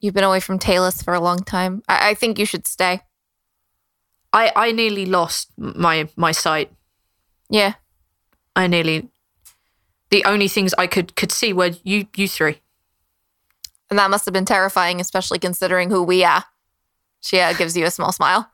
you've 0.00 0.14
been 0.14 0.24
away 0.24 0.40
from 0.40 0.58
Talus 0.58 1.02
for 1.02 1.14
a 1.14 1.20
long 1.20 1.38
time. 1.38 1.82
I, 1.88 2.10
I 2.10 2.14
think 2.14 2.38
you 2.38 2.46
should 2.46 2.66
stay. 2.66 3.02
I 4.32 4.52
I 4.54 4.72
nearly 4.72 5.06
lost 5.06 5.50
my 5.56 6.08
my 6.16 6.32
sight. 6.32 6.70
Yeah. 7.48 7.74
I 8.54 8.66
nearly 8.66 9.08
the 10.10 10.24
only 10.24 10.48
things 10.48 10.74
I 10.76 10.86
could 10.86 11.14
could 11.16 11.32
see 11.32 11.52
were 11.52 11.72
you 11.82 12.06
you 12.16 12.28
three. 12.28 12.60
And 13.90 13.98
that 13.98 14.10
must 14.10 14.24
have 14.24 14.34
been 14.34 14.44
terrifying, 14.44 15.00
especially 15.00 15.38
considering 15.38 15.90
who 15.90 16.02
we 16.02 16.24
are. 16.24 16.44
She 17.20 17.40
uh, 17.40 17.52
gives 17.52 17.76
you 17.76 17.84
a 17.84 17.90
small 17.90 18.12
smile. 18.12 18.50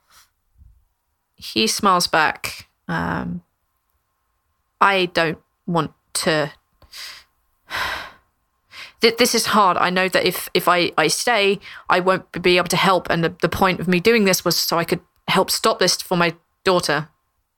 He 1.36 1.66
smiles 1.66 2.06
back. 2.06 2.68
Um, 2.88 3.42
I 4.80 5.06
don't 5.06 5.38
want 5.66 5.92
to. 6.14 6.52
This 9.18 9.34
is 9.34 9.46
hard. 9.46 9.76
I 9.78 9.90
know 9.90 10.08
that 10.08 10.24
if 10.24 10.48
if 10.54 10.68
I, 10.68 10.92
I 10.96 11.08
stay, 11.08 11.58
I 11.90 11.98
won't 11.98 12.40
be 12.40 12.56
able 12.56 12.68
to 12.68 12.76
help. 12.76 13.10
And 13.10 13.24
the, 13.24 13.34
the 13.42 13.48
point 13.48 13.80
of 13.80 13.88
me 13.88 13.98
doing 13.98 14.26
this 14.26 14.44
was 14.44 14.56
so 14.56 14.78
I 14.78 14.84
could 14.84 15.00
help 15.26 15.50
stop 15.50 15.80
this 15.80 15.96
for 15.96 16.16
my 16.16 16.36
daughter. 16.62 17.08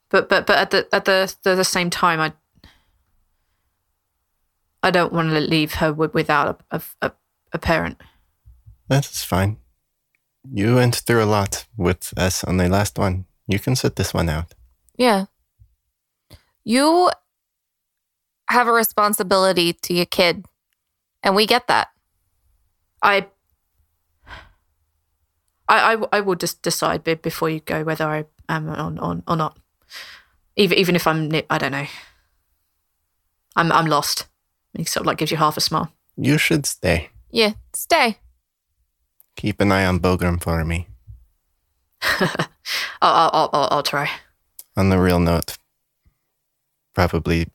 But 0.08 0.30
but 0.30 0.46
but 0.46 0.56
at 0.56 0.70
the 0.70 0.88
at 0.90 1.04
the 1.04 1.34
the, 1.42 1.54
the 1.54 1.62
same 1.62 1.90
time, 1.90 2.18
I 2.18 2.32
I 4.82 4.90
don't 4.90 5.12
want 5.12 5.30
to 5.30 5.40
leave 5.40 5.74
her 5.74 5.88
wi- 5.88 6.12
without 6.14 6.62
a, 6.70 6.82
a, 7.02 7.12
a 7.54 7.58
parent. 7.58 8.00
That's 8.88 9.24
fine. 9.24 9.56
You 10.52 10.74
went 10.74 10.96
through 10.96 11.24
a 11.24 11.26
lot 11.26 11.64
with 11.76 12.12
us 12.18 12.44
on 12.44 12.58
the 12.58 12.68
last 12.68 12.98
one. 12.98 13.24
You 13.46 13.58
can 13.58 13.76
sit 13.76 13.96
this 13.96 14.12
one 14.12 14.28
out. 14.28 14.52
Yeah. 14.98 15.26
You 16.64 17.10
have 18.48 18.66
a 18.66 18.72
responsibility 18.72 19.72
to 19.72 19.94
your 19.94 20.06
kid, 20.06 20.44
and 21.22 21.34
we 21.34 21.46
get 21.46 21.66
that. 21.68 21.88
I, 23.02 23.26
I, 25.68 25.94
I, 25.94 25.96
I 26.12 26.20
will 26.20 26.36
just 26.36 26.62
decide 26.62 27.04
be- 27.04 27.14
before 27.14 27.48
you 27.48 27.60
go 27.60 27.84
whether 27.84 28.06
I 28.06 28.24
am 28.48 28.68
on, 28.68 28.98
on 28.98 29.22
or 29.26 29.36
not. 29.36 29.58
Even 30.56 30.78
even 30.78 30.96
if 30.96 31.06
I'm, 31.06 31.30
I 31.50 31.58
don't 31.58 31.72
know. 31.72 31.86
I'm 33.56 33.72
I'm 33.72 33.86
lost. 33.86 34.26
He 34.76 34.84
sort 34.84 35.02
of 35.02 35.06
like 35.06 35.18
gives 35.18 35.30
you 35.30 35.36
half 35.36 35.56
a 35.56 35.60
smile. 35.60 35.92
You 36.16 36.38
should 36.38 36.66
stay. 36.66 37.10
Yeah, 37.34 37.54
stay. 37.74 38.18
Keep 39.34 39.60
an 39.60 39.72
eye 39.72 39.84
on 39.84 39.98
Bogrim 39.98 40.40
for 40.40 40.64
me. 40.64 40.86
I'll, 42.20 42.28
I'll, 43.02 43.50
I'll, 43.52 43.68
I'll, 43.72 43.82
try. 43.82 44.08
On 44.76 44.88
the 44.88 44.98
real 45.00 45.18
note, 45.18 45.58
probably 46.94 47.48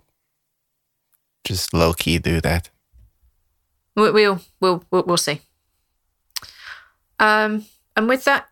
just 1.46 1.74
low 1.74 1.94
key 1.94 2.18
do 2.20 2.42
that. 2.42 2.70
We- 3.96 4.12
We'll 4.12 4.42
we'll 4.60 4.84
we'll, 4.92 5.04
we'll 5.04 5.16
see. 5.18 5.40
Um, 7.18 7.64
and 7.96 8.10
with 8.10 8.26
that, 8.26 8.50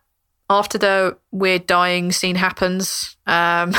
after 0.48 0.78
the 0.78 1.18
weird 1.30 1.66
dying 1.66 2.10
scene 2.10 2.36
happens, 2.36 3.18
um, 3.26 3.74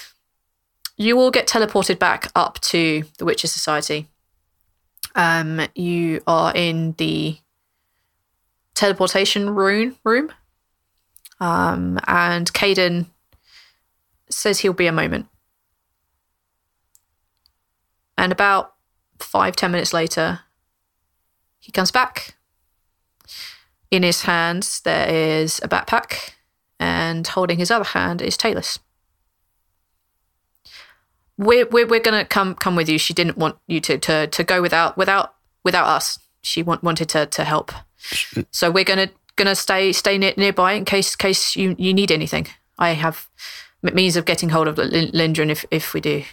you 0.98 1.18
all 1.18 1.30
get 1.30 1.46
teleported 1.48 1.98
back 1.98 2.30
up 2.34 2.60
to 2.60 3.04
the 3.16 3.24
Witcher 3.24 3.48
Society. 3.48 4.08
Um, 5.14 5.60
you 5.74 6.20
are 6.26 6.52
in 6.54 6.92
the 6.98 7.38
teleportation 8.74 9.50
rune 9.50 9.96
room. 10.04 10.32
Um, 11.40 11.98
and 12.06 12.52
Kaeden 12.52 13.06
says 14.28 14.60
he'll 14.60 14.72
be 14.72 14.86
a 14.86 14.92
moment. 14.92 15.26
And 18.16 18.32
about 18.32 18.74
five, 19.18 19.56
ten 19.56 19.70
minutes 19.70 19.92
later, 19.92 20.40
he 21.58 21.72
comes 21.72 21.90
back. 21.90 22.34
In 23.90 24.02
his 24.02 24.22
hands, 24.22 24.80
there 24.80 25.08
is 25.08 25.60
a 25.62 25.68
backpack, 25.68 26.32
and 26.78 27.26
holding 27.26 27.58
his 27.58 27.70
other 27.70 27.84
hand 27.84 28.20
is 28.20 28.36
Talus. 28.36 28.78
We're, 31.38 31.66
we're, 31.66 31.86
we're 31.86 32.00
gonna 32.00 32.24
come 32.24 32.54
come 32.56 32.74
with 32.76 32.88
you. 32.88 32.98
She 32.98 33.14
didn't 33.14 33.38
want 33.38 33.56
you 33.66 33.80
to 33.80 33.96
to, 33.98 34.26
to 34.26 34.44
go 34.44 34.60
without 34.60 34.96
without 34.96 35.34
without 35.64 35.86
us. 35.86 36.18
She 36.42 36.62
want, 36.62 36.82
wanted 36.82 37.08
to 37.10 37.26
to 37.26 37.44
help. 37.44 37.72
So 38.50 38.70
we're 38.70 38.84
gonna 38.84 39.08
gonna 39.36 39.54
stay 39.54 39.92
stay 39.92 40.18
near, 40.18 40.34
nearby 40.36 40.72
in 40.72 40.84
case 40.84 41.14
case 41.16 41.54
you, 41.56 41.76
you 41.78 41.94
need 41.94 42.10
anything. 42.10 42.48
I 42.78 42.90
have 42.90 43.28
means 43.82 44.16
of 44.16 44.24
getting 44.24 44.48
hold 44.48 44.66
of 44.68 44.78
Lindgren 44.78 45.50
if 45.50 45.64
if 45.70 45.94
we 45.94 46.00
do. 46.00 46.24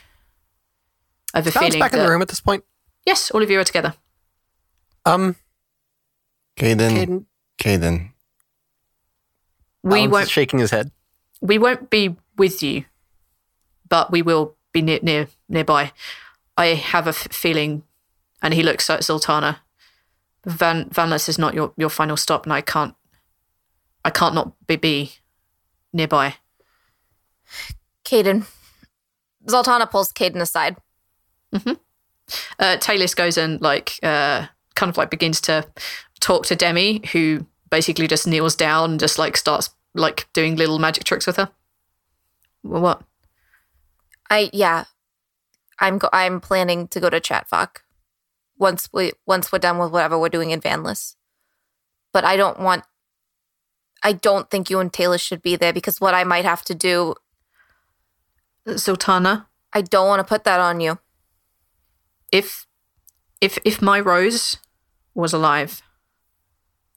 I 1.34 1.40
have 1.40 1.48
a 1.48 1.52
Balance 1.52 1.74
feeling 1.74 1.80
back 1.80 1.94
in 1.94 2.00
the 2.00 2.10
room 2.10 2.22
at 2.22 2.28
this 2.30 2.42
point. 2.42 2.64
Yes, 3.06 3.30
all 3.32 3.44
of 3.44 3.50
you 3.52 3.60
are 3.60 3.64
together. 3.64 3.94
Um, 5.06 5.36
Kaeden, 6.58 6.90
Kaeden, 6.90 7.26
Kaeden, 7.60 8.10
We 9.84 9.90
Balance 9.92 10.06
is 10.06 10.12
won't 10.12 10.30
shaking 10.30 10.60
his 10.60 10.72
head. 10.72 10.92
we 11.42 11.60
won't 11.60 11.90
be 11.92 12.16
with 12.38 12.64
you, 12.64 12.86
but 13.88 14.12
we 14.12 14.22
will 14.24 14.55
be 14.76 14.82
near, 14.82 15.00
near 15.02 15.28
nearby. 15.50 15.92
I 16.58 16.68
have 16.68 17.08
a 17.08 17.10
f- 17.10 17.28
feeling, 17.32 17.84
and 18.42 18.54
he 18.54 18.62
looks 18.62 18.90
at 18.90 19.02
Zaltanna. 19.02 19.58
Van 20.46 20.90
Vanless 20.90 21.28
is 21.28 21.40
not 21.40 21.54
your, 21.56 21.74
your 21.78 21.90
final 21.90 22.18
stop, 22.18 22.46
and 22.46 22.54
I 22.54 22.62
can't 22.62 22.94
I 24.06 24.12
can't 24.12 24.36
not 24.36 24.54
be, 24.68 24.76
be 24.76 25.12
nearby. 25.92 26.36
Kaeden. 28.04 28.46
Zaltanna 29.48 29.90
pulls 29.90 30.12
Kaeden 30.14 30.42
aside. 30.42 30.78
Uh, 32.60 32.78
Talus 32.78 33.16
goes 33.16 33.38
and 33.38 33.62
like 33.62 34.00
uh, 34.04 34.48
kind 34.76 34.90
of 34.90 34.98
like 34.98 35.10
begins 35.10 35.42
to 35.42 35.66
talk 36.20 36.46
to 36.48 36.56
Demi, 36.56 37.02
who 37.14 37.46
basically 37.70 38.08
just 38.08 38.28
kneels 38.28 38.56
down 38.56 38.92
and 38.92 39.00
just 39.00 39.18
like 39.18 39.38
starts 39.38 39.70
like 39.94 40.28
doing 40.34 40.56
little 40.56 40.80
magic 40.80 41.04
tricks 41.04 41.28
with 41.28 41.38
her. 41.38 41.50
Well, 42.64 42.82
what? 42.82 43.02
I 44.30 44.50
yeah. 44.54 44.86
I'm 45.80 45.98
go- 46.00 46.10
I'm 46.14 46.42
planning 46.42 46.88
to 46.90 47.00
go 47.02 47.10
to 47.10 47.22
Chatvok 47.22 47.78
once 48.58 48.90
we 48.94 49.14
once 49.28 49.52
we're 49.52 49.60
done 49.60 49.80
with 49.80 49.92
whatever 49.92 50.18
we're 50.20 50.30
doing 50.30 50.52
in 50.52 50.62
Vanless. 50.62 51.16
But 52.14 52.26
I 52.26 52.38
don't 52.38 52.60
want 52.60 52.86
I 54.04 54.14
don't 54.14 54.50
think 54.52 54.70
you 54.70 54.80
and 54.80 54.94
Taylor 54.94 55.18
should 55.20 55.42
be 55.42 55.56
there 55.56 55.74
because 55.74 56.02
what 56.02 56.14
I 56.14 56.24
might 56.24 56.46
have 56.46 56.64
to 56.66 56.76
do, 56.76 57.16
Zaltanna, 58.68 59.48
I 59.74 59.82
don't 59.82 60.08
want 60.08 60.20
to 60.20 60.26
put 60.26 60.44
that 60.46 60.60
on 60.60 60.82
you. 60.82 60.98
if 62.32 62.68
if 63.42 63.60
if 63.66 63.82
my 63.82 64.00
Rose 64.02 64.58
was 65.16 65.34
alive, 65.34 65.84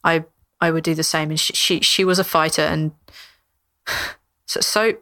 I 0.04 0.26
I 0.60 0.70
would 0.70 0.84
do 0.84 0.94
the 0.94 1.04
same. 1.04 1.30
And 1.30 1.40
she 1.40 1.52
she, 1.54 1.80
she 1.80 2.04
was 2.04 2.18
a 2.18 2.24
fighter, 2.24 2.62
and 2.62 2.92
so 4.46 4.60
so 4.60 4.94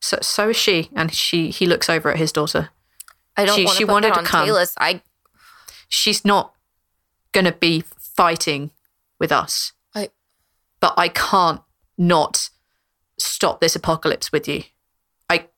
so 0.00 0.18
so 0.22 0.50
is 0.50 0.56
she. 0.56 0.90
And 0.94 1.12
she 1.12 1.50
he 1.50 1.66
looks 1.66 1.88
over 1.88 2.10
at 2.10 2.18
his 2.18 2.32
daughter. 2.32 2.70
I 3.36 3.44
don't 3.44 3.56
She- 3.56 3.64
want 3.64 3.76
she 3.78 3.84
put 3.84 3.92
wanted 3.92 4.14
that 4.14 4.20
to 4.20 4.26
come. 4.26 4.46
Talus. 4.46 4.74
I 4.78 5.02
She's 5.88 6.24
not 6.24 6.54
gonna 7.32 7.52
be 7.52 7.82
fighting 8.16 8.70
with 9.18 9.32
us. 9.32 9.72
I 9.94 10.10
but 10.80 10.94
I 10.96 11.08
can't 11.08 11.60
not 11.96 12.50
stop 13.18 13.60
this 13.60 13.74
apocalypse 13.76 14.30
with 14.32 14.46
you. 14.48 14.64
I 15.30 15.48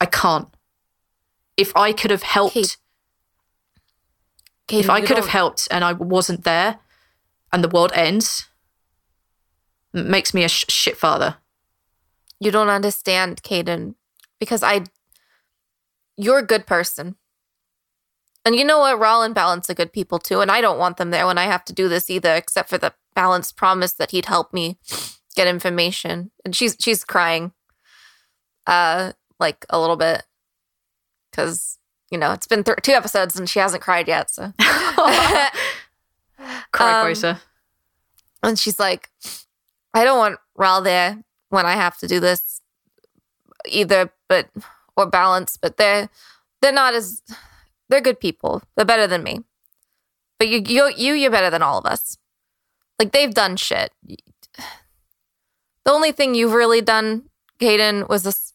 I 0.00 0.06
can't. 0.06 0.48
If 1.56 1.76
I 1.76 1.92
could 1.92 2.10
have 2.10 2.22
helped, 2.22 2.54
Kate, 4.66 4.80
if 4.84 4.88
I 4.90 5.00
could 5.00 5.10
have 5.16 5.26
don't- 5.26 5.28
helped 5.28 5.68
and 5.70 5.84
I 5.84 5.92
wasn't 5.92 6.44
there, 6.44 6.78
and 7.52 7.62
the 7.62 7.68
world 7.68 7.92
ends, 7.94 8.46
makes 9.92 10.32
me 10.32 10.42
a 10.44 10.48
sh- 10.48 10.64
shit 10.68 10.96
father. 10.96 11.36
You 12.40 12.50
don't 12.50 12.68
understand, 12.70 13.42
Kaeden, 13.42 13.94
because 14.38 14.62
I 14.62 14.84
you're 16.16 16.38
a 16.38 16.46
good 16.46 16.66
person. 16.66 17.16
And 18.44 18.56
you 18.56 18.64
know 18.64 18.78
what? 18.78 18.98
Rhal 18.98 19.22
and 19.22 19.34
Balance 19.34 19.68
are 19.68 19.74
good 19.74 19.92
people 19.92 20.18
too. 20.18 20.40
And 20.40 20.50
I 20.50 20.60
don't 20.60 20.78
want 20.78 20.96
them 20.96 21.10
there 21.10 21.26
when 21.26 21.38
I 21.38 21.44
have 21.44 21.64
to 21.66 21.74
do 21.74 21.88
this 21.88 22.08
either, 22.08 22.34
except 22.34 22.70
for 22.70 22.78
the 22.78 22.94
Balance 23.14 23.52
promise 23.52 23.92
that 23.94 24.12
he'd 24.12 24.26
help 24.26 24.52
me 24.52 24.78
get 25.36 25.46
information. 25.46 26.30
And 26.44 26.56
she's 26.56 26.76
she's 26.80 27.04
crying. 27.04 27.52
Uh 28.66 29.12
like 29.38 29.66
a 29.68 29.78
little 29.80 29.96
bit. 29.96 30.22
Cause, 31.32 31.78
you 32.10 32.18
know, 32.18 32.32
it's 32.32 32.46
been 32.46 32.64
th- 32.64 32.78
two 32.82 32.92
episodes 32.92 33.38
and 33.38 33.48
she 33.48 33.58
hasn't 33.58 33.82
cried 33.82 34.08
yet. 34.08 34.30
So 34.30 34.52
Cry 34.58 35.50
Um. 36.82 37.40
And 38.42 38.58
she's 38.58 38.78
like, 38.78 39.10
I 39.92 40.04
don't 40.04 40.18
want 40.18 40.38
Rhal 40.56 40.82
there 40.82 41.22
when 41.50 41.66
I 41.66 41.74
have 41.74 41.98
to 41.98 42.08
do 42.08 42.20
this. 42.20 42.60
either, 43.66 44.12
but 44.28 44.50
or 44.96 45.06
balance, 45.06 45.56
but 45.56 45.76
they're 45.76 46.08
they're 46.62 46.72
not 46.72 46.94
as 46.94 47.22
they're 47.88 48.00
good 48.00 48.20
people. 48.20 48.62
They're 48.76 48.86
better 48.86 49.06
than 49.06 49.22
me. 49.22 49.40
But 50.38 50.48
you 50.48 50.62
you 50.66 50.92
you 50.96 51.14
you're 51.14 51.30
better 51.30 51.50
than 51.50 51.62
all 51.62 51.78
of 51.78 51.86
us. 51.86 52.18
Like 52.98 53.12
they've 53.12 53.34
done 53.34 53.56
shit. 53.56 53.92
The 55.84 55.92
only 55.92 56.12
thing 56.12 56.34
you've 56.34 56.52
really 56.52 56.80
done, 56.82 57.30
Kaeden, 57.60 58.08
was 58.08 58.22
this 58.24 58.52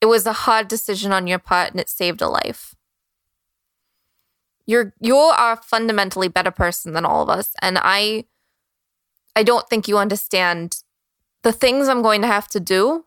it 0.00 0.06
was 0.06 0.26
a 0.26 0.32
hard 0.32 0.68
decision 0.68 1.12
on 1.12 1.26
your 1.26 1.38
part 1.38 1.70
and 1.72 1.80
it 1.80 1.88
saved 1.88 2.20
a 2.22 2.28
life. 2.28 2.74
You're 4.66 4.94
you 5.00 5.16
are 5.16 5.52
a 5.54 5.56
fundamentally 5.56 6.28
better 6.28 6.50
person 6.50 6.92
than 6.92 7.04
all 7.06 7.22
of 7.22 7.28
us. 7.30 7.54
And 7.62 7.78
I 7.80 8.26
I 9.36 9.42
don't 9.42 9.68
think 9.68 9.88
you 9.88 9.98
understand 9.98 10.83
the 11.44 11.52
things 11.52 11.88
I'm 11.88 12.02
going 12.02 12.22
to 12.22 12.26
have 12.26 12.48
to 12.48 12.58
do 12.58 13.04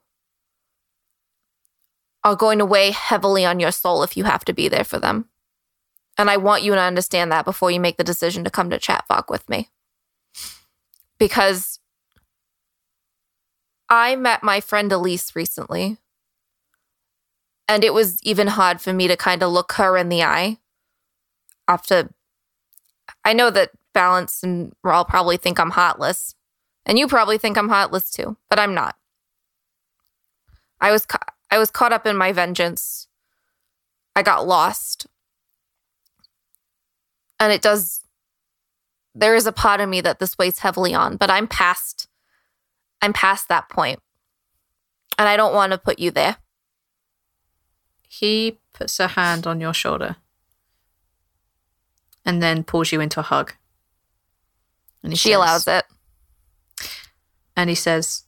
are 2.23 2.35
going 2.35 2.59
to 2.59 2.65
weigh 2.65 2.91
heavily 2.91 3.43
on 3.43 3.59
your 3.59 3.71
soul 3.71 4.03
if 4.03 4.15
you 4.15 4.25
have 4.25 4.45
to 4.45 4.53
be 4.53 4.69
there 4.69 4.83
for 4.83 4.99
them. 4.99 5.27
And 6.19 6.29
I 6.29 6.37
want 6.37 6.63
you 6.63 6.73
to 6.73 6.79
understand 6.79 7.31
that 7.31 7.45
before 7.45 7.71
you 7.71 7.79
make 7.79 7.97
the 7.97 8.03
decision 8.03 8.43
to 8.43 8.51
come 8.51 8.69
to 8.69 8.77
Chatvoc 8.77 9.29
with 9.29 9.47
me. 9.49 9.69
Because 11.17 11.79
I 13.89 14.15
met 14.15 14.43
my 14.43 14.59
friend 14.59 14.91
Elise 14.91 15.35
recently. 15.35 15.97
And 17.67 17.83
it 17.83 17.93
was 17.93 18.21
even 18.23 18.47
hard 18.47 18.81
for 18.81 18.93
me 18.93 19.07
to 19.07 19.17
kind 19.17 19.41
of 19.41 19.51
look 19.51 19.73
her 19.73 19.97
in 19.97 20.09
the 20.09 20.23
eye 20.23 20.57
after. 21.67 22.09
I 23.25 23.33
know 23.33 23.49
that 23.49 23.71
Balance 23.93 24.43
and 24.43 24.73
Rhal 24.83 25.05
probably 25.05 25.37
think 25.37 25.59
I'm 25.59 25.71
heartless. 25.71 26.35
And 26.87 26.97
you 26.97 27.07
probably 27.07 27.37
think 27.37 27.57
I'm 27.57 27.69
heartless 27.69 28.09
too, 28.09 28.37
but 28.49 28.57
I'm 28.59 28.73
not. 28.73 28.95
I 30.79 30.91
was 30.91 31.05
ca- 31.05 31.33
I 31.51 31.57
was 31.59 31.69
caught 31.69 31.91
up 31.93 32.07
in 32.07 32.15
my 32.17 32.31
vengeance. 32.31 33.07
I 34.15 34.23
got 34.23 34.47
lost. 34.47 35.05
And 37.39 37.51
it 37.53 37.61
does 37.61 38.01
there 39.13 39.35
is 39.35 39.45
a 39.47 39.51
part 39.51 39.81
of 39.81 39.89
me 39.89 39.99
that 40.01 40.19
this 40.19 40.37
weighs 40.37 40.59
heavily 40.59 40.93
on, 40.93 41.17
but 41.17 41.29
I'm 41.29 41.47
past 41.47 42.07
I'm 43.01 43.13
past 43.13 43.49
that 43.49 43.69
point. 43.69 43.99
And 45.19 45.27
I 45.27 45.35
don't 45.35 45.53
want 45.53 45.71
to 45.73 45.77
put 45.77 45.99
you 45.99 46.09
there. 46.09 46.37
He 48.07 48.59
puts 48.73 48.99
a 48.99 49.09
hand 49.09 49.45
on 49.45 49.59
your 49.59 49.73
shoulder 49.73 50.15
and 52.23 52.41
then 52.41 52.63
pulls 52.63 52.91
you 52.91 53.01
into 53.01 53.19
a 53.19 53.23
hug. 53.23 53.53
And 55.03 55.11
he 55.11 55.17
She 55.17 55.29
says- 55.29 55.35
allows 55.35 55.67
it. 55.67 55.85
And 57.57 57.69
he 57.69 57.75
says 57.75 58.23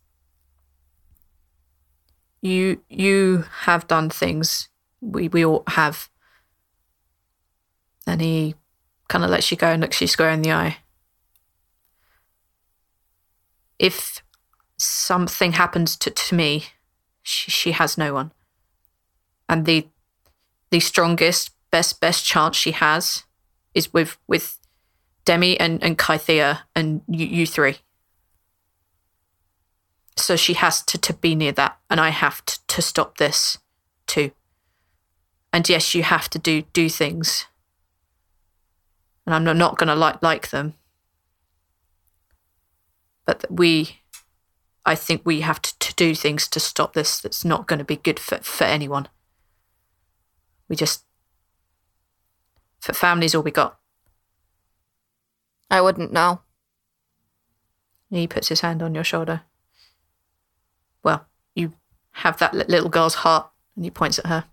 you 2.41 2.81
you 2.89 3.45
have 3.61 3.87
done 3.87 4.09
things 4.09 4.69
we 5.01 5.27
we 5.27 5.45
all 5.45 5.63
have. 5.67 6.09
And 8.05 8.21
he 8.21 8.55
kind 9.07 9.23
of 9.23 9.29
lets 9.29 9.51
you 9.51 9.57
go 9.57 9.67
and 9.67 9.81
looks 9.81 10.01
you 10.01 10.07
square 10.07 10.31
in 10.31 10.41
the 10.41 10.51
eye. 10.51 10.77
If 13.77 14.23
something 14.77 15.53
happens 15.53 15.95
to, 15.97 16.09
to 16.09 16.35
me 16.35 16.65
she, 17.21 17.51
she 17.51 17.71
has 17.71 17.97
no 17.97 18.13
one. 18.13 18.31
And 19.47 19.65
the 19.65 19.87
the 20.71 20.79
strongest 20.79 21.51
best 21.71 22.01
best 22.01 22.25
chance 22.25 22.57
she 22.57 22.71
has 22.71 23.23
is 23.73 23.93
with 23.93 24.17
with 24.27 24.57
demi 25.25 25.59
and 25.59 25.83
and 25.83 25.97
Kythea 25.97 26.59
and 26.75 27.01
you, 27.07 27.25
you 27.25 27.45
three 27.45 27.77
so 30.29 30.35
she 30.35 30.53
has 30.53 30.83
to, 30.83 30.95
to 30.95 31.11
be 31.11 31.33
near 31.33 31.51
that 31.51 31.79
and 31.89 31.99
i 31.99 32.09
have 32.09 32.45
to, 32.45 32.59
to 32.67 32.83
stop 32.83 33.17
this 33.17 33.57
too. 34.05 34.29
And 35.51 35.67
yes 35.67 35.95
you 35.95 36.03
have 36.03 36.29
to 36.29 36.37
do 36.37 36.61
do 36.71 36.87
things. 36.87 37.47
And 39.25 39.33
i'm 39.33 39.43
not, 39.43 39.55
not 39.55 39.79
going 39.79 39.87
to 39.87 39.95
like 39.95 40.21
like 40.21 40.51
them. 40.51 40.75
But 43.25 43.43
we 43.49 44.01
i 44.85 44.93
think 44.93 45.23
we 45.25 45.41
have 45.41 45.63
to, 45.63 45.79
to 45.79 45.95
do 45.95 46.13
things 46.13 46.47
to 46.49 46.59
stop 46.59 46.93
this 46.93 47.19
that's 47.19 47.43
not 47.43 47.65
going 47.65 47.79
to 47.79 47.83
be 47.93 47.95
good 47.95 48.19
for, 48.19 48.37
for 48.37 48.65
anyone. 48.65 49.07
We 50.67 50.75
just 50.75 51.05
for 52.79 52.93
families 52.93 53.33
all 53.33 53.41
we 53.41 53.49
got. 53.49 53.79
I 55.71 55.81
wouldn't 55.81 56.13
know. 56.13 56.41
he 58.11 58.27
puts 58.27 58.49
his 58.49 58.61
hand 58.61 58.83
on 58.83 58.93
your 58.93 59.03
shoulder 59.03 59.41
have 62.23 62.37
that 62.39 62.53
little 62.69 62.89
girl's 62.89 63.15
heart 63.15 63.49
and 63.75 63.85
he 63.85 63.91
points 63.91 64.19
at 64.19 64.27
her 64.27 64.43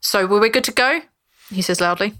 so 0.00 0.26
were 0.26 0.40
we 0.40 0.48
good 0.48 0.64
to 0.64 0.72
go 0.72 1.00
he 1.50 1.62
says 1.62 1.80
loudly 1.80 2.14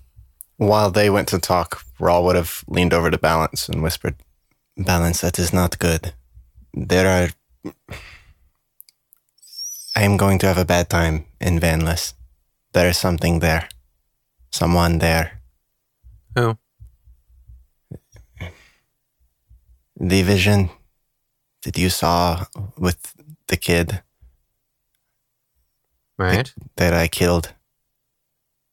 While 0.56 0.90
they 0.90 1.10
went 1.10 1.28
to 1.28 1.38
talk, 1.38 1.82
Rhal 1.98 2.22
would 2.24 2.36
have 2.36 2.62
leaned 2.68 2.94
over 2.94 3.10
to 3.10 3.18
Balance 3.18 3.68
and 3.68 3.82
whispered, 3.82 4.14
Balance, 4.76 5.20
that 5.20 5.38
is 5.38 5.52
not 5.52 5.78
good. 5.78 6.14
There 6.72 7.08
are. 7.10 7.28
I 9.96 10.02
am 10.02 10.16
going 10.16 10.38
to 10.40 10.46
have 10.46 10.58
a 10.58 10.64
bad 10.64 10.88
time 10.88 11.24
in 11.40 11.58
Vanless. 11.60 12.14
There 12.72 12.88
is 12.88 12.98
something 12.98 13.40
there. 13.40 13.68
Someone 14.52 14.98
there. 14.98 15.40
Who? 16.36 16.56
The 19.98 20.22
vision 20.22 20.70
that 21.64 21.76
you 21.78 21.90
saw 21.90 22.44
with 22.78 23.14
the 23.48 23.56
kid 23.56 24.02
Right? 26.16 26.52
that 26.76 26.94
I 26.94 27.08
killed. 27.08 27.52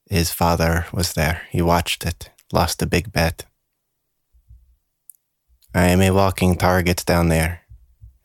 His 0.10 0.32
father 0.32 0.86
was 0.94 1.14
there. 1.14 1.42
He 1.50 1.62
watched 1.62 2.06
it, 2.06 2.30
lost 2.54 2.82
a 2.82 2.86
big 2.86 3.12
bet. 3.12 3.46
I 5.74 5.88
am 5.88 6.02
a 6.02 6.12
walking 6.12 6.56
target 6.58 7.04
down 7.06 7.30
there, 7.30 7.62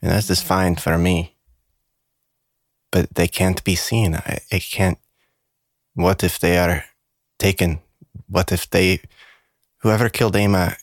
and 0.02 0.10
that 0.10 0.18
is 0.18 0.26
just 0.28 0.44
fine 0.44 0.76
for 0.76 0.98
me. 0.98 1.36
But 2.90 3.14
they 3.14 3.28
can't 3.28 3.62
be 3.64 3.74
seen. 3.76 4.16
I, 4.16 4.38
I 4.52 4.58
can't. 4.58 4.98
What 5.94 6.22
if 6.24 6.38
they 6.38 6.58
are 6.58 6.84
taken? 7.38 7.80
What 8.28 8.52
if 8.52 8.68
they. 8.68 9.00
Whoever 9.78 10.08
killed 10.08 10.36
Ama. 10.36 10.76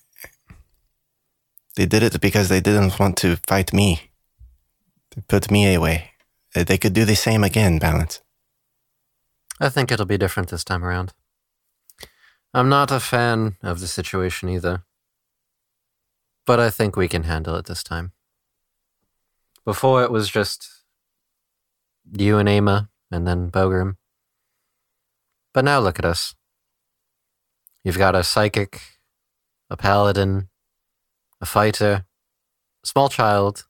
They 1.75 1.85
did 1.85 2.03
it 2.03 2.21
because 2.21 2.49
they 2.49 2.61
didn't 2.61 2.99
want 2.99 3.17
to 3.17 3.37
fight 3.47 3.73
me. 3.73 4.11
They 5.15 5.21
put 5.27 5.49
me 5.49 5.73
away. 5.73 6.11
They 6.53 6.77
could 6.77 6.93
do 6.93 7.05
the 7.05 7.15
same 7.15 7.43
again, 7.43 7.79
Balance. 7.79 8.21
I 9.59 9.69
think 9.69 9.91
it'll 9.91 10.05
be 10.05 10.17
different 10.17 10.49
this 10.49 10.63
time 10.63 10.83
around. 10.83 11.13
I'm 12.53 12.69
not 12.69 12.91
a 12.91 12.99
fan 12.99 13.57
of 13.63 13.79
the 13.79 13.87
situation 13.87 14.49
either. 14.49 14.83
But 16.45 16.59
I 16.59 16.69
think 16.69 16.95
we 16.95 17.07
can 17.07 17.23
handle 17.23 17.55
it 17.55 17.65
this 17.65 17.83
time. 17.83 18.11
Before 19.65 20.03
it 20.03 20.11
was 20.11 20.29
just 20.29 20.67
you 22.11 22.37
and 22.37 22.49
Ama, 22.49 22.89
and 23.09 23.25
then 23.27 23.49
Bogrim. 23.49 23.95
But 25.53 25.65
now 25.65 25.79
look 25.79 25.97
at 25.99 26.05
us. 26.05 26.35
You've 27.83 27.97
got 27.97 28.15
a 28.15 28.23
psychic, 28.23 28.81
a 29.69 29.77
paladin, 29.77 30.49
a 31.43 31.45
fighter, 31.45 31.93
a 32.83 32.87
small 32.87 33.09
child, 33.09 33.65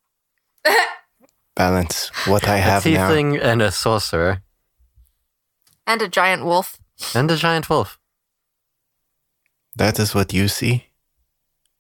balance 1.55 2.11
what 2.28 2.47
I 2.47 2.57
a 2.57 2.61
have 2.61 2.86
now. 2.86 2.91
tiefling, 3.09 3.39
and 3.41 3.61
a 3.61 3.71
sorcerer, 3.71 4.41
And 5.88 6.01
a 6.01 6.07
giant 6.07 6.43
wolf. 6.45 6.78
and 7.15 7.32
a 7.32 7.36
giant 7.36 7.67
wolf. 7.69 7.97
That 9.76 9.99
is 9.99 10.13
what 10.15 10.34
you 10.34 10.47
see. 10.47 10.76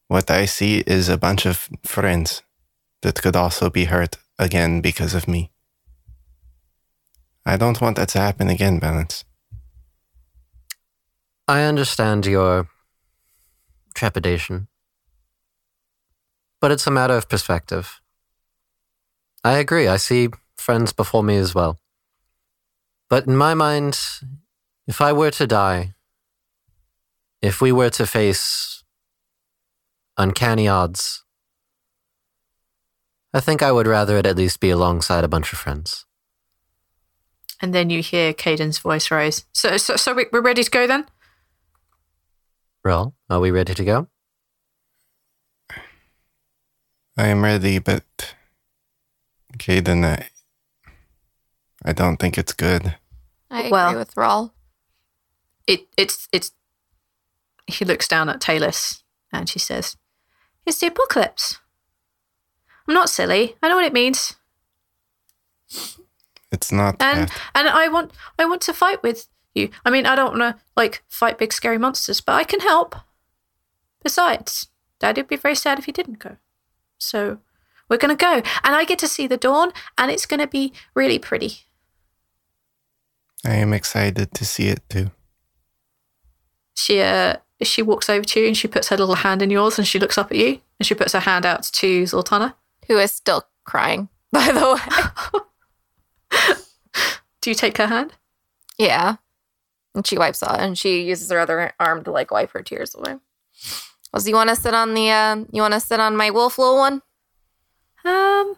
What 0.07 0.29
I 0.41 0.45
see 0.47 0.83
is 0.87 1.09
a 1.09 1.17
bunch 1.17 1.45
of 1.45 1.69
friends 1.83 2.43
that 3.01 3.21
could 3.21 3.35
also 3.35 3.69
be 3.69 3.85
hurt 3.85 4.17
again 4.39 4.81
because 4.81 5.13
of 5.17 5.27
me. 5.27 5.51
I 7.45 7.57
don't 7.57 7.81
want 7.81 7.97
that 7.97 8.09
to 8.09 8.19
happen 8.19 8.49
again, 8.49 8.79
Balance. 8.79 9.25
I 11.47 11.63
understand 11.67 12.25
your 12.25 12.67
trepidation, 13.93 14.67
but 16.63 16.71
it's 16.71 16.87
a 16.87 16.91
matter 16.91 17.17
of 17.17 17.27
perspective. 17.27 17.99
I 19.43 19.57
agree. 19.57 19.89
I 19.89 19.97
see 19.97 20.29
friends 20.55 20.93
before 20.93 21.21
me 21.21 21.35
as 21.35 21.53
well. 21.53 21.77
But 23.09 23.27
in 23.27 23.35
my 23.35 23.53
mind, 23.53 23.99
if 24.87 25.01
I 25.01 25.11
were 25.11 25.31
to 25.31 25.45
die, 25.45 25.93
if 27.41 27.59
we 27.59 27.73
were 27.73 27.89
to 27.89 28.05
face 28.07 28.81
uncanny 30.17 30.69
odds, 30.69 31.25
I 33.33 33.41
think 33.41 33.61
I 33.61 33.73
would 33.73 33.85
rather 33.85 34.15
it 34.15 34.25
at 34.25 34.37
least 34.37 34.61
be 34.61 34.69
alongside 34.69 35.25
a 35.25 35.33
bunch 35.35 35.51
of 35.51 35.59
friends. 35.59 36.05
and 37.61 37.73
then 37.73 37.89
you 37.89 38.01
hear 38.01 38.33
Kaeden's 38.33 38.79
voice 38.79 39.11
rise 39.11 39.45
so 39.53 39.77
so, 39.77 39.95
so 39.97 40.13
we, 40.13 40.25
we're 40.31 40.47
ready 40.49 40.63
to 40.63 40.71
go 40.71 40.87
then 40.87 41.05
Well, 42.85 43.15
are 43.29 43.41
we 43.41 43.51
ready 43.51 43.73
to 43.73 43.83
go? 43.83 44.07
I 47.17 47.27
am 47.27 47.43
ready, 47.43 47.79
but 47.79 48.35
Kaeden, 49.57 50.03
I, 50.05 50.27
I 51.85 51.93
don't 51.93 52.17
think 52.17 52.37
it's 52.37 52.53
good. 52.53 52.95
I 53.51 53.59
agree 53.59 53.71
Well- 53.71 53.95
with 53.95 54.15
Rhal. 54.17 54.53
It 55.67 55.87
it's 55.95 56.27
it's. 56.33 56.51
He 57.67 57.85
looks 57.85 58.05
down 58.07 58.27
at 58.27 58.41
Talus 58.41 59.03
and 59.31 59.47
she 59.47 59.59
says, 59.59 59.95
"It's 60.65 60.79
the 60.79 60.87
apocalypse." 60.87 61.59
I'm 62.85 62.93
not 62.93 63.09
silly. 63.09 63.55
I 63.63 63.69
know 63.69 63.75
what 63.75 63.85
it 63.85 63.93
means, 63.93 64.35
It's 66.51 66.69
not 66.69 66.97
and 67.01 67.29
that. 67.29 67.41
and 67.55 67.69
I 67.69 67.87
want 67.87 68.11
I 68.37 68.43
want 68.43 68.61
to 68.63 68.73
fight 68.73 69.01
with 69.01 69.29
you. 69.55 69.69
I 69.85 69.89
mean, 69.89 70.05
I 70.05 70.15
don't 70.17 70.37
want 70.37 70.57
to 70.57 70.61
like 70.75 71.01
fight 71.07 71.37
big 71.37 71.53
scary 71.53 71.77
monsters, 71.77 72.19
but 72.19 72.33
I 72.33 72.43
can 72.43 72.59
help. 72.59 72.95
Besides, 74.03 74.67
Daddy'd 74.99 75.29
be 75.29 75.37
very 75.37 75.55
sad 75.55 75.79
if 75.79 75.85
he 75.85 75.93
didn't 75.93 76.19
go. 76.19 76.35
So 77.03 77.39
we're 77.89 77.97
gonna 77.97 78.15
go, 78.15 78.41
and 78.63 78.75
I 78.75 78.85
get 78.85 78.99
to 78.99 79.07
see 79.07 79.27
the 79.27 79.37
dawn, 79.37 79.71
and 79.97 80.09
it's 80.11 80.25
gonna 80.25 80.47
be 80.47 80.73
really 80.95 81.19
pretty. 81.19 81.65
I 83.45 83.55
am 83.55 83.73
excited 83.73 84.33
to 84.35 84.45
see 84.45 84.69
it 84.69 84.81
too. 84.89 85.11
she 86.75 87.01
uh, 87.01 87.37
she 87.61 87.81
walks 87.81 88.09
over 88.09 88.23
to 88.25 88.39
you 88.39 88.47
and 88.47 88.57
she 88.57 88.67
puts 88.67 88.89
her 88.89 88.97
little 88.97 89.15
hand 89.15 89.41
in 89.41 89.49
yours 89.49 89.77
and 89.77 89.87
she 89.87 89.99
looks 89.99 90.17
up 90.17 90.31
at 90.31 90.37
you 90.37 90.59
and 90.79 90.85
she 90.87 90.95
puts 90.95 91.13
her 91.13 91.19
hand 91.19 91.45
out 91.45 91.63
to 91.63 92.03
Zaltanna. 92.03 92.55
Who 92.87 92.97
is 92.97 93.11
still 93.11 93.43
crying, 93.65 94.09
by 94.31 94.51
the 94.51 95.33
way. 96.31 96.49
Do 97.41 97.49
you 97.49 97.55
take 97.55 97.77
her 97.77 97.87
hand? 97.87 98.13
yeah. 98.77 99.17
And 99.95 100.07
she 100.07 100.17
wipes 100.17 100.41
off 100.41 100.57
and 100.57 100.75
she 100.77 101.03
uses 101.03 101.29
her 101.29 101.39
other 101.39 101.73
arm 101.79 102.03
to 102.05 102.11
like 102.11 102.31
wipe 102.31 102.51
her 102.51 102.63
tears 102.63 102.95
away. 102.95 103.17
Was 104.13 104.27
you 104.27 104.35
want 104.35 104.49
to 104.49 104.55
sit 104.55 104.73
on 104.73 104.93
the 104.93 105.09
uh 105.09 105.35
you 105.51 105.61
want 105.61 105.73
to 105.73 105.79
sit 105.79 105.99
on 105.99 106.15
my 106.15 106.29
wolf 106.29 106.57
little 106.57 106.77
one? 106.77 107.01
Um, 108.05 108.57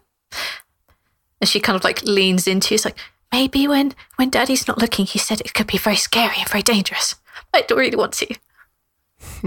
and 1.39 1.47
she 1.47 1.59
kind 1.59 1.75
of 1.75 1.83
like 1.83 2.03
leans 2.03 2.47
into. 2.47 2.73
It's 2.73 2.85
like 2.85 2.97
maybe 3.31 3.67
when 3.67 3.93
when 4.17 4.29
Daddy's 4.29 4.67
not 4.67 4.77
looking, 4.77 5.05
he 5.05 5.19
said 5.19 5.41
it 5.41 5.53
could 5.53 5.67
be 5.67 5.77
very 5.77 5.95
scary 5.95 6.35
and 6.39 6.49
very 6.49 6.63
dangerous. 6.63 7.15
I 7.53 7.61
don't 7.61 7.79
really 7.79 7.97
want 7.97 8.13
to. 8.13 8.35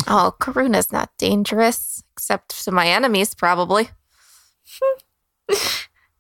Oh, 0.08 0.34
Karuna's 0.40 0.90
not 0.90 1.10
dangerous 1.18 2.02
except 2.12 2.64
to 2.64 2.72
my 2.72 2.88
enemies 2.88 3.34
probably. 3.34 3.90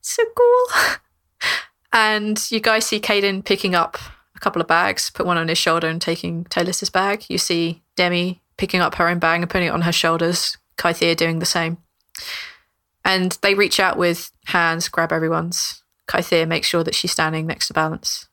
So 0.00 0.22
cool. 0.34 0.66
And 1.92 2.50
you 2.50 2.60
guys 2.60 2.86
see 2.86 2.98
Kaeden 2.98 3.44
picking 3.44 3.74
up 3.74 3.98
a 4.34 4.38
couple 4.38 4.62
of 4.62 4.68
bags, 4.68 5.10
put 5.10 5.26
one 5.26 5.36
on 5.36 5.48
his 5.48 5.58
shoulder 5.58 5.86
and 5.86 6.00
taking 6.00 6.44
Taylor's 6.44 6.88
bag. 6.88 7.26
You 7.28 7.36
see 7.36 7.82
Demi 7.94 8.40
picking 8.58 8.80
up 8.80 8.96
her 8.96 9.08
own 9.08 9.18
bag 9.18 9.40
and 9.40 9.50
putting 9.50 9.68
it 9.68 9.72
on 9.72 9.82
her 9.82 9.92
shoulders. 9.92 10.58
Kythea 10.76 11.16
doing 11.16 11.38
the 11.38 11.46
same. 11.46 11.78
And 13.04 13.38
they 13.40 13.54
reach 13.54 13.80
out 13.80 13.96
with 13.96 14.30
hands, 14.46 14.88
grab 14.88 15.12
everyone's. 15.12 15.82
Kythea 16.06 16.46
makes 16.46 16.66
sure 16.66 16.84
that 16.84 16.94
she's 16.94 17.12
standing 17.12 17.46
next 17.46 17.68
to 17.68 17.74
Balance. 17.74 18.28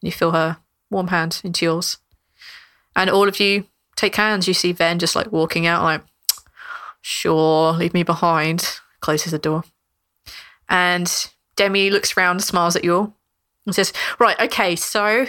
You 0.00 0.12
feel 0.12 0.30
her 0.30 0.58
warm 0.90 1.08
hand 1.08 1.40
into 1.42 1.64
yours. 1.64 1.98
And 2.94 3.10
all 3.10 3.28
of 3.28 3.40
you 3.40 3.64
take 3.96 4.16
hands. 4.16 4.48
You 4.48 4.54
see 4.54 4.72
Ven 4.72 4.98
just 4.98 5.16
like 5.16 5.32
walking 5.32 5.66
out, 5.66 5.82
like, 5.82 6.02
sure, 7.00 7.72
leave 7.72 7.94
me 7.94 8.02
behind. 8.02 8.80
Closes 9.00 9.32
the 9.32 9.38
door. 9.38 9.64
And 10.68 11.12
Demi 11.56 11.90
looks 11.90 12.16
around, 12.16 12.42
smiles 12.42 12.76
at 12.76 12.84
you 12.84 12.94
all, 12.94 13.16
and 13.66 13.74
says, 13.74 13.92
Right, 14.18 14.38
okay, 14.40 14.76
so 14.76 15.26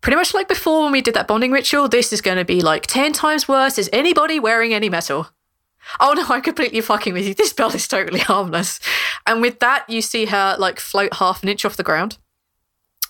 pretty 0.00 0.16
much 0.16 0.34
like 0.34 0.48
before 0.48 0.82
when 0.82 0.92
we 0.92 1.00
did 1.00 1.14
that 1.14 1.28
bonding 1.28 1.52
ritual, 1.52 1.88
this 1.88 2.12
is 2.12 2.20
going 2.20 2.36
to 2.36 2.44
be 2.44 2.60
like 2.60 2.86
10 2.86 3.12
times 3.12 3.48
worse. 3.48 3.78
Is 3.78 3.90
anybody 3.92 4.38
wearing 4.38 4.74
any 4.74 4.88
metal? 4.88 5.28
Oh 6.00 6.14
no, 6.14 6.24
I'm 6.28 6.42
completely 6.42 6.80
fucking 6.80 7.12
with 7.12 7.26
you. 7.26 7.34
This 7.34 7.50
spell 7.50 7.74
is 7.74 7.86
totally 7.88 8.20
harmless. 8.20 8.80
And 9.26 9.40
with 9.40 9.60
that, 9.60 9.88
you 9.88 10.02
see 10.02 10.26
her 10.26 10.56
like 10.58 10.80
float 10.80 11.14
half 11.14 11.42
an 11.42 11.48
inch 11.48 11.64
off 11.64 11.76
the 11.76 11.82
ground. 11.82 12.18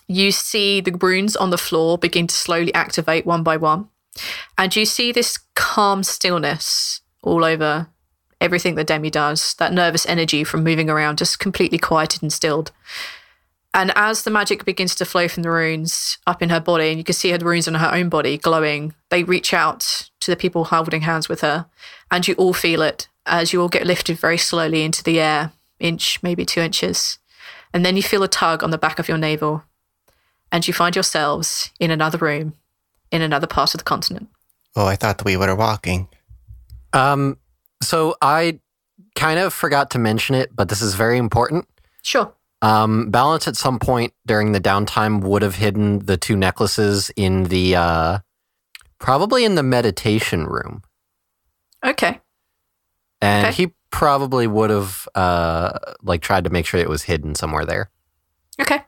You 0.07 0.31
see 0.31 0.81
the 0.81 0.91
runes 0.91 1.35
on 1.35 1.49
the 1.49 1.57
floor 1.57 1.97
begin 1.97 2.27
to 2.27 2.35
slowly 2.35 2.73
activate 2.73 3.25
one 3.25 3.43
by 3.43 3.57
one. 3.57 3.89
And 4.57 4.75
you 4.75 4.85
see 4.85 5.11
this 5.11 5.39
calm 5.55 6.03
stillness 6.03 7.01
all 7.21 7.43
over 7.43 7.87
everything 8.39 8.75
that 8.75 8.87
Demi 8.87 9.09
does, 9.09 9.55
that 9.55 9.73
nervous 9.73 10.05
energy 10.05 10.43
from 10.43 10.63
moving 10.63 10.89
around, 10.89 11.17
just 11.17 11.39
completely 11.39 11.79
quieted 11.79 12.21
and 12.21 12.31
stilled. 12.31 12.71
And 13.75 13.91
as 13.97 14.23
the 14.23 14.31
magic 14.31 14.63
begins 14.63 14.95
to 14.95 15.05
flow 15.05 15.27
from 15.27 15.43
the 15.43 15.51
runes 15.51 16.17
up 16.25 16.41
in 16.41 16.47
her 16.47 16.61
body, 16.61 16.87
and 16.87 16.97
you 16.97 17.03
can 17.03 17.13
see 17.13 17.31
her 17.31 17.37
runes 17.37 17.67
on 17.67 17.73
her 17.75 17.93
own 17.93 18.07
body 18.07 18.37
glowing, 18.37 18.95
they 19.09 19.25
reach 19.25 19.53
out 19.53 20.09
to 20.21 20.31
the 20.31 20.37
people 20.37 20.63
holding 20.63 21.01
hands 21.01 21.27
with 21.27 21.41
her, 21.41 21.65
and 22.09 22.25
you 22.25 22.35
all 22.35 22.53
feel 22.53 22.81
it 22.81 23.09
as 23.25 23.51
you 23.51 23.61
all 23.61 23.67
get 23.67 23.85
lifted 23.85 24.17
very 24.17 24.37
slowly 24.37 24.83
into 24.83 25.03
the 25.03 25.19
air, 25.19 25.51
inch, 25.77 26.23
maybe 26.23 26.45
two 26.45 26.61
inches. 26.61 27.19
And 27.73 27.85
then 27.85 27.97
you 27.97 28.01
feel 28.01 28.23
a 28.23 28.29
tug 28.29 28.63
on 28.63 28.71
the 28.71 28.77
back 28.77 28.97
of 28.97 29.09
your 29.09 29.17
navel, 29.17 29.63
and 30.53 30.65
you 30.65 30.73
find 30.73 30.95
yourselves 30.95 31.69
in 31.77 31.91
another 31.91 32.17
room, 32.17 32.53
in 33.11 33.21
another 33.21 33.47
part 33.47 33.73
of 33.73 33.79
the 33.79 33.83
continent. 33.83 34.29
Oh, 34.77 34.85
I 34.85 34.95
thought 34.95 35.25
we 35.25 35.35
were 35.35 35.53
walking. 35.53 36.07
Um, 36.93 37.39
so 37.83 38.15
I 38.21 38.61
kind 39.15 39.37
of 39.37 39.53
forgot 39.53 39.91
to 39.91 39.99
mention 39.99 40.33
it, 40.33 40.55
but 40.55 40.69
this 40.69 40.81
is 40.81 40.95
very 40.95 41.17
important. 41.17 41.67
Sure. 42.03 42.31
Um, 42.61 43.11
Balance 43.11 43.47
at 43.47 43.55
some 43.55 43.79
point 43.79 44.13
during 44.25 44.51
the 44.51 44.61
downtime 44.61 45.21
would 45.21 45.41
have 45.41 45.55
hidden 45.55 45.99
the 45.99 46.17
two 46.17 46.35
necklaces 46.35 47.11
in 47.15 47.43
the 47.45 47.75
uh, 47.75 48.19
probably 48.99 49.45
in 49.45 49.55
the 49.55 49.63
meditation 49.63 50.45
room, 50.45 50.81
Okay. 51.85 52.19
and 53.21 53.47
Okay. 53.47 53.55
he 53.55 53.73
probably 53.91 54.47
would 54.47 54.69
have 54.69 55.07
uh, 55.15 55.77
like 56.01 56.21
tried 56.21 56.43
to 56.45 56.49
make 56.49 56.65
sure 56.65 56.79
it 56.79 56.89
was 56.89 57.03
hidden 57.03 57.35
somewhere 57.35 57.65
there. 57.65 57.91
Okay. 58.59 58.83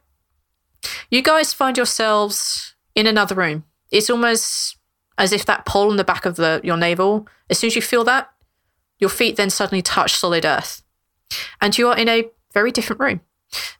You 1.11 1.22
guys 1.22 1.53
find 1.53 1.78
yourselves 1.78 2.76
in 2.95 3.05
another 3.07 3.36
room. 3.36 3.63
It's 3.91 4.09
almost 4.09 4.78
as 5.18 5.32
if 5.34 5.45
that 5.45 5.65
pole 5.65 5.91
in 5.91 5.97
the 5.97 6.03
back 6.03 6.26
of 6.26 6.36
the 6.36 6.61
your 6.63 6.78
navel, 6.78 7.28
as 7.49 7.59
soon 7.59 7.68
as 7.68 7.76
you 7.76 7.82
feel 7.82 8.03
that, 8.05 8.30
your 8.99 9.09
feet 9.09 9.36
then 9.36 9.49
suddenly 9.49 9.82
touch 9.82 10.15
solid 10.15 10.45
earth. 10.45 10.84
And 11.61 11.78
you 11.78 11.88
are 11.89 11.97
in 11.97 12.09
a 12.09 12.30
very 12.53 12.72
different 12.72 12.99
room. 13.01 13.22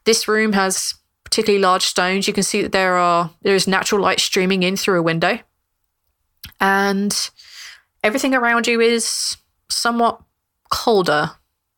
This 0.04 0.28
room 0.28 0.52
has 0.52 0.94
particularly 1.24 1.62
large 1.62 1.84
stones. 1.84 2.26
You 2.26 2.34
can 2.34 2.42
see 2.42 2.62
that 2.62 2.72
there 2.72 2.96
are 2.96 3.30
there 3.42 3.54
is 3.54 3.68
natural 3.68 4.00
light 4.00 4.20
streaming 4.20 4.62
in 4.62 4.76
through 4.76 4.98
a 4.98 5.02
window. 5.02 5.38
And 6.60 7.30
everything 8.02 8.34
around 8.34 8.66
you 8.66 8.80
is 8.80 9.36
somewhat 9.68 10.20
colder. 10.70 11.32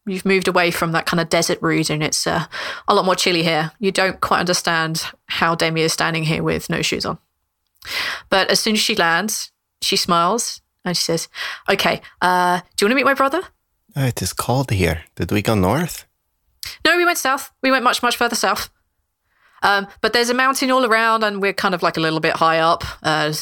You've 0.06 0.24
moved 0.24 0.48
away 0.48 0.70
from 0.70 0.92
that 0.92 1.06
kind 1.06 1.20
of 1.20 1.28
desert 1.28 1.58
route 1.60 1.90
and 1.90 2.02
it's 2.02 2.26
uh, 2.26 2.46
a 2.88 2.94
lot 2.94 3.04
more 3.04 3.14
chilly 3.14 3.42
here. 3.42 3.72
You 3.78 3.92
don't 3.92 4.20
quite 4.20 4.40
understand 4.40 5.04
how 5.26 5.54
Demi 5.54 5.82
is 5.82 5.92
standing 5.92 6.24
here 6.24 6.42
with 6.42 6.70
no 6.70 6.82
shoes 6.82 7.04
on. 7.04 7.18
But 8.28 8.50
as 8.50 8.60
soon 8.60 8.74
as 8.74 8.80
she 8.80 8.94
lands, 8.94 9.52
she 9.82 9.96
smiles 9.96 10.62
and 10.84 10.96
she 10.96 11.04
says, 11.04 11.28
Okay, 11.68 12.00
uh, 12.22 12.60
do 12.76 12.84
you 12.84 12.86
want 12.86 12.92
to 12.92 12.94
meet 12.96 13.04
my 13.04 13.14
brother? 13.14 13.42
Oh, 13.96 14.06
it 14.06 14.22
is 14.22 14.32
cold 14.32 14.70
here. 14.70 15.04
Did 15.16 15.32
we 15.32 15.42
go 15.42 15.54
north? 15.54 16.06
No, 16.84 16.96
we 16.96 17.04
went 17.04 17.18
south. 17.18 17.52
We 17.62 17.70
went 17.70 17.84
much, 17.84 18.02
much 18.02 18.16
further 18.16 18.36
south. 18.36 18.70
Um, 19.62 19.86
but 20.00 20.12
there's 20.12 20.30
a 20.30 20.34
mountain 20.34 20.70
all 20.70 20.84
around, 20.86 21.22
and 21.24 21.40
we're 21.40 21.52
kind 21.52 21.74
of 21.74 21.82
like 21.82 21.96
a 21.96 22.00
little 22.00 22.20
bit 22.20 22.36
high 22.36 22.58
up. 22.58 22.84
Uh, 23.02 23.32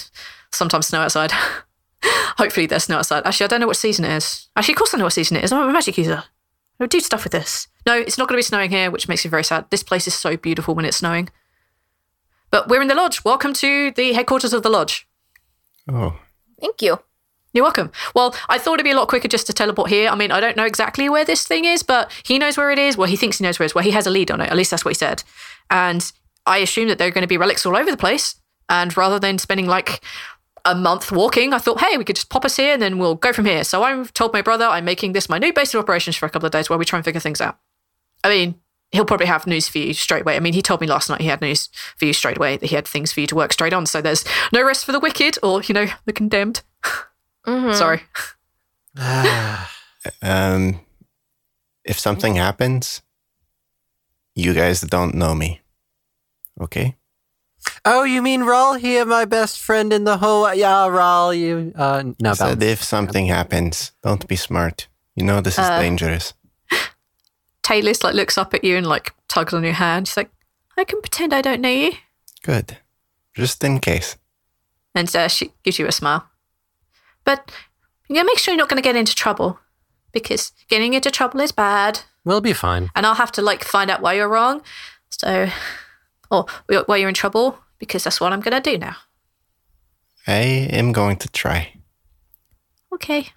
sometimes 0.50 0.86
snow 0.88 1.00
outside. 1.00 1.32
Hopefully, 2.02 2.66
there's 2.66 2.84
snow 2.84 2.98
outside. 2.98 3.24
Actually, 3.26 3.44
I 3.44 3.48
don't 3.48 3.60
know 3.60 3.66
what 3.66 3.76
season 3.76 4.04
it 4.04 4.12
is. 4.12 4.48
Actually, 4.56 4.74
of 4.74 4.78
course, 4.78 4.94
I 4.94 4.98
know 4.98 5.04
what 5.04 5.12
season 5.12 5.36
it 5.36 5.44
is. 5.44 5.52
I'm 5.52 5.68
a 5.68 5.72
magic 5.72 5.98
user. 5.98 6.24
I 6.80 6.86
do 6.86 7.00
stuff 7.00 7.24
with 7.24 7.32
this. 7.32 7.66
No, 7.86 7.94
it's 7.98 8.18
not 8.18 8.28
going 8.28 8.36
to 8.36 8.38
be 8.38 8.46
snowing 8.46 8.70
here, 8.70 8.90
which 8.90 9.08
makes 9.08 9.24
me 9.24 9.30
very 9.30 9.42
sad. 9.44 9.66
This 9.70 9.82
place 9.82 10.06
is 10.06 10.14
so 10.14 10.36
beautiful 10.36 10.74
when 10.74 10.84
it's 10.84 10.98
snowing. 10.98 11.28
But 12.50 12.68
we're 12.68 12.82
in 12.82 12.88
the 12.88 12.94
lodge. 12.94 13.24
Welcome 13.24 13.52
to 13.54 13.90
the 13.90 14.12
headquarters 14.12 14.52
of 14.52 14.62
the 14.62 14.70
lodge. 14.70 15.08
Oh, 15.90 16.18
Thank 16.60 16.82
you. 16.82 16.98
You're 17.58 17.64
welcome. 17.64 17.90
Well, 18.14 18.36
I 18.48 18.56
thought 18.56 18.74
it'd 18.74 18.84
be 18.84 18.92
a 18.92 18.96
lot 18.96 19.08
quicker 19.08 19.26
just 19.26 19.48
to 19.48 19.52
teleport 19.52 19.90
here. 19.90 20.08
I 20.10 20.14
mean, 20.14 20.30
I 20.30 20.38
don't 20.38 20.56
know 20.56 20.64
exactly 20.64 21.08
where 21.08 21.24
this 21.24 21.44
thing 21.44 21.64
is, 21.64 21.82
but 21.82 22.08
he 22.22 22.38
knows 22.38 22.56
where 22.56 22.70
it 22.70 22.78
is. 22.78 22.96
Well, 22.96 23.08
he 23.08 23.16
thinks 23.16 23.38
he 23.38 23.42
knows 23.44 23.58
where 23.58 23.64
it 23.64 23.70
is. 23.70 23.74
Well, 23.74 23.82
he 23.82 23.90
has 23.90 24.06
a 24.06 24.10
lead 24.10 24.30
on 24.30 24.40
it. 24.40 24.48
At 24.48 24.56
least 24.56 24.70
that's 24.70 24.84
what 24.84 24.90
he 24.90 24.94
said. 24.94 25.24
And 25.68 26.12
I 26.46 26.58
assume 26.58 26.86
that 26.86 26.98
there 26.98 27.08
are 27.08 27.10
going 27.10 27.22
to 27.22 27.26
be 27.26 27.36
relics 27.36 27.66
all 27.66 27.76
over 27.76 27.90
the 27.90 27.96
place. 27.96 28.36
And 28.68 28.96
rather 28.96 29.18
than 29.18 29.38
spending 29.38 29.66
like 29.66 30.04
a 30.64 30.76
month 30.76 31.10
walking, 31.10 31.52
I 31.52 31.58
thought, 31.58 31.80
hey, 31.80 31.96
we 31.96 32.04
could 32.04 32.14
just 32.14 32.30
pop 32.30 32.44
us 32.44 32.54
here 32.54 32.74
and 32.74 32.80
then 32.80 32.98
we'll 32.98 33.16
go 33.16 33.32
from 33.32 33.44
here. 33.44 33.64
So 33.64 33.82
I've 33.82 34.14
told 34.14 34.32
my 34.32 34.40
brother 34.40 34.66
I'm 34.66 34.84
making 34.84 35.14
this 35.14 35.28
my 35.28 35.38
new 35.38 35.52
base 35.52 35.74
of 35.74 35.80
operations 35.80 36.14
for 36.14 36.26
a 36.26 36.30
couple 36.30 36.46
of 36.46 36.52
days 36.52 36.70
while 36.70 36.78
we 36.78 36.84
try 36.84 36.98
and 36.98 37.04
figure 37.04 37.20
things 37.20 37.40
out. 37.40 37.58
I 38.22 38.28
mean, 38.28 38.54
he'll 38.92 39.04
probably 39.04 39.26
have 39.26 39.48
news 39.48 39.66
for 39.66 39.78
you 39.78 39.94
straight 39.94 40.22
away. 40.22 40.36
I 40.36 40.40
mean, 40.40 40.52
he 40.52 40.62
told 40.62 40.80
me 40.80 40.86
last 40.86 41.10
night 41.10 41.22
he 41.22 41.26
had 41.26 41.40
news 41.40 41.70
for 41.96 42.04
you 42.04 42.12
straight 42.12 42.36
away, 42.36 42.56
that 42.56 42.66
he 42.66 42.76
had 42.76 42.86
things 42.86 43.10
for 43.10 43.18
you 43.18 43.26
to 43.26 43.34
work 43.34 43.52
straight 43.52 43.72
on. 43.72 43.84
So 43.84 44.00
there's 44.00 44.24
no 44.52 44.64
rest 44.64 44.84
for 44.84 44.92
the 44.92 45.00
wicked 45.00 45.38
or, 45.42 45.60
you 45.62 45.74
know, 45.74 45.88
the 46.04 46.12
condemned. 46.12 46.62
Mhm. 47.46 47.74
Sorry. 47.74 48.02
um, 50.22 50.80
if 51.84 51.98
something 51.98 52.34
happens, 52.36 53.02
you 54.34 54.54
guys 54.54 54.80
don't 54.80 55.14
know 55.14 55.34
me. 55.34 55.60
Okay? 56.60 56.96
Oh, 57.84 58.04
you 58.04 58.22
mean 58.22 58.42
Rhal 58.44 58.74
here, 58.74 59.04
my 59.04 59.24
best 59.24 59.58
friend 59.58 59.92
in 59.92 60.04
the 60.04 60.18
whole? 60.18 60.52
Yeah, 60.54 60.86
Rhal, 60.88 61.32
you. 61.34 61.72
Uh, 61.76 62.12
no, 62.20 62.30
I 62.30 62.34
said 62.34 62.62
if 62.62 62.82
something 62.82 63.26
happens, 63.26 63.92
don't 64.02 64.26
be 64.28 64.36
smart. 64.36 64.88
You 65.16 65.24
know 65.24 65.40
this 65.40 65.54
is 65.58 65.64
Uh, 65.66 65.80
dangerous. 65.80 66.34
Taylor 67.62 67.92
like 68.02 68.14
looks 68.14 68.38
up 68.38 68.54
at 68.54 68.64
you 68.64 68.76
and 68.76 68.86
like 68.86 69.12
tugs 69.28 69.52
on 69.52 69.64
your 69.64 69.72
hand. 69.74 70.08
She's 70.08 70.16
like, 70.16 70.30
I 70.76 70.84
can 70.84 71.00
pretend 71.00 71.32
I 71.34 71.42
don't 71.42 71.60
know 71.60 71.68
you. 71.70 71.92
Good. 72.42 72.78
Just 73.34 73.62
in 73.64 73.80
case. 73.80 74.16
And 74.94 75.14
uh, 75.14 75.28
she 75.28 75.52
gives 75.62 75.78
you 75.78 75.86
a 75.86 75.92
smile. 75.92 76.28
But 77.28 77.52
you 78.08 78.14
gotta 78.14 78.24
make 78.24 78.38
sure 78.38 78.54
you're 78.54 78.58
not 78.58 78.70
gonna 78.70 78.80
get 78.80 78.96
into 78.96 79.14
trouble. 79.14 79.60
Because 80.12 80.52
getting 80.70 80.94
into 80.94 81.10
trouble 81.10 81.40
is 81.40 81.52
bad. 81.52 82.00
We'll 82.24 82.40
be 82.40 82.54
fine. 82.54 82.88
And 82.94 83.04
I'll 83.04 83.16
have 83.16 83.32
to 83.32 83.42
like 83.42 83.64
find 83.64 83.90
out 83.90 84.00
why 84.00 84.14
you're 84.14 84.30
wrong. 84.30 84.62
So 85.10 85.50
or 86.30 86.46
why 86.86 86.96
you're 86.96 87.10
in 87.10 87.14
trouble, 87.14 87.58
because 87.78 88.04
that's 88.04 88.18
what 88.18 88.32
I'm 88.32 88.40
gonna 88.40 88.62
do 88.62 88.78
now. 88.78 88.96
I 90.26 90.68
am 90.72 90.92
going 90.92 91.18
to 91.18 91.28
try. 91.28 91.74
Okay. 92.94 93.28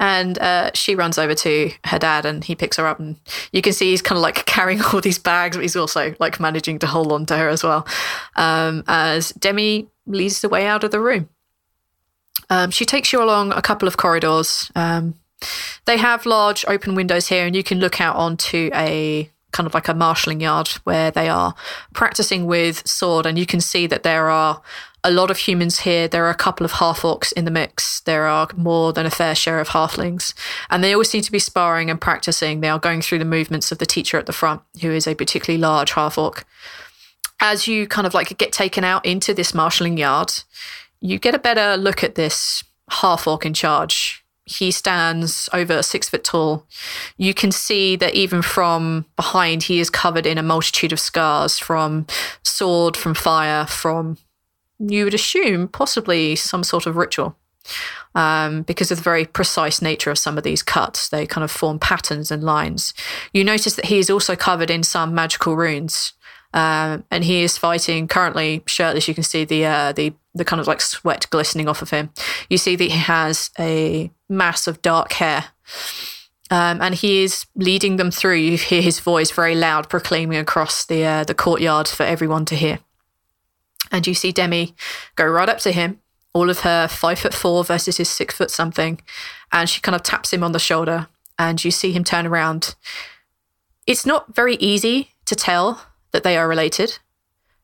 And 0.00 0.36
uh, 0.40 0.72
she 0.74 0.96
runs 0.96 1.18
over 1.18 1.36
to 1.36 1.70
her 1.84 1.98
dad 2.00 2.26
and 2.26 2.42
he 2.42 2.56
picks 2.56 2.78
her 2.78 2.86
up. 2.88 2.98
And 2.98 3.20
you 3.52 3.62
can 3.62 3.72
see 3.72 3.92
he's 3.92 4.02
kind 4.02 4.16
of 4.16 4.22
like 4.22 4.44
carrying 4.46 4.82
all 4.82 5.00
these 5.00 5.20
bags, 5.20 5.56
but 5.56 5.62
he's 5.62 5.76
also 5.76 6.16
like 6.18 6.40
managing 6.40 6.80
to 6.80 6.88
hold 6.88 7.12
on 7.12 7.26
to 7.26 7.36
her 7.36 7.48
as 7.48 7.62
well. 7.62 7.86
Um, 8.34 8.82
as 8.88 9.30
Demi 9.30 9.86
leads 10.06 10.40
the 10.40 10.48
way 10.48 10.66
out 10.66 10.82
of 10.82 10.90
the 10.90 11.00
room. 11.00 11.28
Um, 12.50 12.70
she 12.70 12.84
takes 12.84 13.12
you 13.12 13.22
along 13.22 13.52
a 13.52 13.62
couple 13.62 13.88
of 13.88 13.96
corridors. 13.96 14.70
Um, 14.74 15.14
they 15.86 15.96
have 15.96 16.26
large 16.26 16.64
open 16.68 16.94
windows 16.94 17.28
here, 17.28 17.46
and 17.46 17.56
you 17.56 17.62
can 17.62 17.78
look 17.78 18.00
out 18.00 18.16
onto 18.16 18.70
a 18.74 19.30
kind 19.52 19.66
of 19.66 19.74
like 19.74 19.88
a 19.88 19.94
marshalling 19.94 20.40
yard 20.40 20.68
where 20.84 21.10
they 21.10 21.28
are 21.28 21.54
practicing 21.94 22.46
with 22.46 22.86
sword. 22.86 23.26
And 23.26 23.38
you 23.38 23.46
can 23.46 23.60
see 23.60 23.86
that 23.86 24.02
there 24.02 24.30
are 24.30 24.62
a 25.02 25.10
lot 25.10 25.30
of 25.30 25.38
humans 25.38 25.80
here. 25.80 26.06
There 26.06 26.24
are 26.26 26.30
a 26.30 26.34
couple 26.34 26.64
of 26.64 26.72
half 26.72 27.00
orcs 27.02 27.32
in 27.32 27.46
the 27.46 27.50
mix. 27.50 28.00
There 28.00 28.26
are 28.26 28.48
more 28.56 28.92
than 28.92 29.06
a 29.06 29.10
fair 29.10 29.34
share 29.34 29.60
of 29.60 29.70
halflings. 29.70 30.34
And 30.68 30.84
they 30.84 30.94
all 30.94 31.04
seem 31.04 31.22
to 31.22 31.32
be 31.32 31.38
sparring 31.38 31.90
and 31.90 32.00
practicing. 32.00 32.60
They 32.60 32.68
are 32.68 32.78
going 32.78 33.02
through 33.02 33.18
the 33.18 33.24
movements 33.24 33.72
of 33.72 33.78
the 33.78 33.86
teacher 33.86 34.18
at 34.18 34.26
the 34.26 34.32
front, 34.32 34.62
who 34.82 34.90
is 34.90 35.06
a 35.06 35.14
particularly 35.14 35.60
large 35.60 35.92
half 35.92 36.18
orc. 36.18 36.44
As 37.40 37.66
you 37.66 37.86
kind 37.86 38.06
of 38.06 38.12
like 38.12 38.36
get 38.36 38.52
taken 38.52 38.84
out 38.84 39.04
into 39.06 39.32
this 39.32 39.54
marshalling 39.54 39.96
yard, 39.96 40.44
you 41.00 41.18
get 41.18 41.34
a 41.34 41.38
better 41.38 41.76
look 41.76 42.04
at 42.04 42.14
this 42.14 42.62
half 42.90 43.26
orc 43.26 43.46
in 43.46 43.54
charge. 43.54 44.24
He 44.44 44.70
stands 44.70 45.48
over 45.52 45.82
six 45.82 46.08
foot 46.08 46.24
tall. 46.24 46.66
You 47.16 47.34
can 47.34 47.52
see 47.52 47.94
that 47.96 48.14
even 48.14 48.42
from 48.42 49.06
behind, 49.16 49.64
he 49.64 49.78
is 49.78 49.90
covered 49.90 50.26
in 50.26 50.38
a 50.38 50.42
multitude 50.42 50.92
of 50.92 50.98
scars 50.98 51.58
from 51.58 52.06
sword, 52.42 52.96
from 52.96 53.14
fire, 53.14 53.66
from 53.66 54.18
you 54.80 55.04
would 55.04 55.14
assume 55.14 55.68
possibly 55.68 56.34
some 56.34 56.64
sort 56.64 56.86
of 56.86 56.96
ritual. 56.96 57.36
Um, 58.14 58.62
because 58.62 58.90
of 58.90 58.98
the 58.98 59.04
very 59.04 59.24
precise 59.24 59.80
nature 59.80 60.10
of 60.10 60.18
some 60.18 60.36
of 60.36 60.42
these 60.42 60.62
cuts, 60.62 61.10
they 61.10 61.26
kind 61.26 61.44
of 61.44 61.50
form 61.50 61.78
patterns 61.78 62.32
and 62.32 62.42
lines. 62.42 62.92
You 63.32 63.44
notice 63.44 63.76
that 63.76 63.84
he 63.84 63.98
is 63.98 64.10
also 64.10 64.34
covered 64.34 64.70
in 64.70 64.82
some 64.82 65.14
magical 65.14 65.54
runes, 65.54 66.14
um, 66.52 67.04
and 67.10 67.22
he 67.22 67.42
is 67.42 67.56
fighting 67.56 68.08
currently 68.08 68.64
shirtless. 68.66 69.06
You 69.06 69.14
can 69.14 69.22
see 69.22 69.44
the 69.44 69.64
uh, 69.64 69.92
the 69.92 70.14
the 70.34 70.44
kind 70.44 70.60
of 70.60 70.66
like 70.66 70.80
sweat 70.80 71.26
glistening 71.30 71.68
off 71.68 71.82
of 71.82 71.90
him. 71.90 72.10
You 72.48 72.58
see 72.58 72.76
that 72.76 72.84
he 72.84 72.98
has 72.98 73.50
a 73.58 74.10
mass 74.28 74.66
of 74.66 74.82
dark 74.82 75.12
hair. 75.14 75.46
Um, 76.52 76.82
and 76.82 76.94
he 76.96 77.22
is 77.22 77.46
leading 77.54 77.96
them 77.96 78.10
through. 78.10 78.34
You 78.34 78.56
hear 78.56 78.82
his 78.82 78.98
voice 78.98 79.30
very 79.30 79.54
loud, 79.54 79.88
proclaiming 79.88 80.38
across 80.38 80.84
the 80.84 81.04
uh, 81.04 81.24
the 81.24 81.34
courtyard 81.34 81.86
for 81.86 82.02
everyone 82.02 82.44
to 82.46 82.56
hear. 82.56 82.80
And 83.92 84.06
you 84.06 84.14
see 84.14 84.32
Demi 84.32 84.74
go 85.14 85.26
right 85.26 85.48
up 85.48 85.58
to 85.58 85.72
him, 85.72 86.00
all 86.32 86.50
of 86.50 86.60
her 86.60 86.88
five 86.88 87.18
foot 87.20 87.34
four 87.34 87.64
versus 87.64 87.98
his 87.98 88.08
six 88.08 88.34
foot 88.34 88.50
something. 88.50 89.00
And 89.52 89.68
she 89.68 89.80
kind 89.80 89.94
of 89.94 90.02
taps 90.02 90.32
him 90.32 90.42
on 90.42 90.52
the 90.52 90.58
shoulder. 90.58 91.08
And 91.38 91.64
you 91.64 91.70
see 91.70 91.92
him 91.92 92.04
turn 92.04 92.26
around. 92.26 92.74
It's 93.86 94.04
not 94.04 94.34
very 94.34 94.56
easy 94.56 95.12
to 95.24 95.34
tell 95.34 95.86
that 96.10 96.22
they 96.22 96.36
are 96.36 96.48
related, 96.48 96.98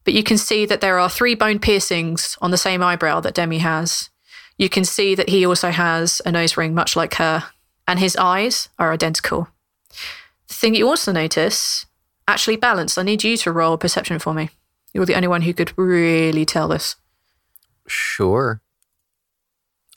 but 0.07 0.15
you 0.15 0.23
can 0.23 0.39
see 0.39 0.65
that 0.65 0.81
there 0.81 1.01
are 1.01 1.11
three 1.11 1.35
bone 1.35 1.59
piercings 1.59 2.39
on 2.41 2.53
the 2.53 2.57
same 2.57 2.81
eyebrow 2.81 3.19
that 3.21 3.35
Demi 3.35 3.59
has. 3.59 4.09
You 4.57 4.69
can 4.69 4.85
see 4.85 5.17
that 5.17 5.29
he 5.29 5.45
also 5.45 5.71
has 5.71 6.23
a 6.25 6.31
nose 6.31 6.57
ring, 6.57 6.75
much 6.75 6.95
like 6.95 7.17
her, 7.17 7.43
and 7.89 7.99
his 7.99 8.17
eyes 8.17 8.69
are 8.79 8.93
identical. 8.93 9.49
The 10.47 10.55
thing 10.55 10.77
you 10.77 10.87
also 10.87 11.11
notice, 11.11 11.87
actually 12.29 12.57
Balance, 12.57 12.97
I 12.97 13.03
need 13.03 13.25
you 13.25 13.37
to 13.39 13.51
roll 13.51 13.77
perception 13.77 14.21
for 14.21 14.33
me. 14.33 14.51
You're 14.95 15.07
the 15.07 15.17
only 15.17 15.29
one 15.29 15.43
who 15.43 15.53
could 15.53 15.77
really 15.77 16.45
tell 16.45 16.69
this. 16.69 16.95
Sure. 17.89 18.63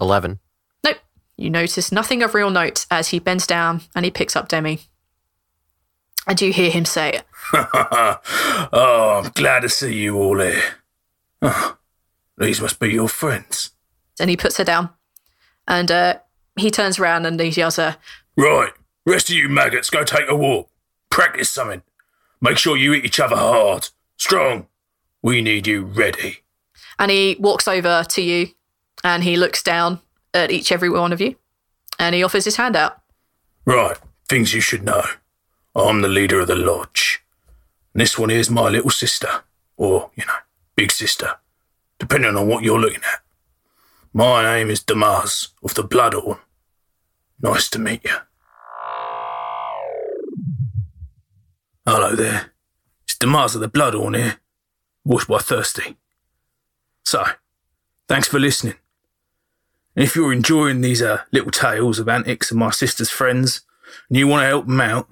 11. 0.01 0.39
Nope. 0.83 0.97
You 1.37 1.51
notice 1.51 1.91
nothing 1.91 2.23
of 2.23 2.33
real 2.33 2.49
note 2.49 2.87
as 2.89 3.09
he 3.09 3.19
bends 3.19 3.45
down 3.45 3.81
and 3.95 4.05
he 4.05 4.11
picks 4.11 4.35
up 4.35 4.49
Demi. 4.49 4.79
And 6.25 6.41
you 6.41 6.51
hear 6.51 6.71
him 6.71 6.85
say, 6.85 7.21
Oh, 8.71 9.21
I'm 9.23 9.31
glad 9.31 9.61
to 9.61 9.69
see 9.69 9.95
you 9.95 10.17
all 10.17 10.39
here. 10.39 10.61
Oh, 11.41 11.77
these 12.37 12.61
must 12.61 12.79
be 12.79 12.89
your 12.89 13.07
friends. 13.07 13.71
And 14.19 14.29
he 14.29 14.37
puts 14.37 14.57
her 14.57 14.63
down. 14.63 14.89
And 15.67 15.89
uh, 15.91 16.19
he 16.57 16.69
turns 16.69 16.99
around 16.99 17.25
and 17.25 17.39
he 17.39 17.49
yells 17.49 17.77
her, 17.77 17.97
Right, 18.35 18.71
rest 19.05 19.29
of 19.29 19.35
you 19.35 19.49
maggots, 19.49 19.89
go 19.89 20.03
take 20.03 20.29
a 20.29 20.35
walk. 20.35 20.69
Practice 21.09 21.49
something. 21.49 21.81
Make 22.41 22.57
sure 22.57 22.77
you 22.77 22.93
hit 22.93 23.05
each 23.05 23.19
other 23.19 23.35
hard. 23.35 23.89
Strong. 24.17 24.67
We 25.21 25.41
need 25.41 25.67
you 25.67 25.83
ready. 25.85 26.39
And 26.97 27.11
he 27.11 27.35
walks 27.39 27.67
over 27.67 28.03
to 28.07 28.21
you 28.21 28.49
and 29.03 29.23
he 29.23 29.35
looks 29.35 29.63
down 29.63 29.99
at 30.33 30.51
each 30.51 30.71
every 30.71 30.89
one 30.89 31.11
of 31.11 31.21
you 31.21 31.35
and 31.97 32.15
he 32.15 32.23
offers 32.23 32.45
his 32.45 32.55
hand 32.55 32.75
out. 32.75 33.01
Right, 33.65 33.97
things 34.27 34.53
you 34.53 34.61
should 34.61 34.83
know. 34.83 35.03
I'm 35.75 36.01
the 36.01 36.07
leader 36.07 36.39
of 36.39 36.47
the 36.47 36.55
lodge. 36.55 37.18
And 37.99 38.05
this 38.05 38.17
one 38.17 38.29
here's 38.29 38.49
my 38.49 38.69
little 38.69 38.91
sister, 38.91 39.27
or, 39.75 40.09
you 40.15 40.25
know, 40.25 40.31
big 40.77 40.89
sister, 40.89 41.35
depending 41.97 42.33
on 42.33 42.47
what 42.47 42.63
you're 42.63 42.79
looking 42.79 43.03
at. 43.03 43.19
My 44.13 44.41
name 44.41 44.69
is 44.69 44.79
Damaz 44.79 45.49
of 45.61 45.73
the 45.73 45.83
Bloodhorn. 45.83 46.37
Nice 47.41 47.69
to 47.71 47.77
meet 47.77 48.05
you. 48.05 48.15
Hello 51.85 52.15
there. 52.15 52.53
It's 53.03 53.17
Damaz 53.17 53.55
of 53.55 53.59
the 53.59 53.67
Bloodhorn 53.67 54.13
here 54.13 54.37
washed 55.03 55.27
by 55.27 55.39
thirsty. 55.39 55.97
So, 57.03 57.25
thanks 58.07 58.29
for 58.29 58.39
listening. 58.39 58.75
And 59.97 60.05
if 60.05 60.15
you're 60.15 60.31
enjoying 60.31 60.79
these 60.79 61.01
uh, 61.01 61.23
little 61.33 61.51
tales 61.51 61.99
of 61.99 62.07
antics 62.07 62.49
of 62.49 62.55
my 62.55 62.71
sister's 62.71 63.09
friends 63.09 63.63
and 64.07 64.17
you 64.17 64.25
want 64.25 64.43
to 64.43 64.47
help 64.47 64.67
them 64.67 64.79
out, 64.79 65.09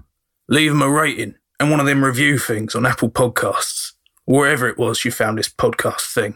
leave 0.48 0.72
them 0.72 0.82
a 0.82 0.90
rating 0.90 1.36
and 1.60 1.72
one 1.72 1.80
of 1.80 1.86
them 1.86 2.04
review 2.04 2.38
things 2.38 2.76
on 2.76 2.86
Apple 2.86 3.10
Podcasts, 3.10 3.94
wherever 4.26 4.68
it 4.68 4.78
was 4.78 5.04
you 5.04 5.12
found 5.12 5.38
this 5.38 5.50
podcast 5.50 6.14
thing. 6.14 6.36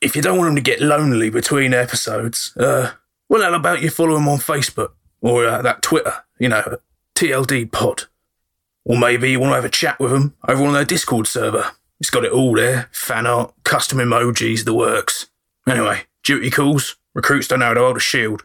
If 0.00 0.16
you 0.16 0.22
don't 0.22 0.36
want 0.36 0.48
them 0.48 0.56
to 0.56 0.62
get 0.62 0.80
lonely 0.80 1.30
between 1.30 1.72
episodes, 1.72 2.54
uh, 2.56 2.92
well, 3.28 3.42
how 3.42 3.54
about 3.54 3.82
you 3.82 3.90
follow 3.90 4.14
them 4.14 4.28
on 4.28 4.38
Facebook 4.38 4.92
or 5.20 5.46
uh, 5.46 5.62
that 5.62 5.80
Twitter, 5.80 6.12
you 6.38 6.48
know, 6.48 6.76
TLD 7.14 7.72
Pod. 7.72 8.04
Or 8.84 8.98
maybe 8.98 9.30
you 9.30 9.40
want 9.40 9.52
to 9.52 9.54
have 9.54 9.64
a 9.64 9.70
chat 9.70 9.98
with 9.98 10.10
them 10.10 10.34
over 10.46 10.64
on 10.64 10.74
their 10.74 10.84
Discord 10.84 11.26
server. 11.26 11.70
It's 11.98 12.10
got 12.10 12.24
it 12.24 12.32
all 12.32 12.54
there 12.54 12.90
fan 12.92 13.26
art, 13.26 13.54
custom 13.64 13.98
emojis, 13.98 14.64
the 14.64 14.74
works. 14.74 15.28
Anyway, 15.66 16.02
duty 16.22 16.50
calls, 16.50 16.96
recruits 17.14 17.48
don't 17.48 17.60
know 17.60 17.66
how 17.66 17.74
to 17.74 17.80
hold 17.80 17.96
a 17.96 18.00
shield. 18.00 18.44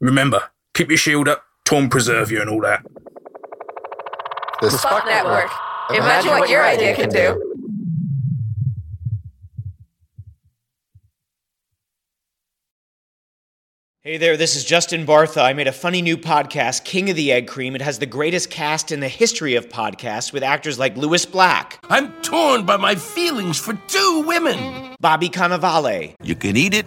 Remember, 0.00 0.50
keep 0.74 0.88
your 0.88 0.98
shield 0.98 1.28
up, 1.28 1.44
Torm 1.64 1.88
preserve 1.88 2.30
you, 2.30 2.42
and 2.42 2.50
all 2.50 2.60
that. 2.60 2.84
The 4.60 4.70
Spot 4.70 5.06
Network. 5.06 5.52
Imagine 5.90 6.30
what 6.32 6.50
your 6.50 6.64
idea 6.64 6.92
can 6.96 7.08
do. 7.10 7.44
Hey 14.00 14.16
there, 14.16 14.36
this 14.36 14.56
is 14.56 14.64
Justin 14.64 15.06
Bartha. 15.06 15.42
I 15.42 15.52
made 15.52 15.68
a 15.68 15.72
funny 15.72 16.02
new 16.02 16.16
podcast, 16.16 16.84
King 16.84 17.10
of 17.10 17.14
the 17.14 17.30
Egg 17.30 17.46
Cream. 17.46 17.76
It 17.76 17.82
has 17.82 18.00
the 18.00 18.06
greatest 18.06 18.50
cast 18.50 18.90
in 18.90 19.00
the 19.00 19.08
history 19.08 19.54
of 19.54 19.68
podcasts 19.68 20.32
with 20.32 20.42
actors 20.42 20.78
like 20.78 20.96
Lewis 20.96 21.24
Black. 21.26 21.78
I'm 21.88 22.10
torn 22.22 22.64
by 22.64 22.78
my 22.78 22.96
feelings 22.96 23.58
for 23.58 23.74
two 23.86 24.24
women. 24.26 24.96
Bobby 24.98 25.28
Cannavale. 25.28 26.14
You 26.22 26.34
can 26.34 26.56
eat 26.56 26.74
it, 26.74 26.86